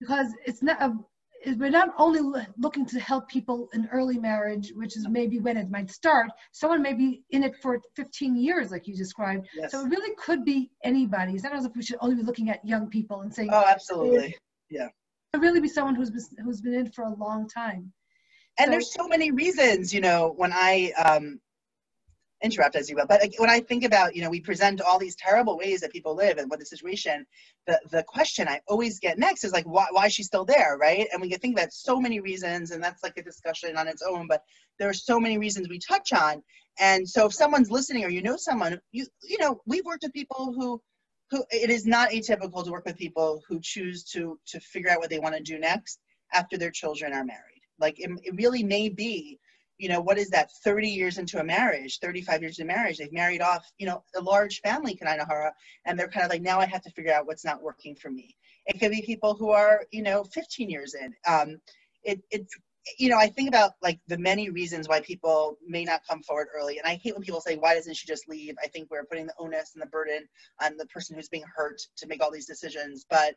because 0.00 0.28
it's 0.46 0.62
not 0.62 0.80
a, 0.80 0.94
we're 1.56 1.70
not 1.70 1.90
only 1.98 2.20
looking 2.58 2.86
to 2.86 3.00
help 3.00 3.28
people 3.28 3.68
in 3.72 3.88
early 3.92 4.18
marriage, 4.18 4.72
which 4.74 4.96
is 4.96 5.08
maybe 5.08 5.40
when 5.40 5.56
it 5.56 5.70
might 5.70 5.90
start. 5.90 6.30
Someone 6.52 6.82
may 6.82 6.94
be 6.94 7.22
in 7.30 7.42
it 7.42 7.56
for 7.60 7.80
15 7.96 8.36
years, 8.36 8.70
like 8.70 8.86
you 8.86 8.94
described. 8.94 9.48
Yes. 9.54 9.72
So 9.72 9.80
it 9.80 9.88
really 9.88 10.14
could 10.16 10.44
be 10.44 10.70
anybody. 10.84 11.34
It's 11.34 11.44
not 11.44 11.54
as 11.54 11.64
if 11.64 11.72
we 11.74 11.82
should 11.82 11.98
only 12.00 12.16
be 12.16 12.22
looking 12.22 12.50
at 12.50 12.64
young 12.64 12.88
people 12.88 13.22
and 13.22 13.34
saying, 13.34 13.50
"Oh, 13.52 13.64
absolutely, 13.66 14.36
yeah." 14.70 14.88
It 15.32 15.38
really 15.38 15.60
be 15.60 15.68
someone 15.68 15.94
who's 15.94 16.10
been, 16.10 16.44
who's 16.44 16.60
been 16.60 16.74
in 16.74 16.90
for 16.90 17.04
a 17.04 17.14
long 17.14 17.48
time. 17.48 17.92
And 18.58 18.66
so, 18.66 18.70
there's 18.70 18.92
so 18.92 19.08
many 19.08 19.30
reasons, 19.30 19.92
you 19.94 20.00
know, 20.00 20.34
when 20.36 20.52
I 20.52 20.92
um, 21.02 21.40
interrupt 22.42 22.76
as 22.76 22.88
you 22.88 22.96
will. 22.96 23.06
But 23.06 23.22
when 23.38 23.50
I 23.50 23.60
think 23.60 23.84
about, 23.84 24.14
you 24.16 24.22
know, 24.22 24.30
we 24.30 24.40
present 24.40 24.80
all 24.80 24.98
these 24.98 25.16
terrible 25.16 25.58
ways 25.58 25.80
that 25.80 25.92
people 25.92 26.14
live 26.14 26.38
and 26.38 26.48
what 26.50 26.58
the 26.58 26.66
situation, 26.66 27.26
the, 27.66 27.80
the 27.90 28.02
question 28.04 28.48
I 28.48 28.60
always 28.66 28.98
get 28.98 29.18
next 29.18 29.44
is 29.44 29.52
like, 29.52 29.66
why, 29.66 29.86
why 29.90 30.06
is 30.06 30.14
she 30.14 30.22
still 30.22 30.44
there, 30.44 30.78
right? 30.80 31.06
And 31.12 31.20
we 31.20 31.28
can 31.28 31.38
think 31.38 31.58
about 31.58 31.72
so 31.72 32.00
many 32.00 32.20
reasons, 32.20 32.70
and 32.70 32.82
that's 32.82 33.02
like 33.02 33.16
a 33.16 33.22
discussion 33.22 33.76
on 33.76 33.88
its 33.88 34.02
own, 34.02 34.26
but 34.26 34.42
there 34.78 34.88
are 34.88 34.94
so 34.94 35.20
many 35.20 35.38
reasons 35.38 35.68
we 35.68 35.78
touch 35.78 36.12
on. 36.12 36.42
And 36.78 37.08
so 37.08 37.26
if 37.26 37.34
someone's 37.34 37.70
listening 37.70 38.04
or 38.04 38.08
you 38.08 38.22
know 38.22 38.36
someone, 38.36 38.80
you, 38.92 39.06
you 39.22 39.38
know, 39.38 39.60
we've 39.66 39.84
worked 39.84 40.02
with 40.02 40.12
people 40.12 40.54
who, 40.56 40.80
who 41.30 41.44
it 41.50 41.70
is 41.70 41.86
not 41.86 42.10
atypical 42.10 42.64
to 42.64 42.70
work 42.70 42.86
with 42.86 42.96
people 42.96 43.42
who 43.48 43.60
choose 43.60 44.02
to, 44.04 44.38
to 44.46 44.60
figure 44.60 44.90
out 44.90 44.98
what 44.98 45.10
they 45.10 45.18
want 45.18 45.36
to 45.36 45.42
do 45.42 45.58
next 45.58 46.00
after 46.32 46.56
their 46.56 46.70
children 46.70 47.12
are 47.12 47.24
married. 47.24 47.59
Like 47.80 47.98
it, 47.98 48.10
it 48.22 48.34
really 48.36 48.62
may 48.62 48.88
be 48.88 49.38
you 49.80 49.88
know, 49.88 50.00
what 50.00 50.18
is 50.18 50.28
that 50.28 50.50
30 50.62 50.88
years 50.88 51.16
into 51.16 51.40
a 51.40 51.44
marriage, 51.44 52.00
35 52.00 52.42
years 52.42 52.58
into 52.58 52.70
marriage, 52.70 52.98
they've 52.98 53.12
married 53.12 53.40
off, 53.40 53.66
you 53.78 53.86
know, 53.86 54.04
a 54.14 54.20
large 54.20 54.60
family, 54.60 54.94
Kanai 54.94 55.50
and 55.86 55.98
they're 55.98 56.06
kind 56.08 56.24
of 56.24 56.30
like, 56.30 56.42
now 56.42 56.60
I 56.60 56.66
have 56.66 56.82
to 56.82 56.90
figure 56.90 57.14
out 57.14 57.26
what's 57.26 57.46
not 57.46 57.62
working 57.62 57.96
for 57.96 58.10
me. 58.10 58.36
It 58.66 58.78
could 58.78 58.90
be 58.90 59.00
people 59.00 59.34
who 59.34 59.50
are, 59.50 59.86
you 59.90 60.02
know, 60.02 60.22
15 60.22 60.68
years 60.68 60.94
in. 60.94 61.14
Um, 61.26 61.56
it, 62.02 62.20
it's, 62.30 62.54
you 62.98 63.08
know, 63.08 63.16
I 63.16 63.28
think 63.28 63.48
about 63.48 63.72
like 63.82 63.98
the 64.06 64.18
many 64.18 64.50
reasons 64.50 64.86
why 64.86 65.00
people 65.00 65.56
may 65.66 65.84
not 65.84 66.02
come 66.06 66.22
forward 66.22 66.48
early. 66.54 66.76
And 66.76 66.86
I 66.86 67.00
hate 67.02 67.14
when 67.14 67.22
people 67.22 67.40
say, 67.40 67.56
why 67.56 67.74
doesn't 67.74 67.96
she 67.96 68.06
just 68.06 68.28
leave? 68.28 68.56
I 68.62 68.66
think 68.66 68.90
we're 68.90 69.04
putting 69.04 69.26
the 69.26 69.34
onus 69.38 69.72
and 69.74 69.80
the 69.80 69.86
burden 69.86 70.28
on 70.62 70.76
the 70.76 70.86
person 70.86 71.16
who's 71.16 71.30
being 71.30 71.44
hurt 71.56 71.80
to 71.96 72.06
make 72.06 72.22
all 72.22 72.30
these 72.30 72.46
decisions. 72.46 73.06
But 73.08 73.34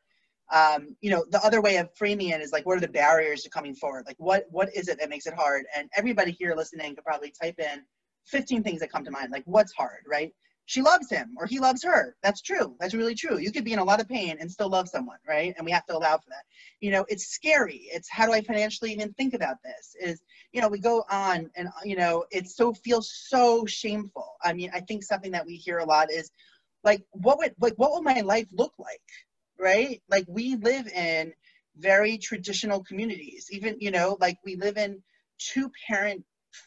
um, 0.52 0.96
you 1.02 1.10
know, 1.10 1.26
the 1.30 1.44
other 1.44 1.62
way 1.62 1.78
of 1.78 1.90
framing 1.96 2.30
it 2.30 2.42
is 2.42 2.52
like, 2.52 2.66
what 2.66 2.78
are 2.78 2.82
the 2.82 2.88
barriers 2.88 3.44
to 3.44 3.50
coming 3.50 3.76
forward? 3.76 4.06
Like, 4.06 4.18
what 4.20 4.46
what 4.50 4.70
is 4.76 4.88
it 4.88 5.00
that 5.00 5.10
makes 5.10 5.26
it 5.26 5.34
hard? 5.34 5.66
And 5.76 5.90
everybody 5.96 6.32
here 6.32 6.54
listening 6.56 6.96
could 6.96 7.06
probably 7.06 7.32
type 7.32 7.60
in 7.60 7.84
15 8.26 8.64
things 8.64 8.80
that 8.80 8.92
come 8.92 9.04
to 9.06 9.12
mind. 9.12 9.32
Like, 9.32 9.44
what's 9.46 9.74
hard, 9.74 10.04
right? 10.08 10.34
She 10.66 10.82
loves 10.82 11.10
him 11.10 11.36
or 11.38 11.46
he 11.46 11.60
loves 11.60 11.84
her. 11.84 12.16
That's 12.24 12.42
true. 12.42 12.76
That's 12.80 12.94
really 12.94 13.16
true. 13.16 13.38
You 13.38 13.52
could 13.52 13.66
be 13.66 13.74
in 13.74 13.80
a 13.80 13.84
lot 13.84 14.00
of 14.00 14.08
pain 14.08 14.38
and 14.40 14.50
still 14.50 14.70
love 14.70 14.88
someone, 14.88 15.18
right? 15.28 15.54
And 15.58 15.66
we 15.66 15.72
have 15.72 15.86
to 15.88 15.98
allow 15.98 16.18
for 16.18 16.30
that. 16.30 16.44
You 16.80 16.92
know, 16.92 17.06
it's 17.10 17.28
scary. 17.28 17.90
It's 17.92 18.10
how 18.10 18.26
do 18.26 18.32
I 18.32 18.42
financially 18.42 18.94
even 18.94 19.12
think 19.14 19.34
about 19.34 19.58
this? 19.64 19.96
Is 20.00 20.22
you 20.54 20.62
know, 20.62 20.70
we 20.70 20.80
go 20.80 21.04
on 21.10 21.50
and 21.56 21.68
you 21.84 21.98
know, 21.98 22.26
it 22.32 22.48
so 22.48 22.74
feels 22.74 23.12
so 23.12 23.66
shameful. 23.66 24.36
I 24.42 24.54
mean, 24.54 24.72
I 24.74 24.80
think 24.80 25.04
something 25.04 25.32
that 25.32 25.46
we 25.46 25.56
hear 25.56 25.80
a 25.80 25.86
lot 25.86 26.10
is 26.10 26.32
like 26.84 27.04
what 27.12 27.38
would 27.38 27.54
like 27.60 27.74
what 27.78 27.92
will 27.92 28.04
my 28.04 28.22
life 28.22 28.48
look 28.54 28.74
like 28.78 29.02
right? 29.64 30.02
Like 30.10 30.26
we 30.28 30.56
live 30.56 30.88
in 30.88 31.34
very 31.78 32.18
traditional 32.18 32.84
communities. 32.84 33.48
Even 33.52 33.78
you 33.80 33.92
know 33.92 34.18
like 34.20 34.38
we 34.46 34.56
live 34.56 34.78
in 34.78 35.02
two 35.40 35.72
parent 35.88 36.24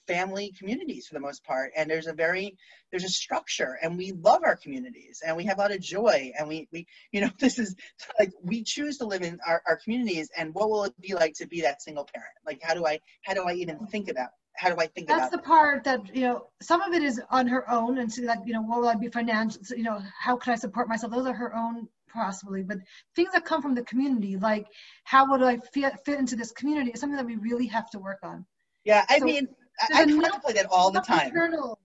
family 0.08 0.52
communities 0.58 1.06
for 1.06 1.14
the 1.14 1.20
most 1.20 1.44
part 1.44 1.70
and 1.76 1.88
there's 1.88 2.08
a 2.08 2.12
very 2.12 2.56
there's 2.90 3.04
a 3.04 3.08
structure 3.08 3.78
and 3.80 3.96
we 3.96 4.10
love 4.10 4.42
our 4.44 4.56
communities 4.56 5.22
and 5.24 5.36
we 5.36 5.44
have 5.44 5.58
a 5.58 5.60
lot 5.60 5.70
of 5.70 5.80
joy 5.80 6.32
and 6.36 6.48
we 6.48 6.66
we 6.72 6.84
you 7.12 7.20
know 7.20 7.30
this 7.38 7.60
is 7.60 7.76
like 8.18 8.32
we 8.42 8.64
choose 8.64 8.98
to 8.98 9.06
live 9.06 9.22
in 9.22 9.38
our, 9.46 9.62
our 9.64 9.76
communities 9.76 10.28
and 10.36 10.52
what 10.54 10.68
will 10.70 10.82
it 10.82 11.00
be 11.00 11.14
like 11.14 11.34
to 11.34 11.46
be 11.46 11.60
that 11.60 11.80
single 11.80 12.08
parent? 12.12 12.34
Like 12.44 12.60
how 12.64 12.74
do 12.74 12.84
i 12.84 12.98
how 13.22 13.34
do 13.34 13.44
i 13.44 13.52
even 13.52 13.86
think 13.86 14.08
about 14.08 14.30
how 14.56 14.70
do 14.70 14.80
I 14.80 14.86
think 14.86 15.10
about 15.10 15.30
That's 15.30 15.36
the 15.36 15.42
part 15.42 15.84
that, 15.84 16.14
you 16.14 16.22
know, 16.22 16.46
some 16.62 16.80
of 16.80 16.92
it 16.94 17.02
is 17.02 17.20
on 17.30 17.46
her 17.46 17.70
own 17.70 17.98
and 17.98 18.10
so 18.10 18.22
like, 18.22 18.38
you 18.46 18.54
know, 18.54 18.62
what 18.62 18.80
will 18.80 18.88
I 18.88 18.94
be 18.94 19.08
financial, 19.08 19.60
you 19.76 19.82
know, 19.82 20.00
how 20.18 20.36
can 20.36 20.54
I 20.54 20.56
support 20.56 20.88
myself? 20.88 21.12
Those 21.12 21.26
are 21.26 21.34
her 21.34 21.54
own 21.54 21.88
possibly, 22.12 22.62
but 22.62 22.78
things 23.14 23.32
that 23.32 23.44
come 23.44 23.62
from 23.62 23.74
the 23.74 23.82
community, 23.84 24.36
like 24.36 24.66
how 25.04 25.30
would 25.30 25.42
I 25.42 25.58
fit, 25.72 25.94
fit 26.04 26.18
into 26.18 26.36
this 26.36 26.52
community 26.52 26.90
is 26.90 27.00
something 27.00 27.16
that 27.16 27.26
we 27.26 27.36
really 27.36 27.66
have 27.66 27.90
to 27.90 27.98
work 27.98 28.18
on. 28.22 28.44
Yeah, 28.84 29.04
I 29.08 29.18
so 29.18 29.24
mean, 29.24 29.48
I, 29.80 30.02
I 30.02 30.06
contemplate 30.06 30.56
it 30.56 30.66
all 30.70 30.90
the 30.90 31.00
time. 31.00 31.28
Internal, 31.28 31.78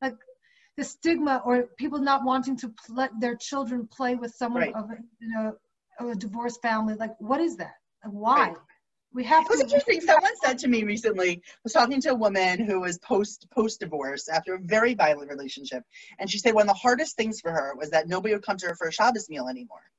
like 0.00 0.16
the 0.76 0.84
stigma 0.84 1.42
or 1.44 1.68
people 1.78 1.98
not 1.98 2.24
wanting 2.24 2.56
to 2.58 2.72
let 2.88 3.10
their 3.20 3.36
children 3.36 3.88
play 3.90 4.14
with 4.14 4.34
someone 4.34 4.62
right. 4.62 4.74
of 4.74 4.90
a, 4.90 4.96
you 5.20 5.28
know, 5.28 5.56
of 6.00 6.08
a 6.08 6.14
divorced 6.14 6.60
family. 6.62 6.94
Like, 6.94 7.12
what 7.18 7.40
is 7.40 7.56
that? 7.56 7.74
Why? 8.04 8.48
Right 8.48 8.56
we 9.14 9.24
have 9.24 9.44
it 9.44 9.50
was 9.50 9.60
interesting 9.60 10.00
someone 10.00 10.32
said 10.42 10.58
to 10.58 10.68
me 10.68 10.84
recently 10.84 11.40
was 11.64 11.72
talking 11.72 12.00
to 12.00 12.10
a 12.10 12.14
woman 12.14 12.60
who 12.60 12.80
was 12.80 12.98
post 12.98 13.46
post 13.50 13.80
divorce 13.80 14.28
after 14.28 14.54
a 14.54 14.58
very 14.60 14.94
violent 14.94 15.30
relationship 15.30 15.82
and 16.18 16.30
she 16.30 16.38
said 16.38 16.54
one 16.54 16.62
of 16.62 16.68
the 16.68 16.80
hardest 16.80 17.16
things 17.16 17.40
for 17.40 17.50
her 17.50 17.74
was 17.76 17.90
that 17.90 18.08
nobody 18.08 18.34
would 18.34 18.44
come 18.44 18.56
to 18.56 18.66
her 18.66 18.74
for 18.74 18.88
a 18.88 18.92
shabbos 18.92 19.28
meal 19.28 19.48
anymore 19.48 19.90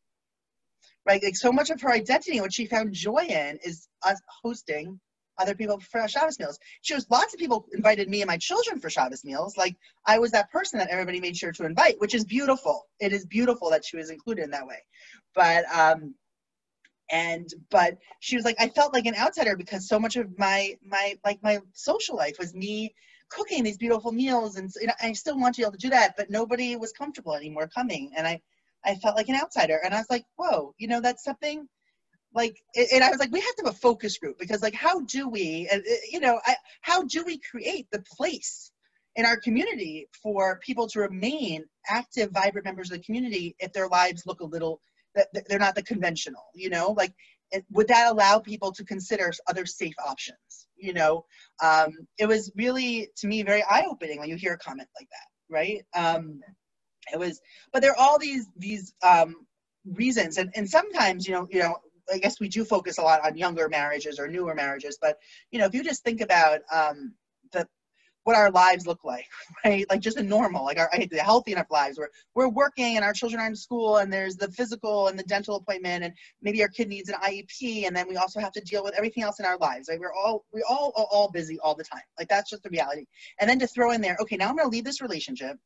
right 1.06 1.24
like 1.24 1.36
so 1.36 1.52
much 1.52 1.70
of 1.70 1.82
her 1.82 1.92
identity 1.92 2.40
what 2.42 2.54
she 2.54 2.66
found 2.66 2.94
joy 2.94 3.26
in 3.28 3.58
is 3.64 3.88
us 4.04 4.20
hosting 4.42 5.00
other 5.40 5.56
people 5.56 5.80
for 5.80 6.08
Shabbos 6.08 6.40
meals. 6.40 6.60
She 6.82 6.94
was 6.94 7.08
lots 7.10 7.34
of 7.34 7.40
people 7.40 7.66
invited 7.74 8.10
me 8.10 8.22
and 8.22 8.28
my 8.28 8.38
children 8.38 8.80
for 8.80 8.90
Shabbos 8.90 9.26
meals. 9.26 9.58
Like 9.58 9.76
I 10.06 10.20
was 10.20 10.32
that 10.32 10.52
person 10.52 10.80
that 10.80 10.90
everybody 10.90 11.20
made 11.20 11.36
sure 11.36 11.52
to 11.54 11.66
invite, 11.66 12.00
which 12.00 12.14
is 12.14 12.24
beautiful. 12.24 12.86
It 13.00 13.14
is 13.14 13.26
beautiful 13.26 13.70
that 13.72 13.86
she 13.86 13.98
was 13.98 14.10
included 14.10 14.44
in 14.44 14.52
that 14.52 14.68
way. 14.68 14.78
But 15.34 15.66
um, 15.74 16.14
and 17.12 17.50
but 17.70 17.98
she 18.20 18.36
was 18.36 18.46
like 18.46 18.56
i 18.60 18.68
felt 18.70 18.94
like 18.94 19.06
an 19.06 19.16
outsider 19.16 19.56
because 19.56 19.88
so 19.88 20.00
much 20.00 20.16
of 20.16 20.38
my 20.38 20.76
my 20.86 21.18
like 21.26 21.42
my 21.44 21.60
social 21.74 22.16
life 22.16 22.36
was 22.40 22.54
me 22.54 22.94
cooking 23.30 23.64
these 23.64 23.78
beautiful 23.78 24.12
meals 24.12 24.58
and 24.58 24.72
you 24.80 24.88
know, 24.88 24.94
i 25.02 25.12
still 25.14 25.38
want 25.40 25.56
to 25.56 25.62
be 25.62 25.64
able 25.64 25.72
to 25.72 25.78
do 25.78 25.90
that 25.90 26.16
but 26.16 26.30
nobody 26.30 26.76
was 26.76 26.92
comfortable 26.92 27.34
anymore 27.36 27.68
coming. 27.68 28.12
And 28.16 28.28
i 28.28 28.42
i 28.86 28.96
felt 28.96 29.16
like 29.16 29.30
an 29.30 29.36
outsider. 29.36 29.80
And 29.84 29.94
i 29.94 29.98
was 29.98 30.10
like 30.10 30.26
whoa 30.36 30.74
you 30.78 30.88
know 30.88 31.02
that's 31.02 31.24
something 31.24 31.68
like 32.34 32.58
and 32.76 33.04
i 33.04 33.10
was 33.10 33.20
like 33.20 33.32
we 33.32 33.40
have 33.42 33.56
to 33.56 33.66
have 33.66 33.76
a 33.76 33.78
focus 33.78 34.18
group 34.18 34.38
because 34.40 34.62
like 34.62 34.74
how 34.74 35.02
do 35.02 35.30
we 35.30 35.68
uh, 35.72 35.80
you 36.10 36.20
know 36.20 36.40
I, 36.46 36.56
how 36.82 37.04
do 37.04 37.24
we 37.26 37.40
create 37.40 37.88
the 37.92 38.04
place 38.16 38.72
in 39.16 39.26
our 39.26 39.38
community 39.38 40.08
for 40.24 40.60
people 40.64 40.88
to 40.88 41.00
remain 41.00 41.66
active 41.88 42.32
vibrant 42.32 42.66
members 42.66 42.92
of 42.92 42.98
the 42.98 43.04
community 43.04 43.56
if 43.60 43.74
their 43.74 43.88
lives 43.88 44.26
look 44.26 44.42
a 44.42 44.46
little 44.46 44.82
they're 45.48 45.60
not 45.60 45.76
the 45.76 45.84
conventional 45.84 46.46
you 46.54 46.70
know 46.70 46.92
like 46.92 47.14
would 47.70 47.88
that 47.88 48.12
allow 48.12 48.40
people 48.40 48.72
to 48.72 48.84
consider 48.84 49.32
other 49.48 49.66
safe 49.66 49.96
options 50.06 50.68
you 50.76 50.92
know? 50.92 51.24
Um, 51.64 51.92
it 52.18 52.28
was 52.28 52.52
really 52.58 53.10
to 53.18 53.28
me 53.28 53.42
very 53.44 53.64
eye-opening 53.64 54.20
when 54.20 54.28
you 54.28 54.36
hear 54.36 54.54
a 54.54 54.58
comment 54.58 54.90
like 55.00 55.08
that 55.10 55.28
right? 55.50 55.86
Um, 55.96 56.42
it 57.12 57.20
was 57.20 57.42
but 57.72 57.82
there 57.82 57.92
are 57.92 57.98
all 57.98 58.18
these 58.18 58.48
these 58.58 58.94
um, 59.04 59.46
reasons 59.86 60.38
and, 60.38 60.52
and 60.56 60.70
sometimes 60.70 61.28
you 61.28 61.34
know 61.34 61.48
you 61.52 61.60
know 61.60 61.76
i 62.14 62.18
guess 62.18 62.40
we 62.40 62.48
do 62.48 62.64
focus 62.64 62.98
a 62.98 63.02
lot 63.02 63.26
on 63.26 63.38
younger 63.38 63.68
marriages 63.68 64.20
or 64.20 64.28
newer 64.28 64.56
marriages 64.56 64.98
but 65.02 65.18
you 65.52 65.60
know 65.60 65.66
if 65.66 65.74
you 65.74 65.84
just 65.84 66.04
think 66.04 66.22
about 66.22 66.62
um, 66.72 67.14
the 67.52 67.68
what 68.24 68.36
our 68.36 68.52
lives 68.52 68.88
look 68.88 69.04
like, 69.04 69.28
right? 69.66 69.86
Like 69.90 70.00
just 70.02 70.18
a 70.18 70.24
normal, 70.24 70.66
like 70.66 70.80
our 70.80 70.90
the 71.10 71.18
healthy 71.18 71.52
enough 71.52 71.70
lives 71.70 71.98
where 71.98 72.10
we're 72.36 72.50
working 72.50 72.96
and 72.96 73.06
our 73.06 73.14
children 73.14 73.42
are 73.42 73.48
in 73.48 73.56
school 73.56 73.98
and 73.98 74.12
there's 74.12 74.36
the 74.36 74.52
physical 74.52 75.08
and 75.08 75.18
the 75.18 75.24
dental 75.24 75.56
appointment 75.56 76.04
and 76.04 76.14
maybe 76.42 76.62
our 76.62 76.70
kid 76.70 76.88
needs 76.88 77.10
an 77.10 77.16
IEP 77.16 77.86
and 77.86 77.96
then 77.96 78.08
we 78.08 78.18
also 78.18 78.40
have 78.40 78.52
to 78.54 78.62
deal 78.62 78.84
with 78.84 78.94
everything 78.96 79.24
else 79.24 79.40
in 79.40 79.46
our 79.46 79.58
lives. 79.58 79.90
Like 79.90 80.00
we're 80.00 80.14
all 80.14 80.46
we 80.54 80.64
all 80.70 80.94
all, 80.96 81.08
all 81.12 81.32
busy 81.32 81.60
all 81.60 81.76
the 81.76 81.84
time. 81.84 82.04
Like 82.18 82.30
that's 82.30 82.50
just 82.50 82.64
the 82.64 82.70
reality. 82.70 83.06
And 83.40 83.50
then 83.50 83.60
to 83.60 83.68
throw 83.68 83.92
in 83.92 84.02
there, 84.02 84.18
okay, 84.22 84.38
now 84.38 84.50
I'm 84.50 84.56
gonna 84.56 84.70
leave 84.70 84.86
this 84.86 85.02
relationship 85.02 85.58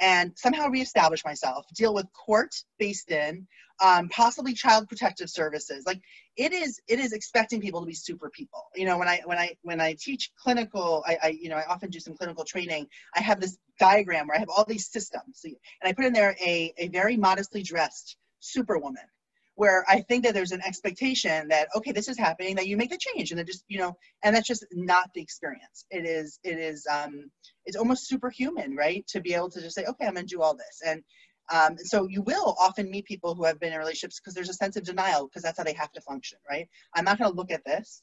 and 0.00 0.32
somehow 0.36 0.68
reestablish 0.68 1.24
myself, 1.24 1.66
deal 1.74 1.94
with 1.94 2.06
court 2.12 2.54
based 2.78 3.10
in, 3.10 3.46
um, 3.80 4.08
possibly 4.08 4.54
child 4.54 4.88
protective 4.88 5.30
services. 5.30 5.84
Like 5.86 6.00
it 6.36 6.52
is, 6.52 6.80
it 6.88 6.98
is 6.98 7.12
expecting 7.12 7.60
people 7.60 7.80
to 7.80 7.86
be 7.86 7.94
super 7.94 8.30
people. 8.30 8.64
You 8.74 8.86
know, 8.86 8.98
when 8.98 9.08
I 9.08 9.20
when 9.24 9.38
I 9.38 9.56
when 9.62 9.80
I 9.80 9.94
teach 9.98 10.30
clinical, 10.40 11.04
I, 11.06 11.18
I 11.22 11.28
you 11.28 11.48
know 11.48 11.56
I 11.56 11.64
often 11.68 11.90
do 11.90 12.00
some 12.00 12.14
clinical 12.16 12.44
training. 12.44 12.86
I 13.14 13.20
have 13.20 13.40
this 13.40 13.58
diagram 13.78 14.26
where 14.26 14.36
I 14.36 14.40
have 14.40 14.48
all 14.48 14.64
these 14.64 14.90
systems, 14.90 15.40
and 15.44 15.54
I 15.84 15.92
put 15.92 16.04
in 16.04 16.12
there 16.12 16.36
a 16.44 16.72
a 16.78 16.88
very 16.88 17.16
modestly 17.16 17.62
dressed 17.62 18.16
superwoman 18.40 19.04
where 19.58 19.84
I 19.88 20.02
think 20.02 20.22
that 20.22 20.34
there's 20.34 20.52
an 20.52 20.62
expectation 20.64 21.48
that 21.48 21.66
okay, 21.74 21.90
this 21.90 22.06
is 22.06 22.16
happening, 22.16 22.54
that 22.54 22.68
you 22.68 22.76
make 22.76 22.90
the 22.90 22.96
change, 22.96 23.32
and 23.32 23.38
then 23.40 23.46
just 23.46 23.64
you 23.66 23.78
know, 23.78 23.96
and 24.22 24.34
that's 24.34 24.46
just 24.46 24.64
not 24.72 25.10
the 25.14 25.20
experience. 25.20 25.84
It 25.90 26.06
is 26.06 26.38
it 26.44 26.58
is 26.60 26.86
um, 26.88 27.28
it's 27.66 27.76
almost 27.76 28.06
superhuman, 28.06 28.76
right? 28.76 29.04
To 29.08 29.20
be 29.20 29.34
able 29.34 29.50
to 29.50 29.60
just 29.60 29.74
say, 29.74 29.84
okay, 29.84 30.06
I'm 30.06 30.14
gonna 30.14 30.28
do 30.28 30.42
all 30.42 30.54
this, 30.56 30.80
and 30.86 31.02
um, 31.52 31.76
so 31.76 32.06
you 32.08 32.22
will 32.22 32.54
often 32.60 32.88
meet 32.88 33.06
people 33.06 33.34
who 33.34 33.44
have 33.44 33.58
been 33.58 33.72
in 33.72 33.80
relationships 33.80 34.20
because 34.20 34.32
there's 34.32 34.48
a 34.48 34.54
sense 34.54 34.76
of 34.76 34.84
denial 34.84 35.26
because 35.26 35.42
that's 35.42 35.58
how 35.58 35.64
they 35.64 35.72
have 35.72 35.90
to 35.92 36.00
function, 36.02 36.38
right? 36.48 36.68
I'm 36.94 37.04
not 37.04 37.18
gonna 37.18 37.34
look 37.34 37.50
at 37.50 37.64
this 37.66 38.02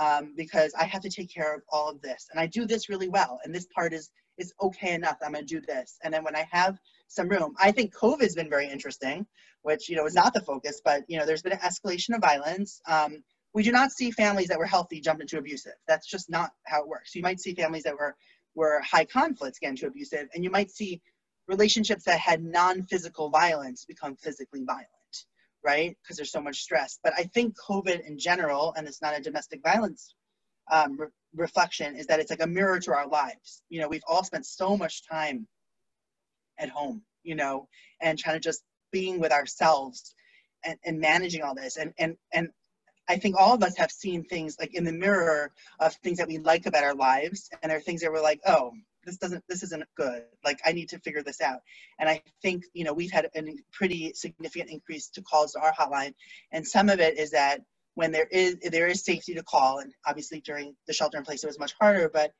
um, 0.00 0.32
because 0.34 0.72
I 0.80 0.84
have 0.84 1.02
to 1.02 1.10
take 1.10 1.30
care 1.30 1.54
of 1.54 1.60
all 1.70 1.90
of 1.90 2.00
this, 2.00 2.28
and 2.30 2.40
I 2.40 2.46
do 2.46 2.64
this 2.64 2.88
really 2.88 3.10
well, 3.10 3.38
and 3.44 3.54
this 3.54 3.66
part 3.74 3.92
is 3.92 4.08
is 4.38 4.54
okay 4.62 4.94
enough. 4.94 5.18
I'm 5.22 5.34
gonna 5.34 5.44
do 5.44 5.60
this, 5.60 5.98
and 6.02 6.14
then 6.14 6.24
when 6.24 6.36
I 6.36 6.48
have 6.50 6.78
some 7.08 7.28
room. 7.28 7.54
I 7.58 7.72
think 7.72 7.94
COVID's 7.94 8.34
been 8.34 8.50
very 8.50 8.68
interesting, 8.68 9.26
which 9.62 9.88
you 9.88 9.96
know 9.96 10.06
is 10.06 10.14
not 10.14 10.34
the 10.34 10.40
focus, 10.40 10.80
but 10.84 11.04
you 11.08 11.18
know 11.18 11.26
there's 11.26 11.42
been 11.42 11.52
an 11.52 11.58
escalation 11.58 12.14
of 12.14 12.20
violence. 12.20 12.80
Um, 12.86 13.22
we 13.54 13.62
do 13.62 13.72
not 13.72 13.90
see 13.90 14.10
families 14.10 14.48
that 14.48 14.58
were 14.58 14.66
healthy 14.66 15.00
jump 15.00 15.20
into 15.20 15.38
abusive. 15.38 15.72
That's 15.88 16.06
just 16.06 16.28
not 16.28 16.50
how 16.64 16.82
it 16.82 16.88
works. 16.88 17.14
You 17.14 17.22
might 17.22 17.40
see 17.40 17.54
families 17.54 17.84
that 17.84 17.94
were 17.94 18.16
were 18.54 18.80
high 18.80 19.04
conflicts 19.04 19.58
get 19.58 19.70
into 19.70 19.86
abusive, 19.86 20.28
and 20.34 20.44
you 20.44 20.50
might 20.50 20.70
see 20.70 21.00
relationships 21.48 22.04
that 22.04 22.18
had 22.18 22.42
non-physical 22.42 23.30
violence 23.30 23.84
become 23.84 24.16
physically 24.16 24.64
violent, 24.64 24.86
right? 25.64 25.96
Because 26.02 26.16
there's 26.16 26.32
so 26.32 26.40
much 26.40 26.60
stress. 26.62 26.98
But 27.04 27.12
I 27.16 27.24
think 27.24 27.54
COVID 27.56 28.06
in 28.06 28.18
general, 28.18 28.74
and 28.76 28.86
it's 28.88 29.02
not 29.02 29.16
a 29.16 29.22
domestic 29.22 29.62
violence 29.62 30.14
um, 30.70 30.96
re- 30.98 31.06
reflection, 31.34 31.94
is 31.96 32.06
that 32.06 32.18
it's 32.18 32.30
like 32.30 32.42
a 32.42 32.46
mirror 32.46 32.80
to 32.80 32.92
our 32.92 33.06
lives. 33.06 33.62
You 33.68 33.80
know, 33.80 33.88
we've 33.88 34.02
all 34.08 34.24
spent 34.24 34.46
so 34.46 34.76
much 34.76 35.06
time 35.08 35.46
at 36.58 36.68
home, 36.68 37.02
you 37.22 37.34
know, 37.34 37.68
and 38.00 38.18
trying 38.18 38.36
to 38.36 38.40
just 38.40 38.62
being 38.92 39.20
with 39.20 39.32
ourselves 39.32 40.14
and, 40.64 40.78
and 40.84 41.00
managing 41.00 41.42
all 41.42 41.54
this. 41.54 41.76
And, 41.76 41.92
and, 41.98 42.16
and 42.32 42.48
I 43.08 43.16
think 43.16 43.36
all 43.38 43.54
of 43.54 43.62
us 43.62 43.76
have 43.76 43.90
seen 43.90 44.24
things 44.24 44.56
like 44.58 44.74
in 44.74 44.84
the 44.84 44.92
mirror 44.92 45.52
of 45.80 45.94
things 45.96 46.18
that 46.18 46.28
we 46.28 46.38
like 46.38 46.66
about 46.66 46.84
our 46.84 46.94
lives. 46.94 47.48
And 47.62 47.70
there 47.70 47.78
are 47.78 47.82
things 47.82 48.00
that 48.00 48.12
we're 48.12 48.22
like, 48.22 48.40
oh, 48.46 48.72
this 49.04 49.16
doesn't, 49.16 49.44
this 49.48 49.62
isn't 49.62 49.84
good. 49.96 50.24
Like 50.44 50.58
I 50.64 50.72
need 50.72 50.88
to 50.88 50.98
figure 50.98 51.22
this 51.22 51.40
out. 51.40 51.60
And 52.00 52.08
I 52.08 52.20
think, 52.42 52.64
you 52.74 52.84
know, 52.84 52.92
we've 52.92 53.12
had 53.12 53.26
a 53.26 53.42
pretty 53.72 54.12
significant 54.14 54.70
increase 54.70 55.08
to 55.10 55.22
calls 55.22 55.52
to 55.52 55.60
our 55.60 55.72
hotline. 55.72 56.14
And 56.52 56.66
some 56.66 56.88
of 56.88 56.98
it 56.98 57.16
is 57.16 57.30
that 57.30 57.60
when 57.94 58.10
there 58.10 58.26
is, 58.30 58.56
there 58.70 58.88
is 58.88 59.04
safety 59.04 59.34
to 59.34 59.42
call 59.42 59.78
and 59.78 59.92
obviously 60.06 60.40
during 60.40 60.74
the 60.86 60.92
shelter 60.92 61.16
in 61.16 61.24
place, 61.24 61.44
it 61.44 61.46
was 61.46 61.58
much 61.58 61.74
harder, 61.80 62.10
but 62.12 62.32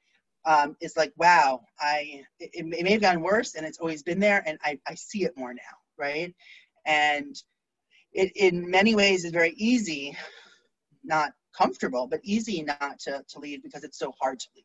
um, 0.46 0.76
is 0.80 0.96
like, 0.96 1.12
wow, 1.16 1.62
I 1.78 2.24
it, 2.38 2.50
it, 2.54 2.84
may 2.84 2.92
have 2.92 3.00
gotten 3.00 3.20
worse 3.20 3.56
and 3.56 3.66
it's 3.66 3.78
always 3.78 4.02
been 4.02 4.20
there 4.20 4.42
and 4.46 4.58
I, 4.64 4.78
I 4.86 4.94
see 4.94 5.24
it 5.24 5.36
more 5.36 5.52
now, 5.52 5.60
right? 5.98 6.32
And 6.86 7.36
it 8.12 8.32
in 8.36 8.70
many 8.70 8.94
ways 8.94 9.24
is 9.24 9.32
very 9.32 9.54
easy, 9.56 10.16
not 11.04 11.32
comfortable, 11.56 12.06
but 12.06 12.20
easy 12.22 12.62
not 12.62 13.00
to, 13.00 13.24
to 13.28 13.38
leave 13.40 13.62
because 13.62 13.82
it's 13.82 13.98
so 13.98 14.12
hard 14.20 14.38
to 14.38 14.46
leave. 14.54 14.64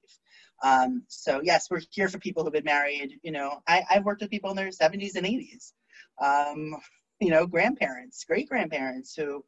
Um, 0.64 1.04
so 1.08 1.42
yes, 1.44 1.68
we're 1.72 1.82
here 1.90 2.08
for 2.08 2.20
people 2.20 2.44
who've 2.44 2.54
been 2.54 2.64
married. 2.64 3.20
You 3.24 3.32
know, 3.32 3.62
I, 3.68 3.84
I've 3.90 4.06
worked 4.06 4.22
with 4.22 4.30
people 4.30 4.52
in 4.52 4.56
their 4.56 4.70
70s 4.70 5.16
and 5.16 5.26
80s. 5.26 5.74
Um, 6.22 6.76
you 7.20 7.30
know, 7.30 7.48
grandparents, 7.48 8.24
great 8.24 8.48
grandparents 8.48 9.16
who, 9.16 9.44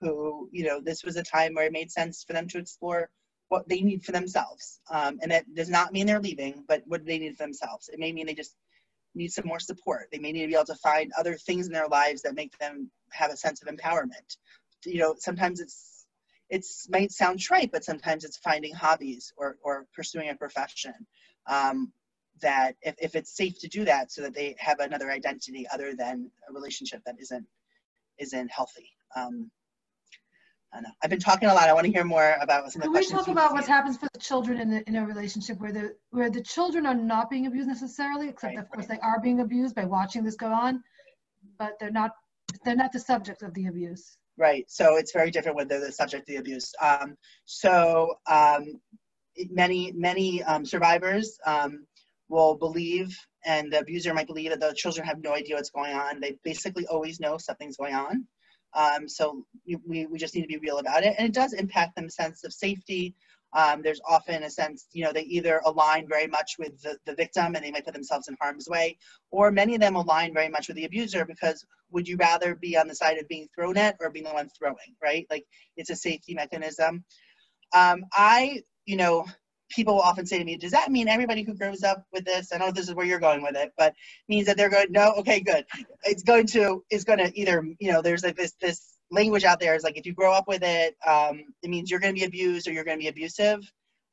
who 0.00 0.48
you 0.50 0.64
know, 0.64 0.80
this 0.80 1.04
was 1.04 1.16
a 1.16 1.22
time 1.22 1.54
where 1.54 1.66
it 1.66 1.72
made 1.72 1.92
sense 1.92 2.24
for 2.24 2.32
them 2.32 2.48
to 2.48 2.58
explore 2.58 3.10
what 3.52 3.68
they 3.68 3.82
need 3.82 4.02
for 4.02 4.12
themselves. 4.12 4.80
Um, 4.90 5.18
and 5.20 5.30
that 5.30 5.44
does 5.54 5.68
not 5.68 5.92
mean 5.92 6.06
they're 6.06 6.26
leaving, 6.28 6.64
but 6.66 6.82
what 6.86 7.04
they 7.04 7.18
need 7.18 7.36
for 7.36 7.44
themselves. 7.44 7.90
It 7.92 7.98
may 7.98 8.10
mean 8.10 8.24
they 8.24 8.32
just 8.34 8.56
need 9.14 9.30
some 9.30 9.46
more 9.46 9.60
support. 9.60 10.08
They 10.10 10.18
may 10.18 10.32
need 10.32 10.40
to 10.40 10.48
be 10.48 10.54
able 10.54 10.64
to 10.74 10.74
find 10.76 11.12
other 11.18 11.34
things 11.36 11.66
in 11.66 11.72
their 11.74 11.86
lives 11.86 12.22
that 12.22 12.34
make 12.34 12.56
them 12.56 12.90
have 13.10 13.30
a 13.30 13.36
sense 13.36 13.60
of 13.60 13.68
empowerment. 13.68 14.28
You 14.86 15.00
know, 15.00 15.14
sometimes 15.18 15.60
it's 15.60 16.06
it's 16.48 16.88
might 16.88 17.12
sound 17.12 17.40
trite, 17.40 17.70
but 17.72 17.84
sometimes 17.84 18.24
it's 18.24 18.38
finding 18.38 18.72
hobbies 18.72 19.34
or 19.36 19.58
or 19.62 19.86
pursuing 19.94 20.30
a 20.30 20.34
profession. 20.34 20.94
Um, 21.46 21.92
that 22.40 22.76
if, 22.80 22.94
if 23.06 23.14
it's 23.14 23.36
safe 23.36 23.58
to 23.60 23.68
do 23.68 23.84
that 23.84 24.10
so 24.10 24.22
that 24.22 24.34
they 24.34 24.56
have 24.58 24.80
another 24.80 25.10
identity 25.10 25.66
other 25.74 25.94
than 25.94 26.30
a 26.48 26.52
relationship 26.54 27.02
that 27.04 27.16
isn't 27.20 27.46
isn't 28.18 28.50
healthy 28.50 28.88
um. 29.14 29.50
I've 31.02 31.10
been 31.10 31.20
talking 31.20 31.48
a 31.48 31.54
lot. 31.54 31.68
I 31.68 31.72
want 31.74 31.86
to 31.86 31.92
hear 31.92 32.04
more 32.04 32.36
about 32.40 32.70
some 32.72 32.82
of 32.82 32.88
the 32.88 33.00
Can 33.00 33.00
we 33.00 33.06
talk 33.06 33.28
about 33.28 33.52
what 33.52 33.66
happens 33.66 33.96
for 33.98 34.08
the 34.12 34.18
children 34.18 34.58
in, 34.60 34.70
the, 34.70 34.88
in 34.88 34.96
a 34.96 35.04
relationship 35.04 35.60
where 35.60 35.72
the 35.72 35.94
where 36.10 36.30
the 36.30 36.42
children 36.42 36.86
are 36.86 36.94
not 36.94 37.28
being 37.28 37.46
abused 37.46 37.68
necessarily, 37.68 38.28
except 38.28 38.54
Right, 38.54 38.62
of 38.62 38.70
course 38.70 38.86
they 38.86 38.98
are 39.00 39.20
being 39.20 39.40
abused 39.40 39.74
by 39.74 39.84
watching 39.84 40.24
this 40.24 40.34
go 40.34 40.52
on, 40.52 40.82
but 41.58 41.78
they're 41.78 41.90
not 41.90 42.12
they're 42.64 42.76
not 42.76 42.92
the 42.92 43.00
subject 43.00 43.42
of 43.42 43.52
the 43.54 43.66
abuse. 43.66 44.16
Right. 44.38 44.64
So 44.70 44.96
it's 44.96 45.12
very 45.12 45.30
different 45.30 45.56
when 45.56 45.68
they're 45.68 45.84
the 45.84 45.92
subject 45.92 46.22
of 46.22 46.26
the 46.26 46.36
abuse. 46.36 46.72
Um, 46.80 47.16
so 47.44 48.14
um, 48.26 48.80
many 49.50 49.92
many 49.92 50.42
um, 50.44 50.64
survivors 50.64 51.38
um, 51.44 51.86
will 52.30 52.54
believe, 52.54 53.14
and 53.44 53.70
the 53.70 53.80
abuser 53.80 54.14
might 54.14 54.26
believe 54.26 54.50
that 54.50 54.60
the 54.60 54.72
children 54.74 55.06
have 55.06 55.22
no 55.22 55.34
idea 55.34 55.56
what's 55.56 55.70
going 55.70 55.92
on. 55.92 56.18
They 56.18 56.38
basically 56.44 56.86
always 56.86 57.20
know 57.20 57.36
something's 57.36 57.76
going 57.76 57.94
on. 57.94 58.26
Um, 58.74 59.08
so 59.08 59.44
we, 59.86 60.06
we 60.06 60.18
just 60.18 60.34
need 60.34 60.42
to 60.42 60.48
be 60.48 60.58
real 60.58 60.78
about 60.78 61.04
it. 61.04 61.14
And 61.18 61.28
it 61.28 61.34
does 61.34 61.52
impact 61.52 61.96
them 61.96 62.08
sense 62.08 62.44
of 62.44 62.52
safety. 62.52 63.14
Um, 63.54 63.82
there's 63.82 64.00
often 64.08 64.44
a 64.44 64.50
sense, 64.50 64.86
you 64.92 65.04
know, 65.04 65.12
they 65.12 65.22
either 65.24 65.60
align 65.66 66.08
very 66.08 66.26
much 66.26 66.56
with 66.58 66.80
the, 66.80 66.96
the 67.04 67.14
victim 67.14 67.54
and 67.54 67.62
they 67.62 67.70
might 67.70 67.84
put 67.84 67.92
themselves 67.92 68.28
in 68.28 68.36
harm's 68.40 68.66
way, 68.68 68.96
or 69.30 69.50
many 69.50 69.74
of 69.74 69.80
them 69.80 69.94
align 69.94 70.32
very 70.32 70.48
much 70.48 70.68
with 70.68 70.76
the 70.76 70.86
abuser 70.86 71.26
because 71.26 71.66
would 71.90 72.08
you 72.08 72.16
rather 72.16 72.54
be 72.54 72.78
on 72.78 72.88
the 72.88 72.94
side 72.94 73.18
of 73.18 73.28
being 73.28 73.46
thrown 73.54 73.76
at 73.76 73.96
or 74.00 74.10
being 74.10 74.24
the 74.24 74.32
one 74.32 74.48
throwing, 74.58 74.96
right? 75.02 75.26
Like 75.30 75.44
it's 75.76 75.90
a 75.90 75.96
safety 75.96 76.34
mechanism. 76.34 77.04
Um, 77.74 78.04
I, 78.14 78.62
you 78.86 78.96
know, 78.96 79.26
people 79.74 79.94
will 79.94 80.02
often 80.02 80.26
say 80.26 80.38
to 80.38 80.44
me, 80.44 80.56
does 80.56 80.72
that 80.72 80.90
mean 80.90 81.08
everybody 81.08 81.42
who 81.42 81.54
grows 81.54 81.82
up 81.82 82.04
with 82.12 82.24
this, 82.24 82.52
I 82.52 82.58
know 82.58 82.70
this 82.70 82.88
is 82.88 82.94
where 82.94 83.06
you're 83.06 83.18
going 83.18 83.42
with 83.42 83.56
it, 83.56 83.72
but 83.76 83.94
means 84.28 84.46
that 84.46 84.56
they're 84.56 84.70
going, 84.70 84.86
no, 84.90 85.12
okay, 85.18 85.40
good. 85.40 85.64
It's 86.04 86.22
going 86.22 86.46
to, 86.48 86.84
is 86.90 87.04
going 87.04 87.18
to 87.18 87.32
either, 87.38 87.66
you 87.80 87.90
know, 87.92 88.02
there's 88.02 88.22
like 88.22 88.36
this, 88.36 88.52
this 88.60 88.96
language 89.10 89.44
out 89.44 89.60
there 89.60 89.74
is 89.74 89.82
like, 89.82 89.96
if 89.98 90.06
you 90.06 90.14
grow 90.14 90.32
up 90.32 90.46
with 90.48 90.62
it, 90.62 90.96
um, 91.06 91.42
it 91.62 91.70
means 91.70 91.90
you're 91.90 92.00
going 92.00 92.14
to 92.14 92.20
be 92.20 92.26
abused 92.26 92.68
or 92.68 92.72
you're 92.72 92.84
going 92.84 92.98
to 92.98 93.02
be 93.02 93.08
abusive. 93.08 93.60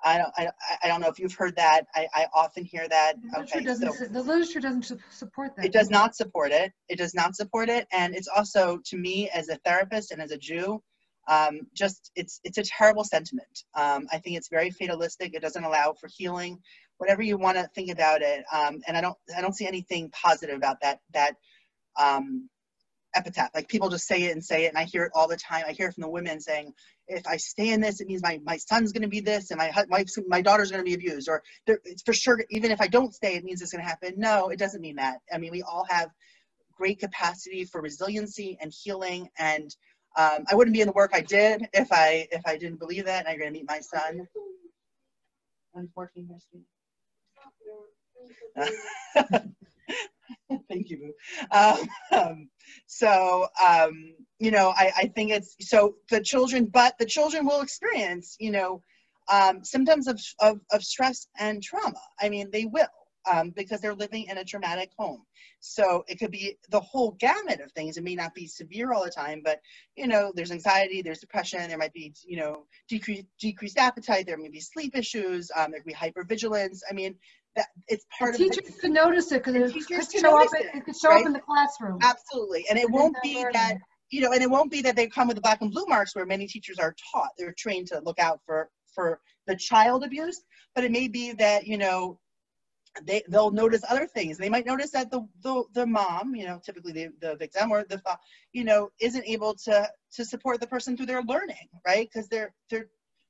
I 0.04 0.18
don't, 0.18 0.32
I, 0.38 0.50
I 0.84 0.88
don't 0.88 1.02
know 1.02 1.10
if 1.10 1.20
you've 1.20 1.34
heard 1.34 1.58
that. 1.58 1.82
I, 1.94 2.08
I 2.14 2.28
often 2.34 2.64
hear 2.64 2.88
that. 2.88 3.16
The 3.22 3.28
literature, 3.40 3.58
Okay, 3.58 3.66
doesn't, 3.66 3.94
so 3.94 4.06
the 4.06 4.24
literature 4.24 4.62
doesn't 4.62 4.94
support 5.12 5.56
that. 5.58 5.66
it 5.66 5.74
does 5.74 5.90
not 5.90 6.16
support 6.16 6.52
it. 6.54 6.72
It 6.88 6.98
does 6.98 7.14
not 7.14 7.36
support 7.36 7.68
it. 7.68 7.86
And 7.92 8.16
it's 8.16 8.30
also, 8.30 8.80
to 8.86 8.98
me, 8.98 9.30
as 9.34 9.50
a 9.50 9.58
therapist 9.66 10.12
and 10.12 10.22
as 10.22 10.32
a 10.32 10.38
Jew, 10.38 10.82
um, 11.30 11.62
just 11.74 12.12
it's 12.16 12.42
it's 12.44 12.58
a 12.58 12.64
terrible 12.64 13.04
sentiment. 13.04 13.64
Um, 13.76 14.08
I 14.12 14.18
think 14.18 14.36
it's 14.36 14.50
very 14.50 14.72
fatalistic. 14.72 15.34
It 15.34 15.42
doesn't 15.42 15.64
allow 15.64 15.94
for 15.94 16.10
healing. 16.18 16.60
Whatever 16.98 17.22
you 17.22 17.38
want 17.38 17.58
to 17.58 17.70
think 17.76 17.92
about 17.92 18.22
it, 18.22 18.44
um, 18.52 18.80
and 18.88 18.98
I 18.98 19.02
don't 19.02 19.16
I 19.38 19.42
don't 19.42 19.56
see 19.56 19.68
anything 19.68 20.10
positive 20.12 20.58
about 20.58 20.82
that 20.82 21.00
that 21.14 21.36
um, 21.98 22.50
epitaph. 23.16 23.52
Like 23.54 23.70
people 23.70 23.90
just 23.90 24.08
say 24.08 24.24
it 24.24 24.32
and 24.32 24.44
say 24.44 24.66
it, 24.66 24.70
and 24.70 24.78
I 24.78 24.86
hear 24.86 25.04
it 25.04 25.12
all 25.14 25.28
the 25.28 25.38
time. 25.38 25.66
I 25.68 25.74
hear 25.74 25.92
from 25.92 26.02
the 26.02 26.10
women 26.10 26.42
saying, 26.42 26.74
"If 27.08 27.28
I 27.28 27.38
stay 27.38 27.70
in 27.70 27.80
this, 27.80 28.02
it 28.02 28.08
means 28.08 28.24
my 28.24 28.40
my 28.44 28.58
son's 28.58 28.92
going 28.92 29.04
to 29.04 29.08
be 29.08 29.22
this, 29.22 29.52
and 29.52 29.60
my 29.60 29.72
my 29.88 30.06
my 30.28 30.42
daughter's 30.42 30.72
going 30.72 30.84
to 30.84 30.90
be 30.90 30.96
abused, 30.96 31.30
or 31.30 31.44
it's 31.68 32.02
for 32.04 32.14
sure. 32.14 32.44
Even 32.50 32.72
if 32.72 32.82
I 32.82 32.88
don't 32.88 33.14
stay, 33.14 33.36
it 33.36 33.44
means 33.44 33.62
it's 33.62 33.72
going 33.72 33.84
to 33.84 33.90
happen." 33.90 34.16
No, 34.18 34.50
it 34.50 34.58
doesn't 34.58 34.82
mean 34.82 34.96
that. 34.96 35.20
I 35.32 35.38
mean, 35.38 35.52
we 35.52 35.62
all 35.62 35.86
have 35.90 36.10
great 36.76 37.00
capacity 37.00 37.66
for 37.66 37.82
resiliency 37.82 38.58
and 38.62 38.74
healing 38.84 39.30
and 39.38 39.76
um, 40.20 40.44
I 40.52 40.56
wouldn't 40.56 40.74
be 40.74 40.82
in 40.82 40.88
the 40.88 40.94
work 40.94 41.12
I 41.14 41.22
did 41.22 41.66
if 41.74 41.88
I 41.92 42.28
if 42.32 42.42
I 42.46 42.58
didn't 42.58 42.80
believe 42.80 43.06
that. 43.06 43.20
And 43.20 43.28
I'm 43.30 43.40
going 43.40 43.54
to 43.54 43.58
meet 43.58 43.70
my 43.70 43.80
son. 43.80 44.28
I'm 45.76 45.90
working 45.96 46.28
sweetie. 46.50 46.66
Thank 50.68 50.90
you, 50.90 50.98
Boo. 50.98 51.14
Um, 51.52 51.88
um, 52.12 52.50
so 52.86 53.48
um, 53.66 54.14
you 54.40 54.52
know, 54.52 54.74
I, 54.76 54.92
I 54.98 55.08
think 55.16 55.32
it's 55.32 55.56
so 55.62 55.96
the 56.10 56.22
children, 56.22 56.66
but 56.66 56.98
the 57.00 57.06
children 57.06 57.46
will 57.46 57.62
experience 57.62 58.36
you 58.40 58.52
know 58.52 58.82
um, 59.32 59.64
symptoms 59.64 60.08
of, 60.08 60.20
of 60.42 60.60
of 60.74 60.84
stress 60.84 61.28
and 61.40 61.64
trauma. 61.64 62.02
I 62.20 62.28
mean, 62.28 62.50
they 62.52 62.66
will 62.66 62.88
um, 63.32 63.52
because 63.52 63.82
they're 63.82 63.94
living 63.96 64.26
in 64.30 64.38
a 64.38 64.44
traumatic 64.44 64.92
home. 64.98 65.24
So 65.60 66.04
it 66.08 66.20
could 66.20 66.32
be 66.32 66.58
the 66.70 66.80
whole 66.80 67.12
gamut 67.20 67.62
of 67.62 67.72
things. 67.74 67.98
It 67.98 68.04
may 68.04 68.16
not 68.16 68.34
be 68.34 68.48
severe 68.48 68.94
all 68.94 69.04
the 69.04 69.12
time, 69.12 69.42
but 69.44 69.60
you 69.96 70.08
know, 70.08 70.32
there's 70.36 70.52
anxiety, 70.52 71.02
there's 71.02 71.20
depression, 71.20 71.68
there 71.68 71.78
might 71.78 71.94
be 71.94 72.14
you 72.26 72.38
know 72.38 72.66
decreased 72.88 73.26
decreased 73.40 73.78
appetite, 73.78 74.26
there 74.26 74.38
may 74.38 74.50
be 74.50 74.60
sleep 74.60 74.96
issues, 74.96 75.52
um, 75.56 75.72
there 75.72 75.82
could 75.82 75.88
be 75.88 75.94
hypervigilance. 75.94 76.80
I 76.90 76.94
mean, 76.94 77.16
that 77.56 77.68
it's 77.88 78.06
part 78.18 78.36
The 78.36 78.46
of 78.46 78.52
teachers 78.52 78.76
can 78.80 78.94
notice 78.94 79.32
it 79.32 79.44
because 79.44 79.56
it 79.56 79.74
teachers 79.74 80.08
could 80.08 80.22
show 80.22 80.40
up. 80.42 80.48
It, 80.54 80.66
it, 80.66 80.76
it 80.78 80.86
could 80.86 80.96
show 80.96 81.10
right? 81.10 81.22
up 81.22 81.28
in 81.28 81.34
the 81.34 81.40
classroom. 81.40 82.00
absolutely, 82.02 82.66
and 82.70 82.78
it 82.78 82.86
And 82.86 82.94
won't 82.94 83.16
be 83.24 83.36
learning. 83.36 83.54
that 83.54 83.78
you 84.12 84.22
know, 84.22 84.32
and 84.32 84.42
it 84.42 84.50
won't 84.50 84.72
be 84.72 84.82
that 84.82 84.96
they 84.96 85.08
come 85.08 85.28
with 85.28 85.36
the 85.36 85.42
black 85.42 85.62
and 85.62 85.72
blue 85.72 85.86
marks 85.88 86.16
where 86.16 86.26
many 86.26 86.48
teachers 86.48 86.80
are 86.80 86.96
taught. 87.14 87.30
They're 87.38 87.54
trained 87.58 87.88
to 87.88 88.00
look 88.00 88.20
out 88.20 88.40
for 88.46 88.70
for 88.94 89.20
the 89.48 89.56
child 89.56 90.04
abuse, 90.04 90.42
but 90.76 90.84
it 90.84 90.92
may 90.92 91.08
be 91.08 91.34
that 91.34 91.68
you 91.68 91.78
know 91.78 92.20
they 93.06 93.24
they'll 93.30 93.52
notice 93.52 93.84
other 93.90 94.08
things. 94.08 94.38
They 94.38 94.50
might 94.50 94.66
notice 94.66 94.92
that 94.92 95.12
the 95.12 95.28
the, 95.42 95.64
the 95.74 95.86
mom, 95.86 96.36
you 96.36 96.46
know, 96.46 96.60
typically 96.64 96.92
the, 96.94 97.10
the 97.20 97.36
victim 97.36 97.72
or 97.72 97.84
the 97.84 98.02
you 98.54 98.64
know, 98.64 98.90
isn't 99.00 99.26
able 99.26 99.56
to 99.66 99.90
to 100.14 100.26
support 100.26 100.60
the 100.60 100.68
person 100.68 100.98
through 100.98 101.06
their 101.08 101.24
learning, 101.24 101.70
right? 101.86 102.10
Because 102.12 102.30
they're 102.30 102.54
they're 102.70 102.88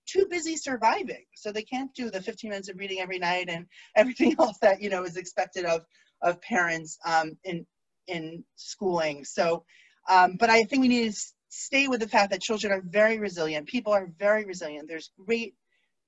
too 0.08 0.26
busy 0.30 0.56
surviving, 0.56 1.26
so 1.36 1.52
they 1.52 1.62
can't 1.62 1.94
do 1.94 2.10
the 2.10 2.22
15 2.22 2.50
minutes 2.50 2.70
of 2.70 2.78
reading 2.78 3.00
every 3.00 3.20
night 3.20 3.48
and 3.50 3.68
everything 3.96 4.36
else 4.40 4.58
that 4.62 4.82
you 4.82 4.90
know 4.90 5.04
is 5.04 5.18
expected 5.18 5.66
of 5.66 5.86
of 6.22 6.42
parents 6.42 6.98
um, 7.06 7.38
in 7.44 7.66
in 8.08 8.44
schooling. 8.56 9.24
So, 9.26 9.64
um, 10.10 10.38
but 10.40 10.50
I 10.50 10.64
think 10.64 10.82
we 10.82 10.88
need 10.88 11.12
to 11.12 11.20
stay 11.50 11.88
with 11.88 12.00
the 12.00 12.08
fact 12.08 12.32
that 12.32 12.42
children 12.42 12.74
are 12.74 12.82
very 12.86 13.20
resilient. 13.20 13.68
People 13.68 13.94
are 13.94 14.12
very 14.18 14.46
resilient. 14.46 14.88
There's 14.88 15.12
great 15.26 15.56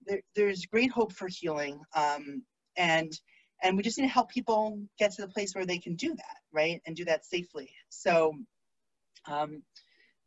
there, 0.06 0.22
there's 0.36 0.66
great 0.66 0.92
hope 0.92 1.14
for 1.14 1.28
healing, 1.28 1.80
um, 1.96 2.44
and 2.78 3.12
and 3.64 3.78
we 3.78 3.84
just 3.84 3.98
need 3.98 4.06
to 4.06 4.14
help 4.14 4.30
people 4.30 4.80
get 4.98 5.12
to 5.12 5.22
the 5.22 5.28
place 5.28 5.54
where 5.54 5.66
they 5.66 5.78
can 5.78 5.96
do 5.96 6.10
that 6.10 6.38
right? 6.52 6.82
And 6.86 6.96
do 6.96 7.06
that 7.06 7.26
safely. 7.26 7.70
So 7.90 8.34
um, 9.30 9.64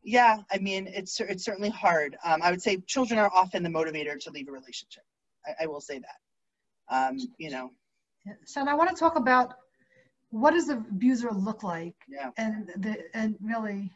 yeah 0.06 0.36
i 0.52 0.58
mean 0.58 0.86
it's 0.86 1.18
it's 1.20 1.44
certainly 1.44 1.70
hard. 1.70 2.16
Um, 2.24 2.42
i 2.42 2.50
would 2.50 2.62
say 2.62 2.76
children 2.86 3.18
are 3.18 3.30
often 3.34 3.62
the 3.62 3.70
motivator 3.70 4.18
to 4.20 4.30
leave 4.30 4.48
a 4.48 4.52
relationship. 4.52 5.02
I, 5.46 5.64
I 5.64 5.66
will 5.66 5.80
say 5.80 6.00
that. 6.00 6.94
Um, 6.94 7.18
you 7.38 7.50
know. 7.50 7.70
Sean, 8.46 8.68
I 8.68 8.74
want 8.74 8.90
to 8.90 8.96
talk 8.96 9.16
about 9.16 9.54
what 10.30 10.52
does 10.52 10.66
the 10.66 10.74
abuser 10.74 11.30
look 11.30 11.62
like, 11.62 11.94
yeah. 12.08 12.30
And 12.36 12.68
the 12.76 12.98
and 13.14 13.36
really. 13.42 13.90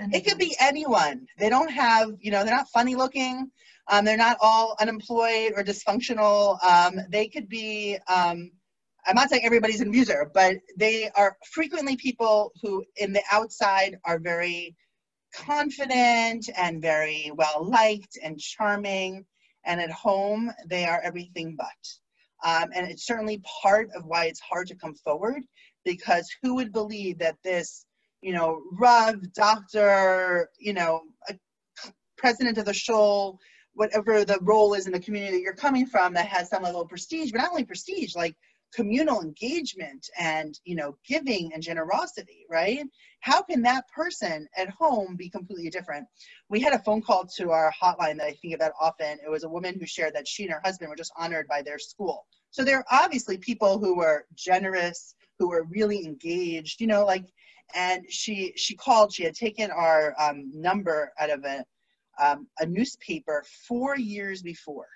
And 0.00 0.14
it 0.14 0.24
could 0.24 0.38
be 0.38 0.56
anyone. 0.60 1.26
They 1.38 1.48
don't 1.48 1.70
have 1.70 2.12
you 2.20 2.30
know 2.30 2.44
they're 2.44 2.54
not 2.54 2.68
funny 2.70 2.94
looking. 2.94 3.50
Um, 3.90 4.04
they're 4.04 4.16
not 4.16 4.36
all 4.40 4.76
unemployed 4.80 5.52
or 5.56 5.64
dysfunctional. 5.64 6.62
Um, 6.62 7.00
they 7.10 7.26
could 7.26 7.48
be 7.48 7.98
um, 8.06 8.50
i'm 9.06 9.14
not 9.14 9.28
saying 9.28 9.44
everybody's 9.44 9.80
an 9.80 9.88
abuser 9.88 10.30
but 10.34 10.56
they 10.76 11.10
are 11.16 11.36
frequently 11.52 11.96
people 11.96 12.52
who 12.62 12.84
in 12.96 13.12
the 13.12 13.22
outside 13.32 13.96
are 14.04 14.18
very 14.18 14.74
confident 15.34 16.48
and 16.56 16.80
very 16.80 17.30
well 17.34 17.68
liked 17.68 18.18
and 18.22 18.38
charming 18.38 19.24
and 19.64 19.80
at 19.80 19.90
home 19.90 20.50
they 20.66 20.84
are 20.84 21.00
everything 21.02 21.56
but. 21.56 21.66
Um, 22.48 22.70
and 22.74 22.88
it's 22.88 23.04
certainly 23.04 23.42
part 23.62 23.88
of 23.96 24.06
why 24.06 24.26
it's 24.26 24.40
hard 24.40 24.68
to 24.68 24.76
come 24.76 24.94
forward 24.94 25.42
because 25.84 26.28
who 26.42 26.54
would 26.54 26.72
believe 26.72 27.18
that 27.18 27.36
this 27.42 27.84
you 28.20 28.32
know, 28.32 28.62
Rev, 28.72 29.32
doctor, 29.32 30.48
you 30.58 30.72
know, 30.72 31.02
president 32.16 32.58
of 32.58 32.64
the 32.64 32.74
shul, 32.74 33.38
whatever 33.74 34.24
the 34.24 34.38
role 34.42 34.74
is 34.74 34.86
in 34.86 34.92
the 34.92 34.98
community 34.98 35.36
that 35.36 35.40
you're 35.40 35.54
coming 35.54 35.86
from 35.86 36.14
that 36.14 36.26
has 36.26 36.48
some 36.48 36.64
level 36.64 36.80
of 36.80 36.88
prestige, 36.88 37.30
but 37.30 37.38
not 37.38 37.50
only 37.50 37.64
prestige, 37.64 38.16
like 38.16 38.34
communal 38.74 39.22
engagement 39.22 40.08
and, 40.18 40.58
you 40.64 40.74
know, 40.74 40.96
giving 41.06 41.52
and 41.52 41.62
generosity, 41.62 42.44
right? 42.50 42.84
How 43.20 43.42
can 43.42 43.62
that 43.62 43.88
person 43.88 44.46
at 44.56 44.70
home 44.70 45.16
be 45.16 45.28
completely 45.28 45.70
different? 45.70 46.06
We 46.48 46.60
had 46.60 46.72
a 46.72 46.78
phone 46.80 47.02
call 47.02 47.26
to 47.36 47.50
our 47.50 47.72
hotline 47.82 48.18
that 48.18 48.26
I 48.26 48.36
think 48.40 48.54
about 48.54 48.72
often. 48.80 49.18
It 49.24 49.30
was 49.30 49.44
a 49.44 49.48
woman 49.48 49.78
who 49.78 49.86
shared 49.86 50.14
that 50.14 50.28
she 50.28 50.44
and 50.44 50.52
her 50.52 50.60
husband 50.64 50.90
were 50.90 50.96
just 50.96 51.12
honored 51.16 51.48
by 51.48 51.62
their 51.62 51.78
school. 51.78 52.26
So 52.50 52.64
there 52.64 52.78
are 52.78 52.86
obviously 52.90 53.38
people 53.38 53.78
who 53.78 53.96
were 53.96 54.26
generous, 54.34 55.14
who 55.38 55.48
were 55.48 55.66
really 55.70 56.04
engaged, 56.04 56.80
you 56.80 56.86
know, 56.86 57.04
like 57.04 57.24
and 57.74 58.04
she 58.10 58.52
she 58.56 58.74
called 58.74 59.12
she 59.12 59.24
had 59.24 59.34
taken 59.34 59.70
our 59.70 60.14
um, 60.18 60.50
number 60.54 61.12
out 61.20 61.30
of 61.30 61.44
a 61.44 61.64
um, 62.20 62.48
a 62.58 62.66
newspaper 62.66 63.44
four 63.66 63.96
years 63.96 64.42
before 64.42 64.88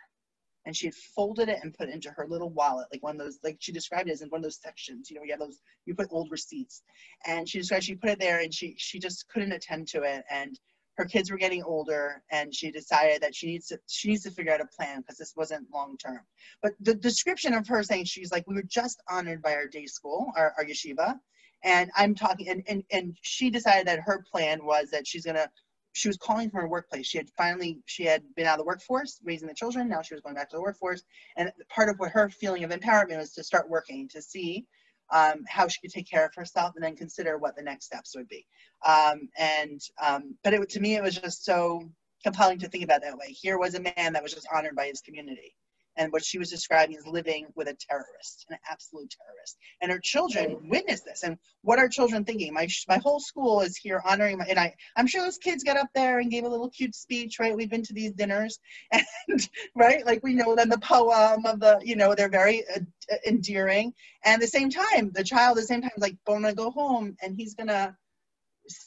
and 0.65 0.77
she 0.77 0.87
had 0.87 0.95
folded 0.95 1.49
it 1.49 1.59
and 1.63 1.75
put 1.75 1.89
it 1.89 1.95
into 1.95 2.11
her 2.11 2.27
little 2.29 2.51
wallet 2.51 2.87
like 2.93 3.03
one 3.03 3.17
of 3.17 3.25
those 3.25 3.39
like 3.43 3.57
she 3.61 3.73
described 3.73 4.09
it 4.09 4.13
as 4.13 4.23
in 4.23 4.29
one 4.29 4.39
of 4.39 4.43
those 4.43 4.61
sections 4.61 5.11
you 5.11 5.17
know 5.17 5.23
you 5.23 5.33
have 5.33 5.41
those 5.41 5.61
you 5.85 5.95
put 5.95 6.09
old 6.11 6.31
receipts. 6.31 6.83
And 7.27 7.49
she 7.49 7.59
described 7.59 7.85
she 7.85 7.95
put 7.95 8.11
it 8.11 8.21
there 8.21 8.41
and 8.41 8.53
she 8.53 8.75
she 8.79 8.99
just 8.99 9.29
couldn't 9.29 9.53
attend 9.53 9.89
to 9.89 10.03
it. 10.03 10.25
And 10.31 10.59
her 10.99 11.05
kids 11.05 11.31
were 11.31 11.39
getting 11.39 11.63
older 11.63 12.23
and 12.31 12.55
she 12.55 12.71
decided 12.71 13.23
that 13.23 13.35
she 13.35 13.47
needs 13.47 13.67
to 13.69 13.79
she 13.87 14.09
needs 14.09 14.23
to 14.25 14.31
figure 14.31 14.53
out 14.53 14.61
a 14.61 14.67
plan 14.67 15.01
because 15.01 15.17
this 15.17 15.33
wasn't 15.35 15.67
long 15.73 15.97
term 15.97 16.21
but 16.63 16.73
the 16.81 16.95
description 16.95 17.55
of 17.55 17.67
her 17.67 17.83
saying 17.83 18.05
she's 18.05 18.31
like 18.31 18.47
we 18.47 18.55
were 18.55 18.63
just 18.63 19.03
honored 19.09 19.41
by 19.41 19.55
our 19.55 19.67
day 19.67 19.87
school 19.87 20.31
our, 20.37 20.53
our 20.59 20.67
yeshiva. 20.67 21.19
And 21.65 21.91
i'm 21.97 22.15
talking 22.15 22.47
and, 22.51 22.63
and 22.69 22.85
and 22.93 23.17
she 23.23 23.49
decided 23.49 23.87
that 23.87 24.01
her 24.01 24.23
plan 24.31 24.67
was 24.67 24.91
that 24.91 25.07
she's 25.07 25.25
gonna 25.25 25.49
she 25.93 26.09
was 26.09 26.17
calling 26.17 26.51
from 26.51 26.61
her 26.61 26.69
workplace 26.69 27.07
she 27.07 27.19
had 27.19 27.29
finally 27.37 27.81
she 27.87 28.05
had 28.05 28.23
been 28.35 28.47
out 28.47 28.55
of 28.55 28.59
the 28.59 28.67
workforce 28.67 29.21
raising 29.25 29.49
the 29.49 29.55
children 29.55 29.89
now 29.89 30.03
she 30.03 30.15
was 30.15 30.23
going 30.23 30.35
back 30.35 30.49
to 30.49 30.57
the 30.57 30.63
workforce 30.63 31.03
and 31.37 31.53
part 31.69 31.89
of 31.89 31.99
what 31.99 32.11
her 32.11 32.29
feeling 32.29 32.65
of 32.65 32.71
empowerment 32.71 33.19
was 33.19 33.33
to 33.33 33.45
start 33.45 33.69
working 33.69 34.09
to 34.09 34.21
see 34.21 34.67
um, 35.13 35.45
how 35.47 35.69
she 35.69 35.81
could 35.81 35.91
take 35.91 36.11
care 36.11 36.25
of 36.25 36.35
herself 36.35 36.73
and 36.75 36.83
then 36.83 36.97
consider 36.97 37.39
what 37.39 37.55
the 37.55 37.63
next 37.63 37.85
steps 37.85 38.17
would 38.17 38.29
be. 38.29 38.47
Um, 38.87 39.29
and 39.39 39.81
um, 40.03 40.37
but 40.43 40.55
it, 40.55 40.69
to 40.71 40.81
me, 40.81 40.97
it 40.97 41.03
was 41.03 41.17
just 41.17 41.45
so 41.45 41.83
compelling 42.25 42.59
to 42.61 42.69
think 42.69 42.85
about 42.85 43.03
that 43.03 43.17
way. 43.17 43.29
Here 43.29 43.59
was 43.59 43.75
a 43.75 43.81
man 43.81 44.13
that 44.15 44.23
was 44.23 44.33
just 44.33 44.49
honored 44.55 44.75
by 44.75 44.87
his 44.87 45.01
community, 45.01 45.55
and 45.97 46.13
what 46.13 46.25
she 46.25 46.39
was 46.39 46.51
describing 46.51 46.97
is 46.97 47.07
living 47.07 47.47
with 47.55 47.69
a 47.69 47.77
terrorist, 47.89 48.47
an 48.51 48.59
absolute 48.71 49.11
terrorist. 49.11 49.59
And 49.81 49.91
her 49.91 50.01
children 50.03 50.69
witnessed 50.69 51.05
this. 51.05 51.23
And 51.23 51.37
what 51.63 51.79
are 51.79 51.89
children 51.89 52.25
thinking? 52.25 52.53
My 52.53 52.69
my 52.89 52.99
whole 52.99 53.21
school 53.21 53.61
is 53.61 53.77
here 53.77 54.03
honoring 54.05 54.39
my, 54.39 54.45
and 54.47 54.59
I 54.59 54.75
I'm 54.97 55.07
sure 55.07 55.23
those 55.23 55.39
kids 55.39 55.65
got 55.65 55.77
up 55.77 55.89
there 55.95 56.19
and 56.19 56.31
gave 56.31 56.45
a 56.45 56.49
little 56.49 56.71
cute 56.71 56.95
speech, 56.95 57.39
right? 57.39 57.57
We've 57.57 57.71
been 57.71 57.83
to 57.85 57.95
these 57.95 58.13
dinners, 58.13 58.59
and 58.93 59.49
right, 59.75 60.05
like 60.07 60.23
we 60.23 60.35
know 60.35 60.55
them 60.55 60.69
the 60.69 60.79
poem 60.79 61.47
of 61.47 61.61
the, 61.61 61.81
you 61.83 61.97
know, 61.97 62.15
they're 62.15 62.29
very 62.29 62.65
uh, 62.75 62.81
endearing. 63.27 63.93
And 64.25 64.35
at 64.35 64.41
the 64.41 64.47
same 64.47 64.71
time, 64.71 65.11
the 65.15 65.25
child 65.25 65.59
at 65.59 65.63
the 65.63 65.67
same 65.67 65.83
time 65.83 65.91
is 65.97 66.03
like, 66.03 66.17
I'm 66.29 66.43
gonna 66.43 66.55
go 66.55 66.71
home, 66.71 67.17
and 67.23 67.37
he's 67.37 67.55
gonna, 67.55 67.97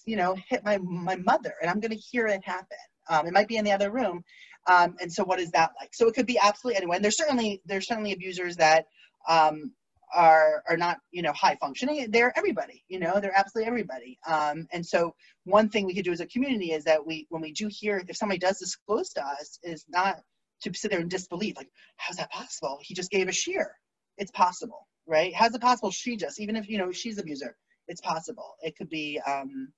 you 0.05 0.17
know, 0.17 0.35
hit 0.49 0.63
my 0.63 0.77
my 0.79 1.15
mother, 1.17 1.53
and 1.61 1.69
I'm 1.69 1.79
gonna 1.79 1.95
hear 1.95 2.27
it 2.27 2.43
happen. 2.43 2.77
Um, 3.07 3.27
it 3.27 3.33
might 3.33 3.47
be 3.47 3.57
in 3.57 3.65
the 3.65 3.71
other 3.71 3.91
room, 3.91 4.23
um, 4.67 4.95
and 4.99 5.11
so 5.11 5.23
what 5.23 5.39
is 5.39 5.51
that 5.51 5.71
like? 5.79 5.93
So 5.93 6.07
it 6.07 6.15
could 6.15 6.25
be 6.25 6.39
absolutely 6.39 6.77
anyone. 6.77 7.01
There's 7.01 7.17
certainly 7.17 7.61
there's 7.65 7.87
certainly 7.87 8.13
abusers 8.13 8.55
that 8.57 8.85
um, 9.27 9.71
are 10.13 10.63
are 10.69 10.77
not 10.77 10.97
you 11.11 11.21
know 11.21 11.33
high 11.33 11.55
functioning. 11.55 12.07
They're 12.09 12.33
everybody. 12.37 12.83
You 12.87 12.99
know 12.99 13.19
they're 13.19 13.37
absolutely 13.37 13.67
everybody. 13.67 14.19
Um, 14.27 14.67
and 14.71 14.85
so 14.85 15.13
one 15.43 15.69
thing 15.69 15.85
we 15.85 15.93
could 15.93 16.05
do 16.05 16.11
as 16.11 16.21
a 16.21 16.27
community 16.27 16.71
is 16.71 16.83
that 16.85 17.05
we 17.05 17.27
when 17.29 17.41
we 17.41 17.51
do 17.51 17.67
hear 17.69 18.03
if 18.07 18.17
somebody 18.17 18.39
does 18.39 18.59
disclose 18.59 19.09
to 19.11 19.25
us 19.25 19.59
is 19.63 19.85
not 19.89 20.21
to 20.61 20.73
sit 20.73 20.89
there 20.89 21.01
in 21.01 21.07
disbelief 21.09 21.57
like 21.57 21.69
how's 21.97 22.17
that 22.17 22.31
possible? 22.31 22.79
He 22.81 22.95
just 22.95 23.11
gave 23.11 23.27
a 23.27 23.31
shiur. 23.31 23.67
It's 24.17 24.31
possible, 24.31 24.87
right? 25.05 25.33
How's 25.35 25.53
it 25.53 25.61
possible? 25.61 25.91
She 25.91 26.17
just 26.17 26.39
even 26.39 26.55
if 26.55 26.67
you 26.69 26.77
know 26.77 26.91
she's 26.91 27.19
abuser, 27.19 27.55
it's 27.87 28.01
possible. 28.01 28.55
It 28.61 28.75
could 28.77 28.89
be. 28.89 29.19
Um, 29.27 29.71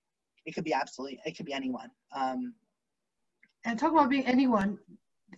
it 0.45 0.55
could 0.55 0.63
be 0.63 0.73
absolutely. 0.73 1.19
It 1.25 1.35
could 1.35 1.45
be 1.45 1.53
anyone. 1.53 1.89
Um, 2.15 2.53
and 3.67 3.77
talk 3.77 3.91
about 3.91 4.09
being 4.09 4.25
anyone 4.25 4.79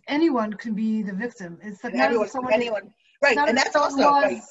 anyone 0.07 0.53
can 0.53 0.73
be 0.73 1.01
the 1.01 1.13
victim. 1.13 1.57
It's 1.61 1.83
like 1.83 1.95
anyone, 1.95 2.29
anyone. 2.51 2.93
Right 3.21 3.37
and 3.37 3.57
that's 3.57 3.75
also 3.75 4.03
right, 4.03 4.41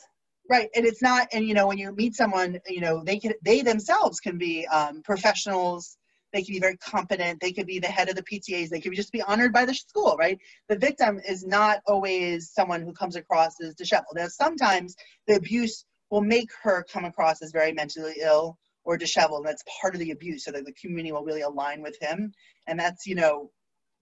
right 0.51 0.69
and 0.75 0.85
it's 0.85 1.01
not 1.01 1.29
and 1.33 1.47
you 1.47 1.55
know 1.55 1.67
when 1.67 1.79
you 1.79 1.91
meet 1.93 2.15
someone 2.15 2.59
you 2.67 2.81
know 2.81 3.03
they 3.05 3.19
can 3.19 3.33
they 3.43 3.63
themselves 3.63 4.21
can 4.21 4.37
be 4.37 4.67
um, 4.67 5.03
professionals. 5.03 5.97
They 6.33 6.43
can 6.43 6.53
be 6.53 6.61
very 6.61 6.77
competent. 6.77 7.41
They 7.41 7.53
could 7.53 7.67
be 7.67 7.79
the 7.79 7.87
head 7.87 8.11
of 8.11 8.17
the 8.17 8.23
ptas 8.23 8.69
they 8.69 8.81
could 8.81 8.93
just 8.95 9.13
be 9.13 9.23
honored 9.23 9.53
by 9.53 9.65
the 9.65 9.75
school 9.75 10.17
right? 10.19 10.39
The 10.69 10.77
victim 10.77 11.21
is 11.27 11.45
not 11.45 11.81
always 11.87 12.51
someone 12.53 12.83
who 12.83 12.93
comes 12.93 13.17
across 13.17 13.61
as 13.63 13.75
disheveled. 13.75 14.17
Now 14.17 14.29
sometimes 14.29 14.95
the 15.27 15.37
abuse 15.37 15.85
will 16.11 16.21
make 16.21 16.51
her 16.63 16.85
come 16.93 17.05
across 17.05 17.43
as 17.43 17.53
very 17.53 17.73
mentally 17.73 18.17
ill 18.21 18.59
or 18.85 18.97
disheveled 18.97 19.41
and 19.41 19.49
that's 19.49 19.65
part 19.81 19.95
of 19.95 20.01
the 20.01 20.11
abuse 20.11 20.45
so 20.45 20.51
that 20.51 20.65
the 20.65 20.73
community 20.73 21.13
will 21.13 21.25
really 21.25 21.43
align 21.43 21.81
with 21.81 21.97
him. 22.01 22.33
And 22.67 22.79
that's 22.79 23.07
you 23.07 23.15
know 23.15 23.51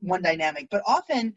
one 0.06 0.22
dynamic. 0.22 0.68
But 0.70 0.82
often 0.86 1.34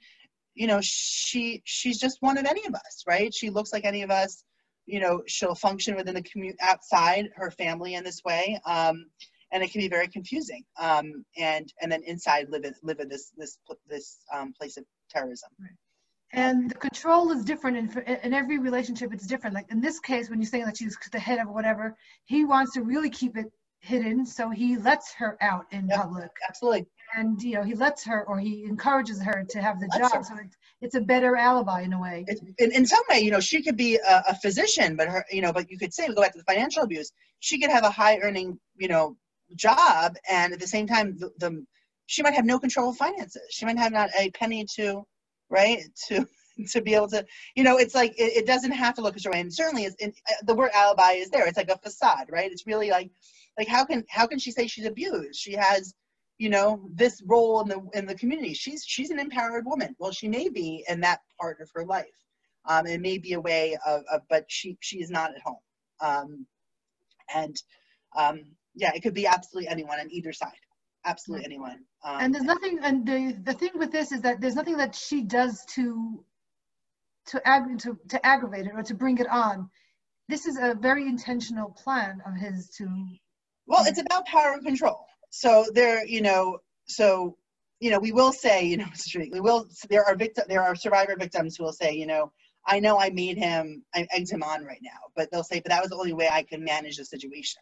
you 0.56 0.68
know 0.68 0.80
she 0.82 1.62
she's 1.66 2.00
just 2.00 2.18
one 2.22 2.38
of 2.38 2.46
any 2.46 2.66
of 2.66 2.76
us 2.76 3.04
right? 3.08 3.34
She 3.34 3.50
looks 3.50 3.74
like 3.74 3.86
any 3.86 4.04
of 4.04 4.12
us. 4.12 4.44
You 4.86 5.00
know 5.00 5.22
she'll 5.28 5.56
function 5.56 5.96
within 5.96 6.16
the 6.16 6.24
community 6.24 6.58
outside 6.62 7.30
her 7.36 7.52
family 7.52 7.94
in 7.94 8.04
this 8.04 8.24
way 8.24 8.60
um, 8.66 9.06
and 9.52 9.64
it 9.64 9.72
can 9.72 9.82
be 9.82 9.88
very 9.88 10.08
confusing 10.08 10.64
um, 10.80 11.26
and 11.38 11.72
and 11.82 11.92
then 11.92 12.04
inside 12.04 12.48
live 12.50 12.66
in 12.66 12.74
live 12.84 13.00
in 13.00 13.10
this 13.10 13.32
this 13.38 13.58
this 13.88 14.18
um, 14.34 14.54
place 14.54 14.78
of 14.78 14.86
terrorism. 15.10 15.50
Right. 15.60 15.70
and 16.34 16.70
the 16.70 16.76
control 16.76 17.32
is 17.32 17.44
different 17.44 17.78
in, 17.78 18.18
in 18.24 18.34
every 18.34 18.60
relationship 18.60 19.14
it's 19.14 19.28
different. 19.28 19.56
Like 19.56 19.72
in 19.72 19.82
this 19.82 20.00
case 20.00 20.30
when 20.30 20.40
you're 20.42 20.50
saying 20.50 20.66
that 20.66 20.78
she's 20.78 20.98
the 21.12 21.20
head 21.20 21.40
of 21.40 21.50
whatever 21.50 21.96
he 22.26 22.46
wants 22.46 22.74
to 22.74 22.82
really 22.82 23.10
keep 23.10 23.38
it 23.38 23.48
hidden 23.82 24.26
so 24.26 24.50
he 24.50 24.78
lets 24.78 25.14
her 25.14 25.38
out 25.42 25.66
in 25.72 25.88
yep, 25.88 26.02
public. 26.02 26.32
Absolutely 26.48 26.88
and 27.16 27.42
you 27.42 27.56
know 27.56 27.64
he 27.64 27.74
lets 27.74 28.04
her 28.04 28.26
or 28.28 28.40
he 28.40 28.64
encourages 28.66 29.22
her 29.22 29.46
to 29.50 29.62
have 29.62 29.80
the 29.80 29.88
job. 29.98 30.12
her. 30.12 30.24
so 30.24 30.36
it's, 30.44 30.58
it's 30.82 30.96
a 30.96 31.02
better 31.02 31.36
alibi 31.36 31.82
in 31.82 31.94
a 31.94 32.02
way. 32.02 32.26
In, 32.58 32.72
in 32.72 32.86
some 32.86 33.04
way 33.10 33.20
you 33.20 33.32
know 33.32 33.40
she 33.40 33.62
could 33.62 33.78
be 33.78 33.96
a, 33.96 34.24
a, 34.28 34.36
physician 34.36 34.96
but 34.96 35.08
her 35.08 35.26
you 35.32 35.42
know 35.42 35.52
but 35.52 35.70
you 35.70 35.78
could 35.78 35.94
say 35.94 36.08
we 36.08 36.16
go 36.16 36.22
back 36.22 36.34
to 36.34 36.38
the 36.38 36.44
financial 36.44 36.84
abuse 36.84 37.12
she 37.40 37.60
could 37.60 37.70
have 37.70 37.84
a 37.84 37.90
high 37.90 38.20
earning 38.20 38.60
you 38.78 38.88
know 38.88 39.16
job 39.56 40.16
and 40.30 40.54
at 40.54 40.60
the 40.60 40.68
same 40.68 40.86
time 40.86 41.18
the, 41.18 41.32
the 41.40 41.66
she 42.10 42.24
might 42.24 42.34
have 42.34 42.46
no 42.46 42.58
control 42.58 42.90
of 42.90 42.98
finances. 42.98 43.44
She 43.52 43.66
might 43.66 43.78
have 43.78 43.92
not 43.92 44.10
a 44.18 44.32
penny 44.32 44.66
to 44.76 45.06
right 45.52 45.84
to 46.08 46.28
to 46.72 46.82
be 46.82 46.94
able 46.94 47.08
to 47.08 47.26
you 47.56 47.64
know 47.64 47.78
it's 47.78 47.96
like 47.96 48.12
it, 48.20 48.36
it 48.36 48.48
doesn't 48.48 48.72
have 48.72 48.96
to 48.96 49.02
look 49.02 49.16
a 49.16 49.20
certain 49.20 49.38
way. 49.38 49.42
And 49.42 49.54
certainly 49.54 49.84
it's 49.84 49.96
in, 49.98 50.12
uh, 50.30 50.34
the 50.44 50.56
word 50.56 50.72
alibi 50.74 51.14
is 51.14 51.30
there. 51.30 51.46
It's 51.46 51.58
like 51.58 51.70
a 51.70 51.78
facade 51.78 52.26
right? 52.32 52.52
It's 52.52 52.66
really 52.66 52.90
like 52.90 53.12
like 53.60 53.68
how 53.68 53.86
can 53.86 54.04
how 54.10 54.26
can 54.26 54.40
she 54.40 54.52
say 54.52 54.66
she's 54.66 54.88
abused? 54.88 55.40
She 55.40 55.54
has 55.54 55.94
you 56.40 56.50
know 56.50 56.90
this 56.96 57.22
role 57.28 57.62
in 57.62 57.68
the 57.68 57.82
in 57.94 58.06
the 58.08 58.16
community. 58.16 58.54
She's 58.54 58.84
she's 58.86 59.12
an 59.12 59.20
empowered 59.20 59.66
woman. 59.66 59.96
Well 60.00 60.12
she 60.12 60.28
may 60.28 60.50
be 60.50 60.86
in 60.90 61.02
that 61.02 61.20
part 61.40 61.60
of 61.62 61.70
her 61.76 61.86
life. 61.86 62.06
Um, 62.66 62.88
it 62.88 63.02
may 63.02 63.18
be 63.18 63.34
a 63.34 63.42
way 63.42 63.78
of, 63.86 64.04
of 64.12 64.22
but 64.30 64.46
she 64.48 64.78
she 64.80 65.02
is 65.02 65.12
not 65.12 65.36
at 65.36 65.42
home. 65.42 65.58
Um, 66.02 66.48
and 67.36 67.62
um, 68.18 68.42
yeah 68.74 68.92
it 68.96 69.04
could 69.04 69.14
be 69.14 69.28
absolutely 69.28 69.68
anyone 69.70 70.00
on 70.00 70.10
either 70.12 70.32
side. 70.32 70.54
Absolutely 71.06 71.46
anyone. 71.46 71.80
Um, 72.04 72.18
and 72.22 72.34
there's 72.34 72.46
nothing 72.46 72.80
and 72.84 73.06
the 73.06 73.38
the 73.44 73.54
thing 73.54 73.72
with 73.76 73.92
this 73.92 74.14
is 74.14 74.22
that 74.22 74.40
there's 74.40 74.56
nothing 74.56 74.78
that 74.78 74.96
she 74.96 75.22
does 75.22 75.66
to 75.76 76.24
to 77.28 77.48
ag 77.48 77.80
to, 77.80 78.00
to 78.08 78.26
aggravate 78.26 78.66
it 78.66 78.72
or 78.74 78.84
to 78.84 78.94
bring 78.94 79.18
it 79.18 79.28
on. 79.28 79.70
This 80.30 80.46
is 80.46 80.58
a 80.58 80.74
very 80.74 81.06
intentional 81.06 81.72
plan 81.72 82.22
of 82.26 82.36
his 82.38 82.70
to 82.78 82.88
well 83.68 83.86
it's 83.86 84.00
about 84.00 84.26
power 84.26 84.54
and 84.54 84.66
control 84.66 85.09
so 85.30 85.66
there, 85.74 86.06
you 86.06 86.22
know, 86.22 86.60
so 86.88 87.38
you 87.80 87.90
know, 87.90 88.00
we 88.00 88.12
will 88.12 88.34
say, 88.34 88.66
you 88.66 88.78
know, 88.78 88.88
we 89.32 89.40
will. 89.40 89.68
There 89.90 90.06
are 90.06 90.16
victim, 90.16 90.46
there 90.48 90.64
are 90.64 90.76
survivor 90.76 91.16
victims 91.18 91.56
who 91.56 91.64
will 91.64 91.74
say, 91.74 91.94
you 91.94 92.06
know, 92.06 92.32
I 92.66 92.80
know 92.80 93.00
I 93.00 93.10
made 93.10 93.38
him, 93.38 93.84
I 93.96 94.08
egged 94.12 94.32
him 94.32 94.44
on 94.44 94.66
right 94.66 94.82
now, 94.82 95.00
but 95.16 95.32
they'll 95.32 95.44
say, 95.44 95.60
but 95.60 95.70
that 95.70 95.82
was 95.82 95.90
the 95.90 95.98
only 95.98 96.14
way 96.14 96.30
I 96.32 96.44
could 96.44 96.60
manage 96.60 96.98
the 96.98 97.06
situation. 97.06 97.62